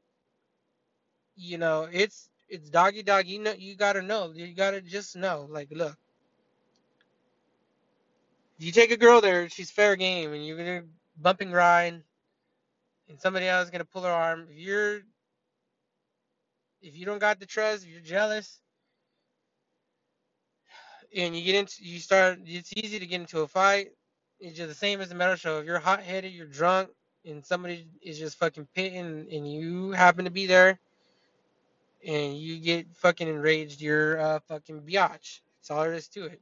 you 1.36 1.58
know, 1.58 1.88
it's 1.92 2.30
it's 2.48 2.70
doggy 2.70 3.02
dog. 3.04 3.26
You 3.26 3.40
know, 3.40 3.54
you 3.58 3.76
gotta 3.76 4.02
know. 4.02 4.32
You 4.34 4.54
gotta 4.54 4.80
just 4.80 5.16
know. 5.16 5.46
Like, 5.50 5.68
look, 5.72 5.96
If 8.58 8.66
you 8.66 8.72
take 8.72 8.90
a 8.90 8.96
girl 8.96 9.20
there, 9.20 9.48
she's 9.48 9.70
fair 9.70 9.96
game, 9.96 10.32
and 10.32 10.44
you're 10.46 10.56
gonna 10.56 10.82
bump 11.16 11.40
and 11.40 11.52
grind, 11.52 12.02
and 13.08 13.20
somebody 13.20 13.46
else 13.46 13.66
is 13.66 13.70
gonna 13.70 13.84
pull 13.84 14.02
her 14.02 14.10
arm. 14.10 14.48
If 14.50 14.58
you're 14.58 15.00
if 16.82 16.96
you 16.96 17.06
don't 17.06 17.20
got 17.20 17.40
the 17.40 17.46
trust, 17.46 17.84
if 17.84 17.90
you're 17.90 18.00
jealous, 18.00 18.60
and 21.16 21.36
you 21.36 21.44
get 21.44 21.54
into 21.54 21.84
you 21.84 21.98
start, 21.98 22.38
it's 22.44 22.72
easy 22.76 22.98
to 22.98 23.06
get 23.06 23.20
into 23.20 23.40
a 23.40 23.48
fight. 23.48 23.92
It's 24.40 24.56
just 24.56 24.68
the 24.68 24.74
same 24.74 25.00
as 25.00 25.08
the 25.08 25.14
metal 25.14 25.36
show. 25.36 25.58
If 25.58 25.66
you're 25.66 25.78
hot 25.78 26.02
headed, 26.02 26.32
you're 26.32 26.46
drunk, 26.46 26.90
and 27.24 27.44
somebody 27.44 27.88
is 28.02 28.18
just 28.18 28.38
fucking 28.38 28.68
pitting, 28.74 29.26
and 29.30 29.50
you 29.50 29.90
happen 29.92 30.24
to 30.24 30.30
be 30.30 30.46
there, 30.46 30.78
and 32.06 32.38
you 32.38 32.58
get 32.58 32.94
fucking 32.94 33.28
enraged, 33.28 33.80
you're 33.80 34.16
a 34.16 34.40
fucking 34.48 34.82
biatch. 34.82 35.40
That's 35.58 35.70
all 35.70 35.82
there 35.82 35.94
is 35.94 36.08
to 36.08 36.26
it. 36.26 36.40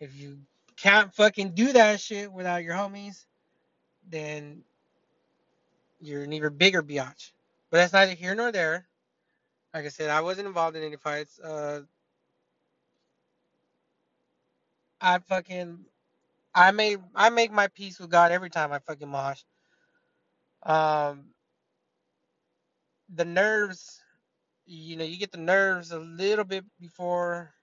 If 0.00 0.16
you 0.16 0.38
can't 0.76 1.14
fucking 1.14 1.50
do 1.54 1.72
that 1.72 2.00
shit 2.00 2.32
without 2.32 2.64
your 2.64 2.74
homies, 2.74 3.24
then 4.10 4.62
you're 6.00 6.24
an 6.24 6.32
even 6.32 6.56
bigger 6.56 6.82
biatch. 6.82 7.30
But 7.70 7.78
that's 7.78 7.92
neither 7.92 8.14
here 8.14 8.34
nor 8.34 8.52
there. 8.52 8.86
Like 9.72 9.86
I 9.86 9.88
said, 9.88 10.10
I 10.10 10.20
wasn't 10.20 10.48
involved 10.48 10.76
in 10.76 10.82
any 10.82 10.96
fights. 10.96 11.38
Uh, 11.40 11.82
I 15.04 15.20
fucking 15.20 15.86
I 16.54 16.72
made 16.72 17.00
I 17.14 17.30
make 17.30 17.52
my 17.52 17.68
peace 17.68 18.00
with 18.00 18.10
God 18.10 18.32
every 18.32 18.50
time 18.50 18.72
I 18.72 18.80
fucking 18.80 19.08
mosh. 19.08 19.42
Um, 20.64 21.26
the 23.14 23.24
nerves, 23.24 24.02
you 24.66 24.96
know, 24.96 25.04
you 25.04 25.18
get 25.18 25.32
the 25.32 25.38
nerves 25.38 25.92
a 25.92 25.98
little 26.00 26.44
bit 26.44 26.64
before, 26.80 27.54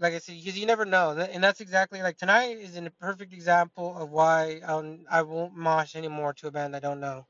like 0.00 0.14
I 0.14 0.18
said, 0.18 0.36
because 0.36 0.58
you 0.58 0.66
never 0.66 0.84
know, 0.84 1.12
and 1.12 1.42
that's 1.44 1.60
exactly 1.60 2.02
like 2.02 2.18
tonight 2.18 2.58
is 2.58 2.76
a 2.76 2.90
perfect 3.00 3.32
example 3.32 3.96
of 3.98 4.10
why 4.10 4.60
I'll, 4.66 4.98
I 5.10 5.22
won't 5.22 5.56
mosh 5.56 5.96
anymore 5.96 6.34
to 6.34 6.48
a 6.48 6.52
band 6.52 6.76
I 6.76 6.80
don't 6.80 7.00
know, 7.00 7.26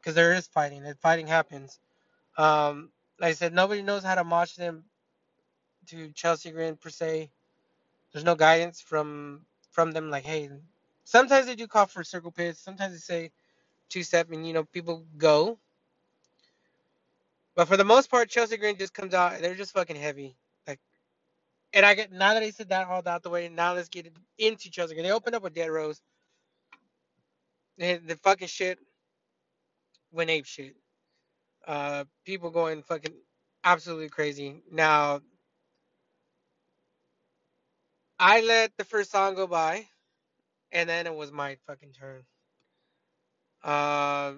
because 0.00 0.14
there 0.14 0.34
is 0.34 0.48
fighting, 0.48 0.84
and 0.86 0.98
fighting 0.98 1.26
happens. 1.28 1.80
Um, 2.38 2.90
like 3.20 3.30
I 3.30 3.34
said, 3.34 3.54
nobody 3.54 3.82
knows 3.82 4.04
how 4.04 4.16
to 4.16 4.24
mosh 4.24 4.54
them 4.54 4.84
to 5.88 6.10
Chelsea 6.12 6.50
Grin 6.52 6.76
per 6.76 6.90
se. 6.90 7.30
There's 8.12 8.24
no 8.24 8.34
guidance 8.34 8.80
from 8.80 9.46
from 9.70 9.92
them. 9.92 10.10
Like, 10.10 10.24
hey, 10.24 10.50
sometimes 11.04 11.46
they 11.46 11.56
do 11.56 11.66
call 11.66 11.86
for 11.86 12.04
circle 12.04 12.32
pits. 12.32 12.60
Sometimes 12.60 12.92
they 12.94 12.98
say 12.98 13.32
two 13.90 14.02
step, 14.02 14.30
and 14.32 14.46
you 14.46 14.52
know 14.52 14.64
people 14.64 15.06
go. 15.18 15.58
But 17.54 17.68
for 17.68 17.76
the 17.76 17.84
most 17.84 18.10
part, 18.10 18.30
Chelsea 18.30 18.56
Grin 18.56 18.78
just 18.78 18.94
comes 18.94 19.14
out. 19.14 19.40
They're 19.40 19.54
just 19.54 19.72
fucking 19.72 19.96
heavy. 19.96 20.36
Like, 20.66 20.80
and 21.72 21.86
I 21.86 21.94
get 21.94 22.12
now 22.12 22.34
that 22.34 22.42
I 22.42 22.50
said 22.50 22.70
that 22.70 22.88
all 22.88 23.06
out 23.06 23.22
the 23.22 23.30
way. 23.30 23.48
Now 23.48 23.74
let's 23.74 23.88
get 23.88 24.12
into 24.38 24.70
Chelsea 24.70 24.94
Grin. 24.94 25.06
They 25.06 25.12
opened 25.12 25.36
up 25.36 25.42
with 25.42 25.54
Dead 25.54 25.70
Rose. 25.70 26.02
They, 27.78 27.96
the 27.98 28.16
fucking 28.16 28.48
shit 28.48 28.78
went 30.12 30.30
ape 30.30 30.46
shit. 30.46 30.76
Uh, 31.66 32.04
people 32.24 32.50
going 32.50 32.82
fucking 32.82 33.14
absolutely 33.64 34.08
crazy. 34.08 34.62
Now, 34.70 35.20
I 38.22 38.42
let 38.42 38.72
the 38.78 38.84
first 38.84 39.10
song 39.12 39.34
go 39.34 39.48
by, 39.48 39.86
and 40.72 40.88
then 40.88 41.06
it 41.06 41.14
was 41.14 41.32
my 41.32 41.56
fucking 41.66 41.92
turn. 41.92 42.22
Uh, 43.64 44.34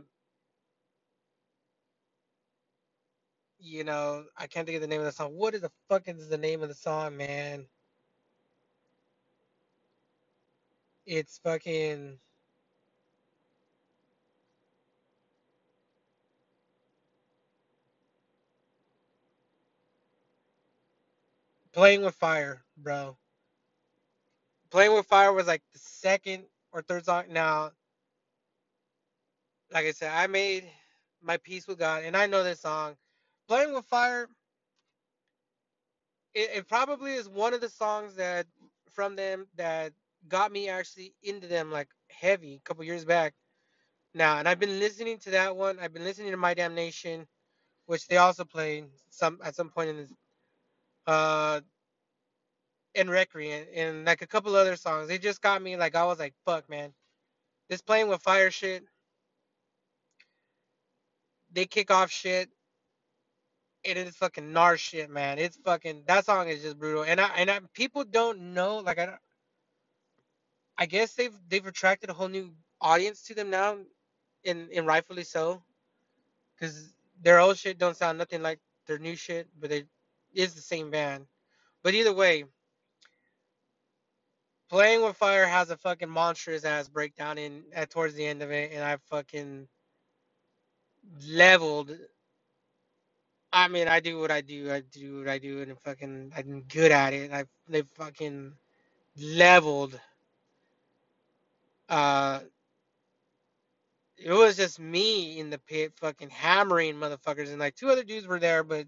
you 3.61 3.85
know, 3.85 4.25
I 4.37 4.47
can't 4.49 4.67
think 4.67 4.77
of 4.77 4.83
the 4.83 4.89
name 4.89 5.01
of 5.01 5.07
the 5.07 5.13
song. 5.13 5.33
What 5.37 5.55
is 5.55 5.63
the 5.63 5.73
fuck 5.89 6.09
is 6.09 6.29
the 6.29 6.39
name 6.39 6.63
of 6.63 6.69
the 6.71 6.75
song, 6.77 7.17
man? 7.17 7.67
It's 11.07 11.39
fucking. 11.45 12.19
Playing 21.73 22.03
with 22.03 22.15
Fire, 22.17 22.65
bro. 22.79 23.17
Playing 24.75 24.95
with 24.95 25.07
Fire 25.07 25.33
was 25.33 25.47
like 25.47 25.63
the 25.73 25.79
second 25.79 26.43
or 26.73 26.83
third 26.83 27.05
song. 27.05 27.27
Now, 27.31 27.71
like 29.73 29.87
I 29.87 29.93
said, 29.93 30.11
I 30.13 30.27
made 30.27 30.65
my 31.23 31.37
peace 31.37 31.69
with 31.69 31.79
God, 31.79 32.03
and 32.03 32.17
I 32.17 32.27
know 32.27 32.43
this 32.43 32.63
song. 32.63 32.97
Playing 33.47 33.73
with 33.73 33.85
Fire, 33.85 34.29
it, 36.35 36.51
it 36.57 36.69
probably 36.69 37.13
is 37.13 37.29
one 37.29 37.55
of 37.55 37.61
the 37.61 37.69
songs 37.69 38.17
that 38.17 38.47
from 38.91 39.15
them 39.15 39.47
that 39.55 39.93
got 40.29 40.51
me 40.51 40.69
actually 40.69 41.15
into 41.23 41.47
them 41.47 41.71
like 41.71 41.91
heavy 42.11 42.57
a 42.57 42.69
couple 42.69 42.83
years 42.83 43.05
back. 43.05 43.33
Now, 44.13 44.39
and 44.39 44.49
I've 44.49 44.59
been 44.59 44.81
listening 44.81 45.19
to 45.19 45.31
that 45.31 45.55
one. 45.55 45.79
I've 45.79 45.95
been 45.95 46.03
listening 46.03 46.33
to 46.33 46.37
My 46.37 46.53
Damnation, 46.53 47.29
which 47.87 48.09
they 48.09 48.17
also 48.17 48.45
played 48.45 48.87
some 49.09 49.39
at 49.45 49.55
some 49.55 49.71
point 49.71 49.91
in 49.91 49.97
this. 49.99 50.13
Uh, 51.07 51.61
and 52.95 53.11
Recreant 53.11 53.69
and 53.75 54.05
like 54.05 54.23
a 54.23 54.27
couple 54.27 54.55
other 54.55 54.77
songs. 54.77 55.09
They 55.09 55.19
just 55.19 55.43
got 55.43 55.63
me 55.63 55.77
like 55.77 55.95
I 55.95 56.05
was 56.05 56.19
like, 56.19 56.35
fuck 56.45 56.69
man. 56.69 56.93
This 57.69 57.83
playing 57.83 58.09
with 58.09 58.23
fire 58.23 58.51
shit. 58.51 58.85
They 61.53 61.67
kick 61.67 61.91
off 61.91 62.11
shit. 62.11 62.51
It 63.83 63.97
is 63.97 64.17
fucking 64.17 64.53
gnar 64.53 64.79
shit, 64.79 65.11
man. 65.11 65.39
It's 65.39 65.57
fucking 65.59 66.05
that 66.07 66.25
song 66.25 66.49
is 66.49 66.63
just 66.63 66.79
brutal. 66.79 67.05
And 67.05 67.21
I 67.21 67.29
and 67.37 67.51
I, 67.51 67.61
people 67.75 68.05
don't 68.05 68.55
know 68.55 68.79
like 68.79 68.99
I 68.99 69.07
don't 69.07 69.19
I 70.77 70.87
guess 70.87 71.15
they've 71.15 71.35
they've 71.49 71.67
attracted 71.67 72.11
a 72.11 72.13
whole 72.13 72.29
new 72.29 72.53
audience 72.81 73.23
to 73.25 73.35
them 73.35 73.51
now, 73.51 73.79
and 74.45 74.71
and 74.71 74.87
rightfully 74.87 75.25
so, 75.25 75.63
because 76.55 76.93
their 77.23 77.39
old 77.39 77.59
shit 77.59 77.79
don't 77.79 77.97
sound 77.97 78.19
nothing 78.19 78.43
like 78.43 78.59
their 78.87 78.99
new 78.99 79.17
shit, 79.17 79.49
but 79.61 79.71
it 79.71 79.87
is 80.33 80.55
the 80.55 80.61
same 80.61 80.91
band. 80.91 81.27
But 81.83 81.95
either 81.95 82.13
way, 82.13 82.45
Playing 84.71 85.03
with 85.03 85.17
Fire 85.17 85.47
has 85.47 85.71
a 85.71 85.77
fucking 85.77 86.09
monstrous 86.09 86.65
ass 86.65 86.89
breakdown 86.89 87.39
in 87.39 87.65
at 87.75 87.91
towards 87.91 88.15
the 88.15 88.27
end 88.27 88.43
of 88.43 88.51
it, 88.51 88.73
and 88.73 88.83
I 88.83 88.97
fucking 89.11 89.69
leveled. 91.29 91.97
I 93.53 93.69
mean, 93.69 93.89
I 93.89 94.01
do 94.01 94.19
what 94.19 94.31
I 94.31 94.41
do. 94.41 94.73
I 94.73 94.81
do 94.81 95.19
what 95.21 95.29
I 95.29 95.39
do, 95.39 95.63
and 95.63 95.79
fucking 95.81 96.33
I'm 96.37 96.63
good 96.63 96.91
at 96.91 97.13
it. 97.13 97.33
I 97.33 97.45
they 97.69 97.83
fucking 97.95 98.53
leveled. 99.17 100.01
Uh, 101.89 102.41
it 104.17 104.33
was 104.33 104.57
just 104.57 104.81
me 104.81 105.39
in 105.39 105.51
the 105.51 105.59
pit, 105.59 105.93
fucking 105.97 106.31
hammering 106.31 106.95
motherfuckers, 106.95 107.51
and 107.51 107.59
like 107.59 107.77
two 107.77 107.91
other 107.91 108.05
dudes 108.05 108.27
were 108.27 108.41
there, 108.41 108.65
but 108.65 108.87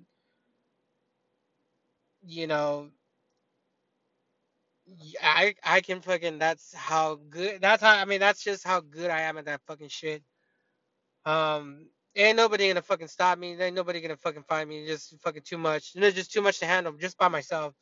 you 2.26 2.46
know, 2.46 2.90
I 5.22 5.54
I 5.64 5.80
can 5.80 6.00
fucking. 6.00 6.38
That's 6.38 6.74
how 6.74 7.16
good. 7.30 7.60
That's 7.60 7.82
how. 7.82 7.96
I 7.96 8.04
mean, 8.04 8.20
that's 8.20 8.42
just 8.42 8.64
how 8.66 8.80
good 8.80 9.10
I 9.10 9.22
am 9.22 9.38
at 9.38 9.46
that 9.46 9.62
fucking 9.66 9.88
shit. 9.88 10.22
Um, 11.24 11.88
ain't 12.16 12.36
nobody 12.36 12.68
gonna 12.68 12.82
fucking 12.82 13.08
stop 13.08 13.38
me. 13.38 13.60
Ain't 13.60 13.76
nobody 13.76 14.00
gonna 14.00 14.16
fucking 14.16 14.44
find 14.44 14.68
me. 14.68 14.86
Just 14.86 15.14
fucking 15.22 15.42
too 15.44 15.58
much. 15.58 15.94
And 15.94 16.04
it's 16.04 16.16
just 16.16 16.32
too 16.32 16.42
much 16.42 16.60
to 16.60 16.66
handle 16.66 16.92
just 16.94 17.18
by 17.18 17.28
myself. 17.28 17.74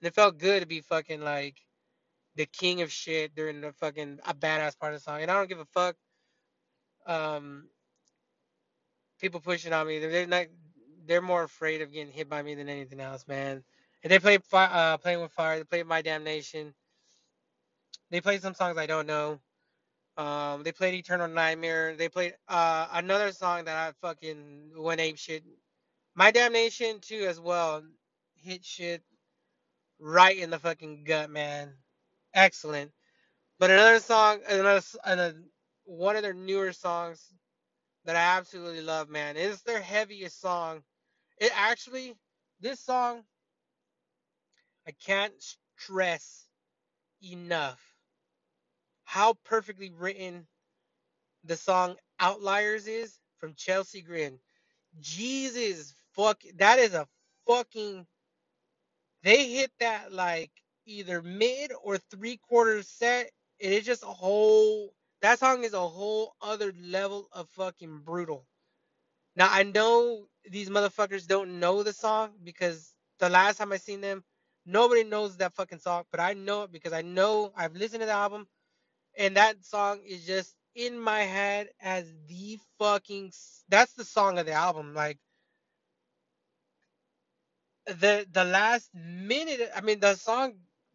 And 0.00 0.08
it 0.08 0.14
felt 0.14 0.38
good 0.38 0.60
to 0.62 0.66
be 0.66 0.80
fucking 0.82 1.22
like 1.22 1.56
the 2.36 2.46
king 2.46 2.82
of 2.82 2.92
shit 2.92 3.34
during 3.34 3.60
the 3.60 3.72
fucking 3.74 4.20
a 4.26 4.34
badass 4.34 4.78
part 4.78 4.94
of 4.94 5.00
the 5.00 5.04
song. 5.04 5.22
And 5.22 5.30
I 5.30 5.34
don't 5.36 5.48
give 5.48 5.60
a 5.60 5.66
fuck. 5.66 5.96
Um, 7.06 7.68
people 9.20 9.40
pushing 9.40 9.72
on 9.72 9.86
me. 9.86 10.00
They're 10.00 10.26
not. 10.26 10.46
They're 11.06 11.22
more 11.22 11.44
afraid 11.44 11.82
of 11.82 11.92
getting 11.92 12.12
hit 12.12 12.28
by 12.30 12.42
me 12.42 12.54
than 12.54 12.68
anything 12.68 13.00
else, 13.00 13.26
man. 13.28 13.64
And 14.02 14.10
they 14.10 14.18
played 14.18 14.42
uh, 14.52 14.96
playing 14.98 15.20
with 15.20 15.32
fire. 15.32 15.58
They 15.58 15.64
played 15.64 15.86
my 15.86 16.02
damnation. 16.02 16.74
They 18.10 18.20
played 18.20 18.42
some 18.42 18.54
songs 18.54 18.78
I 18.78 18.86
don't 18.86 19.06
know. 19.06 19.40
Um, 20.16 20.62
they 20.62 20.72
played 20.72 20.94
Eternal 20.94 21.28
Nightmare. 21.28 21.96
They 21.96 22.08
played 22.08 22.34
uh, 22.48 22.88
another 22.92 23.32
song 23.32 23.64
that 23.64 23.76
I 23.76 23.92
fucking 24.06 24.72
went 24.76 25.00
ape 25.00 25.18
shit. 25.18 25.44
My 26.14 26.30
Damnation 26.30 26.98
too 27.00 27.26
as 27.28 27.40
well. 27.40 27.82
Hit 28.36 28.64
shit 28.64 29.02
right 29.98 30.36
in 30.36 30.50
the 30.50 30.58
fucking 30.58 31.04
gut, 31.04 31.30
man. 31.30 31.72
Excellent. 32.34 32.90
But 33.58 33.70
another 33.70 34.00
song, 34.00 34.40
another, 34.48 34.82
another 35.04 35.34
one 35.84 36.16
of 36.16 36.22
their 36.22 36.34
newer 36.34 36.72
songs 36.72 37.32
that 38.04 38.16
I 38.16 38.38
absolutely 38.38 38.80
love, 38.80 39.08
man. 39.08 39.36
It's 39.36 39.62
their 39.62 39.80
heaviest 39.80 40.40
song. 40.40 40.82
It 41.38 41.52
actually, 41.54 42.14
this 42.60 42.80
song, 42.80 43.22
I 44.86 44.92
can't 44.92 45.34
stress 45.78 46.46
enough 47.22 47.80
how 49.04 49.34
perfectly 49.44 49.90
written 49.90 50.46
the 51.44 51.56
song 51.56 51.96
Outliers 52.20 52.86
is 52.88 53.18
from 53.38 53.54
Chelsea 53.54 54.02
Grin. 54.02 54.38
Jesus 55.00 55.94
fuck 56.14 56.42
that 56.58 56.78
is 56.80 56.94
a 56.94 57.06
fucking 57.48 58.06
they 59.24 59.50
hit 59.50 59.72
that 59.80 60.12
like 60.12 60.50
either 60.86 61.22
mid 61.22 61.72
or 61.82 61.98
three 61.98 62.38
quarters 62.38 62.88
set. 62.88 63.30
and 63.62 63.72
It 63.72 63.78
is 63.80 63.86
just 63.86 64.02
a 64.04 64.06
whole. 64.06 64.94
That 65.22 65.38
song 65.40 65.64
is 65.64 65.74
a 65.74 65.88
whole 65.88 66.34
other 66.42 66.72
level 66.80 67.28
of 67.32 67.48
fucking 67.50 68.00
brutal. 68.04 68.46
Now 69.36 69.48
I 69.50 69.64
know 69.64 70.26
these 70.50 70.70
motherfuckers 70.70 71.26
don't 71.26 71.60
know 71.60 71.82
the 71.82 71.92
song 71.94 72.32
because 72.44 72.94
the 73.20 73.30
last 73.30 73.58
time 73.58 73.72
I 73.72 73.78
seen 73.78 74.00
them, 74.00 74.24
nobody 74.70 75.04
knows 75.04 75.38
that 75.38 75.54
fucking 75.54 75.80
song, 75.80 76.04
but 76.12 76.20
I 76.20 76.34
know 76.34 76.64
it 76.64 76.72
because 76.72 76.94
I 76.94 77.02
know 77.02 77.52
I've 77.56 77.76
listened 77.76 78.00
to 78.02 78.06
the 78.06 78.12
album, 78.12 78.48
and 79.18 79.36
that 79.36 79.64
song 79.64 80.00
is 80.06 80.26
just 80.26 80.54
in 80.76 80.98
my 81.00 81.20
head 81.22 81.68
as 81.80 82.06
the 82.28 82.58
fucking. 82.78 83.32
That's 83.70 83.94
the 83.94 84.04
song 84.04 84.38
of 84.38 84.46
the 84.46 84.52
album. 84.54 84.94
Like 84.94 85.18
the 87.86 88.26
the 88.32 88.46
last 88.46 88.90
minute 88.94 89.60
i 89.76 89.82
mean 89.82 90.00
the 90.00 90.16
song 90.16 90.54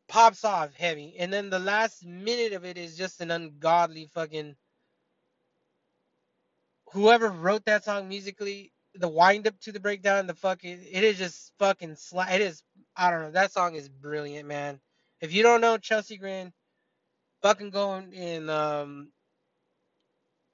pops 0.09 0.43
off 0.45 0.73
heavy 0.75 1.15
and 1.19 1.31
then 1.33 1.51
the 1.51 1.59
last 1.59 2.05
minute 2.05 2.53
of 2.55 2.65
it 2.65 2.79
is 2.79 2.97
just 2.97 3.21
an 3.21 3.31
ungodly 3.31 4.09
fucking 4.15 4.55
whoever 6.93 7.29
wrote 7.29 7.65
that 7.65 7.83
song 7.85 8.09
musically 8.09 8.71
the 8.95 9.07
wind 9.09 9.47
up 9.47 9.59
to 9.61 9.71
the 9.71 9.79
breakdown 9.79 10.27
the 10.27 10.33
fucking 10.35 10.79
it 10.91 11.03
is 11.03 11.17
just 11.17 11.53
fucking 11.59 11.91
sla- 11.95 12.31
it 12.33 12.41
is 12.41 12.63
i 12.97 13.09
don't 13.11 13.21
know 13.21 13.31
that 13.31 13.51
song 13.51 13.75
is 13.75 13.89
brilliant 13.89 14.47
man 14.47 14.79
if 15.21 15.33
you 15.33 15.43
don't 15.43 15.61
know 15.61 15.77
chelsea 15.77 16.17
grin 16.17 16.51
fucking 17.41 17.69
go 17.69 17.93
and 17.93 18.49
um 18.49 19.09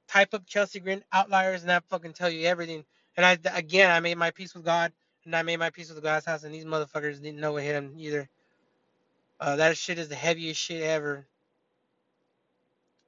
type 0.08 0.34
up 0.34 0.46
chelsea 0.46 0.80
grin 0.80 1.04
outliers 1.14 1.62
and 1.62 1.70
that 1.70 1.84
fucking 1.90 2.14
tell 2.14 2.30
you 2.30 2.48
everything 2.48 2.84
and 3.18 3.26
i 3.26 3.38
again 3.56 3.90
i 3.92 4.00
made 4.00 4.18
my 4.18 4.32
peace 4.32 4.54
with 4.54 4.66
god 4.66 4.92
and 5.26 5.36
I 5.36 5.44
made 5.44 5.58
my 5.58 5.70
peace 5.70 5.88
with 5.90 5.96
the 5.96 6.02
glass 6.02 6.26
house, 6.26 6.44
and 6.44 6.54
these 6.54 6.66
motherfuckers 6.66 7.22
didn't 7.22 7.40
know 7.40 7.54
what 7.54 7.64
hit 7.64 7.74
them 7.74 7.94
either. 7.98 8.28
Uh, 9.40 9.56
that 9.56 9.78
shit 9.78 10.00
is 10.00 10.10
the 10.10 10.16
heaviest 10.16 10.60
shit 10.60 10.82
ever. 10.82 11.28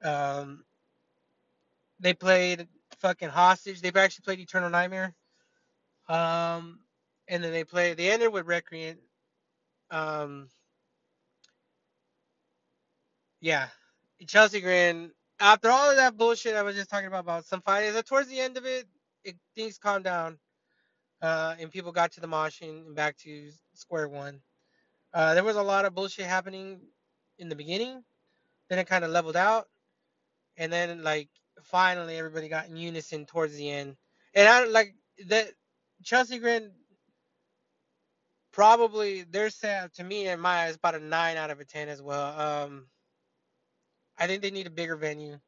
Um, 0.02 0.64
they 2.00 2.14
played 2.14 2.68
fucking 2.98 3.28
hostage. 3.28 3.80
They've 3.80 3.96
actually 3.96 4.24
played 4.24 4.40
Eternal 4.40 4.70
Nightmare. 4.70 5.14
Um, 6.08 6.80
and 7.28 7.42
then 7.42 7.52
they 7.52 7.64
played. 7.64 7.96
They 7.96 8.10
ended 8.10 8.32
with 8.32 8.46
Recreant. 8.46 8.98
Um, 9.94 10.48
yeah, 13.40 13.68
Chelsea 14.26 14.60
Grin. 14.60 15.12
After 15.40 15.70
all 15.70 15.90
of 15.90 15.96
that 15.96 16.16
bullshit 16.16 16.56
I 16.56 16.62
was 16.62 16.76
just 16.76 16.90
talking 16.90 17.08
about 17.08 17.20
about 17.20 17.46
some 17.46 17.62
fighting, 17.62 18.00
towards 18.04 18.28
the 18.28 18.40
end 18.40 18.56
of 18.56 18.66
it, 18.66 18.86
it 19.24 19.36
things 19.54 19.78
calmed 19.78 20.04
down 20.04 20.38
uh, 21.22 21.54
and 21.58 21.70
people 21.70 21.92
got 21.92 22.12
to 22.12 22.20
the 22.20 22.28
moshing 22.28 22.86
and 22.86 22.94
back 22.96 23.16
to 23.18 23.50
square 23.74 24.08
one. 24.08 24.40
Uh, 25.14 25.34
there 25.34 25.44
was 25.44 25.56
a 25.56 25.62
lot 25.62 25.84
of 25.84 25.94
bullshit 25.94 26.26
happening 26.26 26.80
in 27.38 27.48
the 27.48 27.56
beginning, 27.56 28.04
then 28.68 28.78
it 28.78 28.86
kind 28.88 29.04
of 29.04 29.10
leveled 29.10 29.36
out, 29.36 29.68
and 30.56 30.72
then 30.72 31.02
like 31.02 31.28
finally 31.62 32.16
everybody 32.16 32.48
got 32.48 32.68
in 32.68 32.76
unison 32.76 33.26
towards 33.26 33.56
the 33.56 33.70
end. 33.70 33.96
And 34.34 34.48
I 34.48 34.66
like 34.66 34.94
that 35.28 35.48
Chelsea 36.02 36.38
Grin 36.38 36.72
probably 38.54 39.24
they're 39.24 39.50
set 39.50 39.92
to 39.94 40.04
me 40.04 40.28
in 40.28 40.40
my 40.40 40.66
eyes 40.66 40.76
about 40.76 40.94
a 40.94 41.00
nine 41.00 41.36
out 41.36 41.50
of 41.50 41.60
a 41.60 41.64
ten 41.64 41.88
as 41.88 42.00
well. 42.00 42.40
Um, 42.40 42.86
I 44.16 44.26
think 44.26 44.42
they 44.42 44.52
need 44.52 44.68
a 44.68 44.70
bigger 44.70 44.96
venue. 44.96 45.38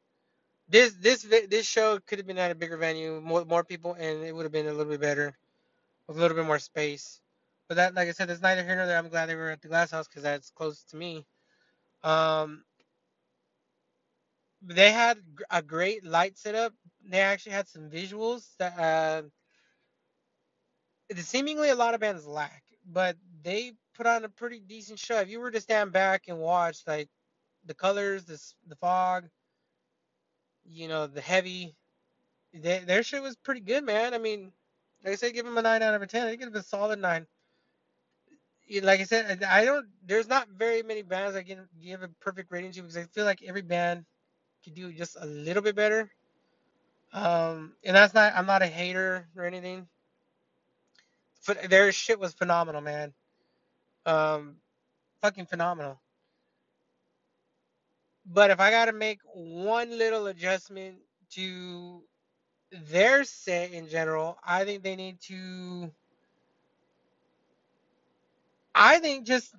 This 0.69 0.93
this 0.93 1.23
this 1.23 1.65
show 1.65 1.99
could 2.05 2.19
have 2.19 2.27
been 2.27 2.37
at 2.37 2.51
a 2.51 2.55
bigger 2.55 2.77
venue, 2.77 3.21
more 3.21 3.45
more 3.45 3.63
people, 3.63 3.93
and 3.93 4.23
it 4.23 4.35
would 4.35 4.43
have 4.43 4.51
been 4.51 4.67
a 4.67 4.73
little 4.73 4.91
bit 4.91 5.01
better 5.01 5.37
with 6.07 6.17
a 6.17 6.19
little 6.19 6.35
bit 6.35 6.45
more 6.45 6.59
space. 6.59 7.21
But 7.69 7.75
that, 7.75 7.95
like 7.95 8.09
I 8.09 8.11
said, 8.11 8.29
it's 8.29 8.41
neither 8.41 8.63
here 8.63 8.75
nor 8.75 8.85
there. 8.85 8.97
I'm 8.97 9.09
glad 9.09 9.27
they 9.27 9.35
were 9.35 9.49
at 9.51 9.61
the 9.61 9.69
Glass 9.69 9.91
House 9.91 10.07
because 10.07 10.23
that's 10.23 10.51
close 10.51 10.83
to 10.91 10.97
me. 10.97 11.25
Um, 12.03 12.63
they 14.61 14.91
had 14.91 15.17
a 15.49 15.61
great 15.61 16.05
light 16.05 16.37
setup. 16.37 16.73
They 17.09 17.19
actually 17.19 17.53
had 17.53 17.67
some 17.69 17.89
visuals 17.89 18.45
that 18.59 18.77
uh, 18.79 19.21
seemingly 21.15 21.69
a 21.69 21.75
lot 21.75 21.93
of 21.93 22.01
bands 22.01 22.25
lack, 22.25 22.63
but 22.91 23.17
they 23.43 23.73
put 23.95 24.07
on 24.07 24.23
a 24.23 24.29
pretty 24.29 24.59
decent 24.59 24.99
show. 24.99 25.19
If 25.19 25.29
you 25.29 25.39
were 25.39 25.51
to 25.51 25.61
stand 25.61 25.91
back 25.91 26.23
and 26.27 26.37
watch, 26.39 26.79
like 26.87 27.09
the 27.65 27.73
colors, 27.73 28.25
the 28.25 28.41
the 28.67 28.75
fog, 28.75 29.25
you 30.65 30.87
know, 30.87 31.07
the 31.07 31.21
heavy, 31.21 31.75
they, 32.53 32.79
their 32.79 33.03
shit 33.03 33.21
was 33.21 33.35
pretty 33.35 33.61
good, 33.61 33.83
man. 33.83 34.13
I 34.13 34.17
mean, 34.17 34.51
like 35.03 35.13
I 35.13 35.15
said, 35.15 35.33
give 35.33 35.45
them 35.45 35.57
a 35.57 35.61
nine 35.61 35.81
out 35.83 35.93
of 35.93 36.01
a 36.01 36.07
ten. 36.07 36.27
I 36.27 36.35
give 36.35 36.51
them 36.51 36.59
a 36.59 36.63
solid 36.63 36.99
nine. 36.99 37.27
Like 38.81 38.99
I 38.99 39.03
said, 39.03 39.43
I 39.43 39.63
don't. 39.65 39.87
There's 40.05 40.27
not 40.27 40.49
very 40.49 40.83
many 40.83 41.01
bands 41.01 41.35
I 41.35 41.43
can 41.43 41.67
give 41.81 42.03
a 42.03 42.09
perfect 42.19 42.51
rating 42.51 42.71
to 42.73 42.81
because 42.81 42.97
I 42.97 43.03
feel 43.03 43.25
like 43.25 43.41
every 43.43 43.61
band 43.61 44.05
could 44.63 44.75
do 44.75 44.91
just 44.91 45.15
a 45.19 45.25
little 45.25 45.63
bit 45.63 45.75
better. 45.75 46.09
Um, 47.13 47.73
and 47.85 47.95
that's 47.95 48.13
not. 48.13 48.33
I'm 48.35 48.45
not 48.45 48.61
a 48.61 48.67
hater 48.67 49.27
or 49.37 49.45
anything. 49.45 49.87
But 51.45 51.69
their 51.69 51.91
shit 51.91 52.19
was 52.19 52.33
phenomenal, 52.33 52.81
man. 52.81 53.13
Um, 54.05 54.57
fucking 55.21 55.45
phenomenal. 55.45 55.99
But 58.25 58.51
if 58.51 58.59
I 58.59 58.71
gotta 58.71 58.93
make 58.93 59.19
one 59.33 59.97
little 59.97 60.27
adjustment 60.27 60.97
to 61.31 62.03
their 62.71 63.23
set 63.23 63.71
in 63.71 63.87
general, 63.87 64.37
I 64.45 64.65
think 64.65 64.83
they 64.83 64.95
need 64.95 65.21
to. 65.21 65.91
I 68.75 68.99
think 68.99 69.25
just 69.25 69.55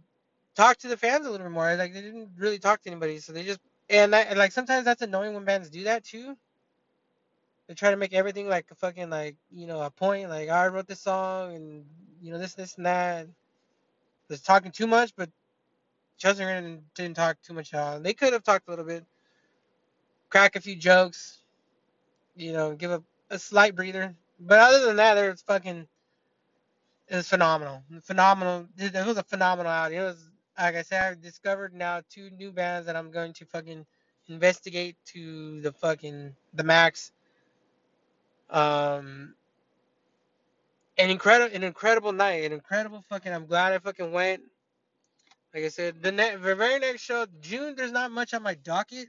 talk 0.55 0.77
to 0.79 0.89
the 0.89 0.97
fans 0.97 1.27
a 1.27 1.31
little 1.31 1.47
bit 1.47 1.53
more. 1.53 1.75
Like 1.77 1.95
they 1.95 2.03
didn't 2.03 2.31
really 2.37 2.59
talk 2.59 2.83
to 2.83 2.91
anybody, 2.91 3.19
so 3.19 3.33
they 3.33 3.45
just 3.45 3.61
and, 3.89 4.13
that, 4.13 4.29
and 4.29 4.39
like 4.39 4.53
sometimes 4.53 4.85
that's 4.85 5.03
annoying 5.03 5.35
when 5.35 5.45
bands 5.45 5.71
do 5.71 5.85
that 5.85 6.05
too. 6.05 6.37
They 7.69 7.75
try 7.75 7.91
to 7.91 7.97
make 7.97 8.15
everything 8.15 8.49
like 8.49 8.67
a 8.71 8.75
fucking 8.75 9.11
like 9.11 9.37
you 9.53 9.67
know 9.67 9.83
a 9.83 9.91
point. 9.91 10.31
Like 10.31 10.49
I 10.49 10.69
wrote 10.69 10.89
this 10.89 11.03
song 11.03 11.55
and 11.55 11.85
you 12.23 12.33
know 12.33 12.39
this 12.39 12.55
this 12.55 12.77
and 12.77 12.87
that. 12.87 13.29
They're 14.29 14.39
talking 14.39 14.73
too 14.73 14.87
much, 14.87 15.13
but 15.17 15.31
Chelsea 16.19 16.45
didn't 16.95 17.15
talk 17.15 17.39
too 17.43 17.55
much 17.55 17.75
at 17.75 17.81
all. 17.81 18.01
They 18.01 18.15
could 18.15 18.33
have 18.33 18.43
talked 18.45 18.69
a 18.69 18.71
little 18.71 18.85
bit, 18.85 19.05
crack 20.31 20.57
a 20.57 20.61
few 20.61 20.77
jokes, 20.77 21.39
you 22.37 22.53
know, 22.53 22.75
give 22.75 22.91
a, 22.91 23.03
a 23.31 23.39
slight 23.39 23.75
breather. 23.77 24.15
But 24.41 24.59
other 24.61 24.87
than 24.87 24.97
that, 24.97 25.19
it 25.19 25.31
was 25.31 25.43
fucking. 25.43 25.87
It 27.09 27.17
was 27.17 27.29
phenomenal. 27.29 27.83
Phenomenal. 28.03 28.67
It 28.79 29.07
was 29.07 29.17
a 29.19 29.23
phenomenal 29.23 29.73
outing. 29.73 29.99
It 29.99 30.03
was 30.03 30.31
like 30.59 30.77
I 30.77 30.83
said, 30.83 31.03
I've 31.03 31.23
discovered 31.23 31.75
now 31.75 32.03
two 32.11 32.31
new 32.31 32.53
bands 32.53 32.87
that 32.87 32.97
I'm 32.97 33.11
going 33.11 33.33
to 33.35 33.45
fucking 33.47 33.87
investigate 34.29 34.97
to 35.07 35.61
the 35.61 35.73
fucking 35.73 36.35
the 36.55 36.65
max. 36.65 37.13
Um, 38.51 39.35
an 40.97 41.11
incredible, 41.11 41.55
an 41.55 41.63
incredible 41.63 42.13
night, 42.13 42.45
an 42.45 42.53
incredible 42.53 43.03
fucking. 43.09 43.33
I'm 43.33 43.47
glad 43.47 43.73
I 43.73 43.79
fucking 43.79 44.13
went. 44.13 44.43
Like 45.55 45.65
I 45.65 45.69
said, 45.69 46.03
the, 46.03 46.13
ne- 46.13 46.37
the 46.37 46.55
very 46.55 46.79
next 46.79 47.03
show, 47.03 47.27
June. 47.41 47.75
There's 47.77 47.93
not 47.93 48.11
much 48.11 48.35
on 48.35 48.43
my 48.43 48.55
docket 48.55 49.09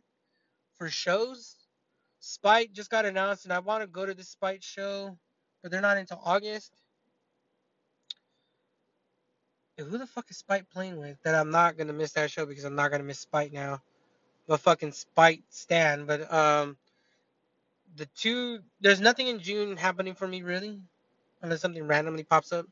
for 0.78 0.90
shows. 0.90 1.56
Spite 2.20 2.74
just 2.74 2.90
got 2.90 3.06
announced, 3.06 3.46
and 3.46 3.54
I 3.54 3.60
want 3.60 3.82
to 3.82 3.88
go 3.88 4.06
to 4.06 4.14
the 4.14 4.24
Spite 4.24 4.64
show, 4.64 5.18
but 5.62 5.72
they're 5.72 5.82
not 5.82 5.98
until 5.98 6.22
August. 6.24 6.74
And 9.78 9.88
who 9.90 9.98
the 9.98 10.08
fuck 10.08 10.30
is 10.30 10.38
Spite 10.38 10.70
playing 10.70 10.98
with? 11.00 11.18
That 11.24 11.36
I'm 11.36 11.52
not 11.52 11.78
gonna 11.78 11.94
miss 11.94 12.12
that 12.14 12.30
show 12.32 12.46
because 12.46 12.66
I'm 12.66 12.76
not 12.76 12.92
gonna 12.92 13.04
miss 13.04 13.20
Spite 13.20 13.54
now. 13.54 13.82
The 14.48 14.58
fucking 14.58 14.92
Spite 14.92 15.44
stand, 15.50 16.08
but 16.08 16.32
um, 16.34 16.78
the 18.00 18.08
two 18.08 18.60
there's 18.82 19.02
nothing 19.02 19.28
in 19.28 19.40
June 19.40 19.78
happening 19.78 20.16
for 20.16 20.28
me 20.28 20.42
really, 20.42 20.82
unless 21.42 21.62
something 21.62 21.86
randomly 21.86 22.24
pops 22.24 22.52
up. 22.52 22.66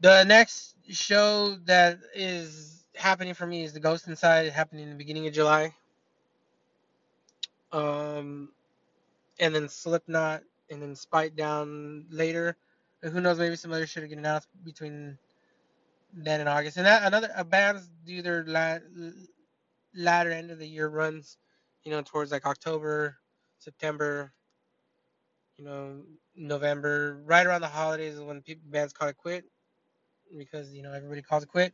The 0.00 0.24
next 0.24 0.74
show 0.90 1.56
that 1.66 1.98
is 2.14 2.84
happening 2.94 3.34
for 3.34 3.46
me 3.46 3.62
is 3.62 3.72
the 3.72 3.80
Ghost 3.80 4.08
Inside, 4.08 4.50
happening 4.52 4.84
in 4.84 4.90
the 4.90 4.96
beginning 4.96 5.26
of 5.26 5.32
July. 5.34 5.74
Um, 7.72 8.50
and 9.38 9.54
then 9.54 9.68
Slipknot, 9.68 10.42
and 10.70 10.82
then 10.82 10.96
Spite 10.96 11.36
down 11.36 12.06
later. 12.10 12.56
And 13.02 13.12
who 13.12 13.20
knows? 13.20 13.38
Maybe 13.38 13.56
some 13.56 13.72
other 13.72 13.86
shit 13.86 14.02
will 14.02 14.08
get 14.08 14.18
announced 14.18 14.48
between 14.64 15.18
then 16.14 16.40
and 16.40 16.48
August. 16.48 16.78
And 16.78 16.86
that 16.86 17.04
another 17.04 17.30
a 17.36 17.44
bands 17.44 17.88
do 18.06 18.22
their 18.22 18.44
la- 18.46 18.78
latter 19.94 20.30
end 20.30 20.50
of 20.50 20.58
the 20.58 20.66
year 20.66 20.88
runs, 20.88 21.36
you 21.86 21.92
know, 21.92 22.02
towards 22.02 22.32
like 22.32 22.44
October, 22.44 23.16
September, 23.60 24.32
you 25.56 25.64
know, 25.64 26.02
November, 26.34 27.22
right 27.24 27.46
around 27.46 27.60
the 27.60 27.68
holidays 27.68 28.14
is 28.14 28.20
when 28.20 28.42
people 28.42 28.64
bands 28.68 28.92
call 28.92 29.08
it 29.08 29.16
quit 29.16 29.44
because 30.36 30.74
you 30.74 30.82
know 30.82 30.92
everybody 30.92 31.22
calls 31.22 31.44
it 31.44 31.48
quit. 31.48 31.72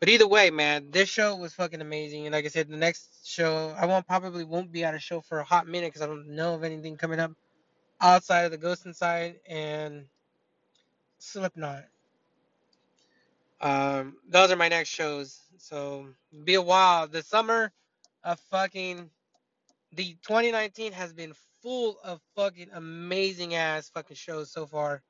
But 0.00 0.08
either 0.08 0.26
way, 0.26 0.48
man, 0.48 0.90
this 0.90 1.10
show 1.10 1.36
was 1.36 1.52
fucking 1.52 1.82
amazing. 1.82 2.24
And 2.24 2.32
like 2.32 2.46
I 2.46 2.48
said, 2.48 2.70
the 2.70 2.78
next 2.78 3.28
show, 3.28 3.74
I 3.78 3.84
won't 3.84 4.06
probably 4.06 4.44
won't 4.44 4.72
be 4.72 4.84
at 4.84 4.94
a 4.94 4.98
show 4.98 5.20
for 5.20 5.40
a 5.40 5.44
hot 5.44 5.68
minute 5.68 5.88
because 5.88 6.00
I 6.00 6.06
don't 6.06 6.30
know 6.30 6.54
of 6.54 6.64
anything 6.64 6.96
coming 6.96 7.20
up 7.20 7.32
outside 8.00 8.44
of 8.44 8.50
the 8.50 8.56
Ghost 8.56 8.86
Inside 8.86 9.36
and 9.46 10.06
Slipknot. 11.18 11.84
Um, 13.60 14.16
those 14.26 14.50
are 14.50 14.56
my 14.56 14.68
next 14.68 14.88
shows. 14.88 15.42
So 15.58 16.06
be 16.44 16.54
a 16.54 16.62
while. 16.62 17.06
The 17.06 17.22
summer 17.22 17.70
of 18.24 18.38
fucking 18.50 19.10
the 19.92 20.16
2019 20.26 20.92
has 20.92 21.12
been 21.12 21.32
full 21.62 21.98
of 22.04 22.20
fucking 22.36 22.68
amazing 22.74 23.54
ass 23.54 23.90
fucking 23.90 24.16
shows 24.16 24.50
so 24.50 24.66
far. 24.66 25.02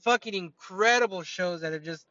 Fucking 0.00 0.34
incredible 0.34 1.22
shows 1.22 1.60
that 1.62 1.72
have 1.72 1.82
just 1.82 2.06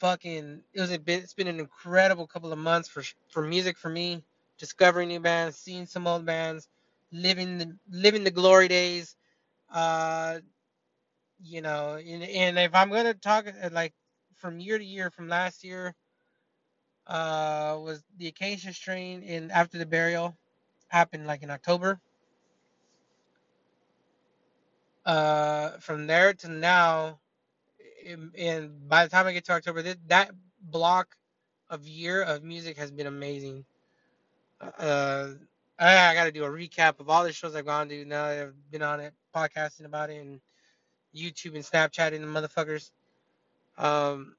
fucking 0.00 0.60
it 0.72 0.80
was 0.80 0.90
a 0.92 0.98
bit 0.98 1.22
it's 1.22 1.34
been 1.34 1.46
an 1.46 1.60
incredible 1.60 2.26
couple 2.26 2.52
of 2.52 2.58
months 2.58 2.88
for 2.88 3.02
for 3.30 3.42
music 3.42 3.78
for 3.78 3.88
me 3.88 4.22
discovering 4.58 5.08
new 5.08 5.20
bands 5.20 5.56
seeing 5.56 5.86
some 5.86 6.06
old 6.06 6.26
bands 6.26 6.68
living 7.12 7.58
the 7.58 7.76
living 7.90 8.24
the 8.24 8.30
glory 8.30 8.68
days 8.68 9.16
uh 9.72 10.38
you 11.42 11.62
know 11.62 11.94
and, 11.94 12.22
and 12.24 12.58
if 12.58 12.74
i'm 12.74 12.90
gonna 12.90 13.14
talk 13.14 13.46
uh, 13.46 13.70
like 13.72 13.92
from 14.36 14.58
year 14.58 14.78
to 14.78 14.84
year 14.84 15.10
from 15.10 15.28
last 15.28 15.62
year 15.64 15.94
uh 17.08 17.78
was 17.82 18.02
the 18.18 18.28
acacia 18.28 18.72
strain 18.72 19.22
in 19.22 19.50
after 19.50 19.78
the 19.78 19.86
burial 19.86 20.36
happened 20.88 21.26
like 21.26 21.42
in 21.42 21.50
october 21.50 22.00
uh 25.06 25.70
from 25.80 26.06
there 26.06 26.34
to 26.34 26.48
now 26.48 27.18
and 28.38 28.88
by 28.88 29.04
the 29.04 29.10
time 29.10 29.26
i 29.26 29.32
get 29.32 29.44
to 29.44 29.52
october 29.52 29.82
that, 29.82 29.98
that 30.08 30.30
block 30.62 31.16
of 31.70 31.86
year 31.88 32.22
of 32.22 32.42
music 32.44 32.76
has 32.78 32.90
been 32.90 33.06
amazing 33.08 33.64
Uh, 34.60 35.30
I, 35.78 36.10
I 36.10 36.14
got 36.14 36.26
to 36.26 36.32
do 36.32 36.44
a 36.44 36.50
recap 36.50 37.00
of 37.00 37.10
all 37.10 37.24
the 37.24 37.32
shows 37.32 37.56
I've 37.56 37.66
gone 37.66 37.90
to 37.90 38.06
now 38.06 38.28
that 38.28 38.42
I've 38.48 38.72
been 38.72 38.82
on 38.82 39.00
it, 39.00 39.14
podcasting 39.36 39.86
about 39.86 40.10
it, 40.10 40.22
and 40.22 40.40
YouTube 41.16 41.54
and 41.56 41.64
Snapchatting 41.64 42.20
the 42.20 42.26
motherfuckers. 42.26 42.90
Um, 43.78 44.36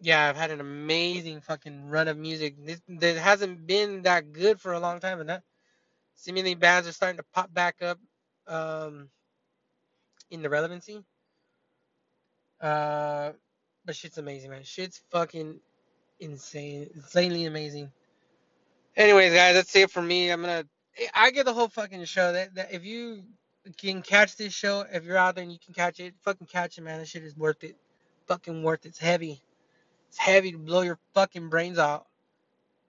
yeah, 0.00 0.28
I've 0.28 0.36
had 0.36 0.50
an 0.50 0.60
amazing 0.60 1.40
fucking 1.40 1.88
run 1.88 2.08
of 2.08 2.16
music. 2.16 2.54
This 2.64 2.80
that 2.88 3.16
hasn't 3.16 3.66
been 3.66 4.02
that 4.02 4.32
good 4.32 4.60
for 4.60 4.72
a 4.72 4.80
long 4.80 5.00
time, 5.00 5.20
and 5.20 5.28
that 5.28 5.42
seemingly 6.14 6.54
bands 6.54 6.88
are 6.88 6.92
starting 6.92 7.18
to 7.18 7.24
pop 7.34 7.52
back 7.52 7.76
up 7.82 7.98
um, 8.46 9.08
in 10.30 10.42
the 10.42 10.50
relevancy. 10.50 11.04
Uh, 12.60 13.32
but 13.84 13.96
shit's 13.96 14.18
amazing, 14.18 14.50
man. 14.50 14.62
Shit's 14.62 15.00
fucking 15.10 15.60
insane, 16.20 16.88
insanely 16.94 17.46
amazing. 17.46 17.90
Anyways, 18.96 19.32
guys, 19.32 19.54
that's 19.54 19.74
it 19.76 19.90
for 19.90 20.02
me. 20.02 20.30
I'm 20.30 20.40
gonna. 20.40 20.64
I 21.14 21.30
get 21.30 21.44
the 21.44 21.52
whole 21.52 21.68
fucking 21.68 22.04
show. 22.04 22.32
That, 22.32 22.54
that 22.54 22.72
if 22.72 22.84
you 22.84 23.22
can 23.76 24.02
catch 24.02 24.36
this 24.36 24.52
show, 24.52 24.84
if 24.92 25.04
you're 25.04 25.16
out 25.16 25.34
there 25.34 25.42
and 25.42 25.52
you 25.52 25.58
can 25.64 25.74
catch 25.74 26.00
it, 26.00 26.14
fucking 26.24 26.46
catch 26.46 26.78
it, 26.78 26.82
man. 26.82 27.00
This 27.00 27.08
shit 27.08 27.24
is 27.24 27.36
worth 27.36 27.62
it. 27.64 27.76
Fucking 28.26 28.62
worth 28.62 28.84
it. 28.84 28.90
It's 28.90 28.98
heavy. 28.98 29.42
It's 30.08 30.18
heavy 30.18 30.52
to 30.52 30.58
blow 30.58 30.82
your 30.82 30.98
fucking 31.14 31.48
brains 31.48 31.78
out. 31.78 32.06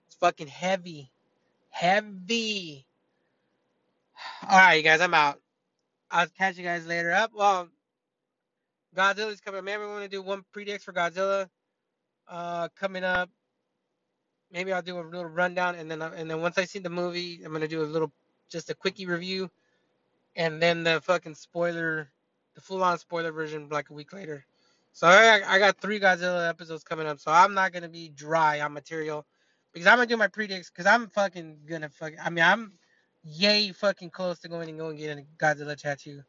It's 0.06 0.16
fucking 0.16 0.48
heavy. 0.48 1.10
Heavy. 1.68 2.86
All 4.48 4.58
right, 4.58 4.74
you 4.74 4.82
guys, 4.82 5.00
I'm 5.00 5.14
out. 5.14 5.40
I'll 6.10 6.26
catch 6.26 6.56
you 6.56 6.64
guys 6.64 6.86
later. 6.86 7.12
Up. 7.12 7.30
Well, 7.34 7.68
Godzilla's 8.96 9.40
coming. 9.40 9.58
up. 9.58 9.64
Maybe 9.64 9.82
we 9.82 9.88
want 9.88 10.02
to 10.02 10.08
do 10.08 10.22
one 10.22 10.44
predicts 10.52 10.84
for 10.84 10.92
Godzilla. 10.92 11.48
Uh, 12.28 12.68
coming 12.78 13.04
up. 13.04 13.30
Maybe 14.52 14.72
I'll 14.72 14.82
do 14.82 14.98
a 14.98 15.02
little 15.02 15.26
rundown, 15.26 15.76
and 15.76 15.88
then 15.88 16.02
and 16.02 16.28
then 16.28 16.40
once 16.40 16.58
I 16.58 16.64
see 16.64 16.80
the 16.80 16.90
movie, 16.90 17.40
I'm 17.44 17.52
gonna 17.52 17.68
do 17.68 17.82
a 17.82 17.84
little, 17.84 18.10
just 18.48 18.68
a 18.68 18.74
quickie 18.74 19.06
review, 19.06 19.48
and 20.34 20.60
then 20.60 20.82
the 20.82 21.00
fucking 21.00 21.36
spoiler, 21.36 22.10
the 22.56 22.60
full-on 22.60 22.98
spoiler 22.98 23.30
version, 23.30 23.68
like 23.68 23.90
a 23.90 23.92
week 23.92 24.12
later. 24.12 24.44
So 24.92 25.06
I, 25.06 25.40
I 25.46 25.58
got 25.58 25.80
three 25.80 26.00
Godzilla 26.00 26.48
episodes 26.48 26.84
coming 26.84 27.06
up, 27.06 27.20
so 27.20 27.30
I'm 27.30 27.54
not 27.54 27.72
gonna 27.72 27.88
be 27.88 28.08
dry 28.08 28.60
on 28.60 28.72
material, 28.72 29.24
because 29.72 29.86
I'm 29.86 29.96
gonna 29.96 30.06
do 30.06 30.16
my 30.16 30.28
predicts, 30.28 30.70
because 30.70 30.86
I'm 30.86 31.08
fucking 31.08 31.60
gonna 31.68 31.88
fuck. 31.88 32.12
I 32.22 32.30
mean, 32.30 32.44
I'm 32.44 32.72
yay 33.24 33.72
fucking 33.72 34.10
close 34.10 34.38
to 34.40 34.48
going 34.48 34.68
and 34.68 34.78
going 34.78 34.96
getting 34.96 35.24
a 35.24 35.42
Godzilla 35.42 35.76
tattoo, 35.76 36.22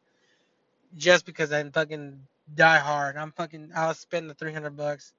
just 0.96 1.26
because 1.26 1.52
I'm 1.52 1.72
fucking 1.72 2.22
die 2.54 2.80
hard. 2.80 3.18
I'm 3.18 3.32
fucking. 3.32 3.72
I'll 3.76 3.94
spend 3.94 4.30
the 4.30 4.34
300 4.34 4.76
bucks 4.76 5.14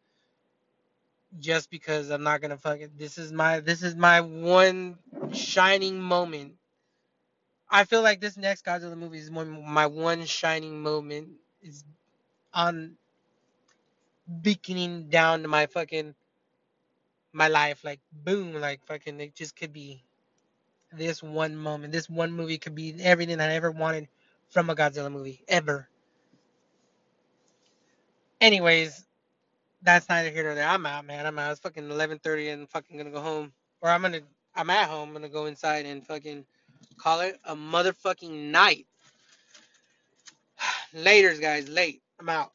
just 1.38 1.70
because 1.70 2.10
I'm 2.10 2.22
not 2.22 2.40
gonna 2.40 2.58
fucking. 2.58 2.92
This 2.96 3.18
is 3.18 3.32
my 3.32 3.60
this 3.60 3.82
is 3.82 3.96
my 3.96 4.20
one 4.20 4.98
shining 5.32 6.00
moment. 6.00 6.54
I 7.68 7.84
feel 7.84 8.02
like 8.02 8.20
this 8.20 8.36
next 8.36 8.64
Godzilla 8.64 8.96
movie 8.96 9.18
is 9.18 9.30
my 9.30 9.86
one 9.86 10.26
shining 10.26 10.82
moment 10.82 11.28
is 11.62 11.84
on 12.52 12.96
beaconing 14.42 15.08
down 15.08 15.42
to 15.42 15.48
my 15.48 15.66
fucking 15.66 16.14
my 17.32 17.48
life 17.48 17.82
like 17.82 18.00
boom 18.12 18.54
like 18.54 18.84
fucking 18.86 19.18
it 19.20 19.34
just 19.34 19.56
could 19.56 19.72
be 19.72 20.04
this 20.92 21.22
one 21.22 21.56
moment. 21.56 21.92
This 21.92 22.08
one 22.08 22.32
movie 22.32 22.58
could 22.58 22.74
be 22.74 22.94
everything 23.00 23.40
I 23.40 23.54
ever 23.54 23.70
wanted 23.70 24.08
from 24.50 24.70
a 24.70 24.74
Godzilla 24.74 25.10
movie 25.10 25.42
ever. 25.48 25.88
Anyways, 28.40 29.04
that's 29.82 30.08
neither 30.08 30.30
here 30.30 30.44
nor 30.44 30.54
there. 30.54 30.68
I'm 30.68 30.84
out, 30.86 31.06
man. 31.06 31.26
I'm 31.26 31.38
out. 31.38 31.52
It's 31.52 31.60
fucking 31.60 31.88
11:30 31.88 32.52
and 32.52 32.68
fucking 32.68 32.96
gonna 32.96 33.10
go 33.10 33.20
home. 33.20 33.52
Or 33.80 33.88
I'm 33.88 34.02
gonna. 34.02 34.20
I'm 34.54 34.70
at 34.70 34.88
home. 34.88 35.08
I'm 35.08 35.14
gonna 35.14 35.28
go 35.28 35.46
inside 35.46 35.86
and 35.86 36.06
fucking 36.06 36.44
call 36.98 37.20
it 37.20 37.38
a 37.44 37.56
motherfucking 37.56 38.50
night. 38.50 38.86
Laters, 40.94 41.40
guys. 41.40 41.68
Late. 41.68 42.02
I'm 42.20 42.28
out. 42.28 42.52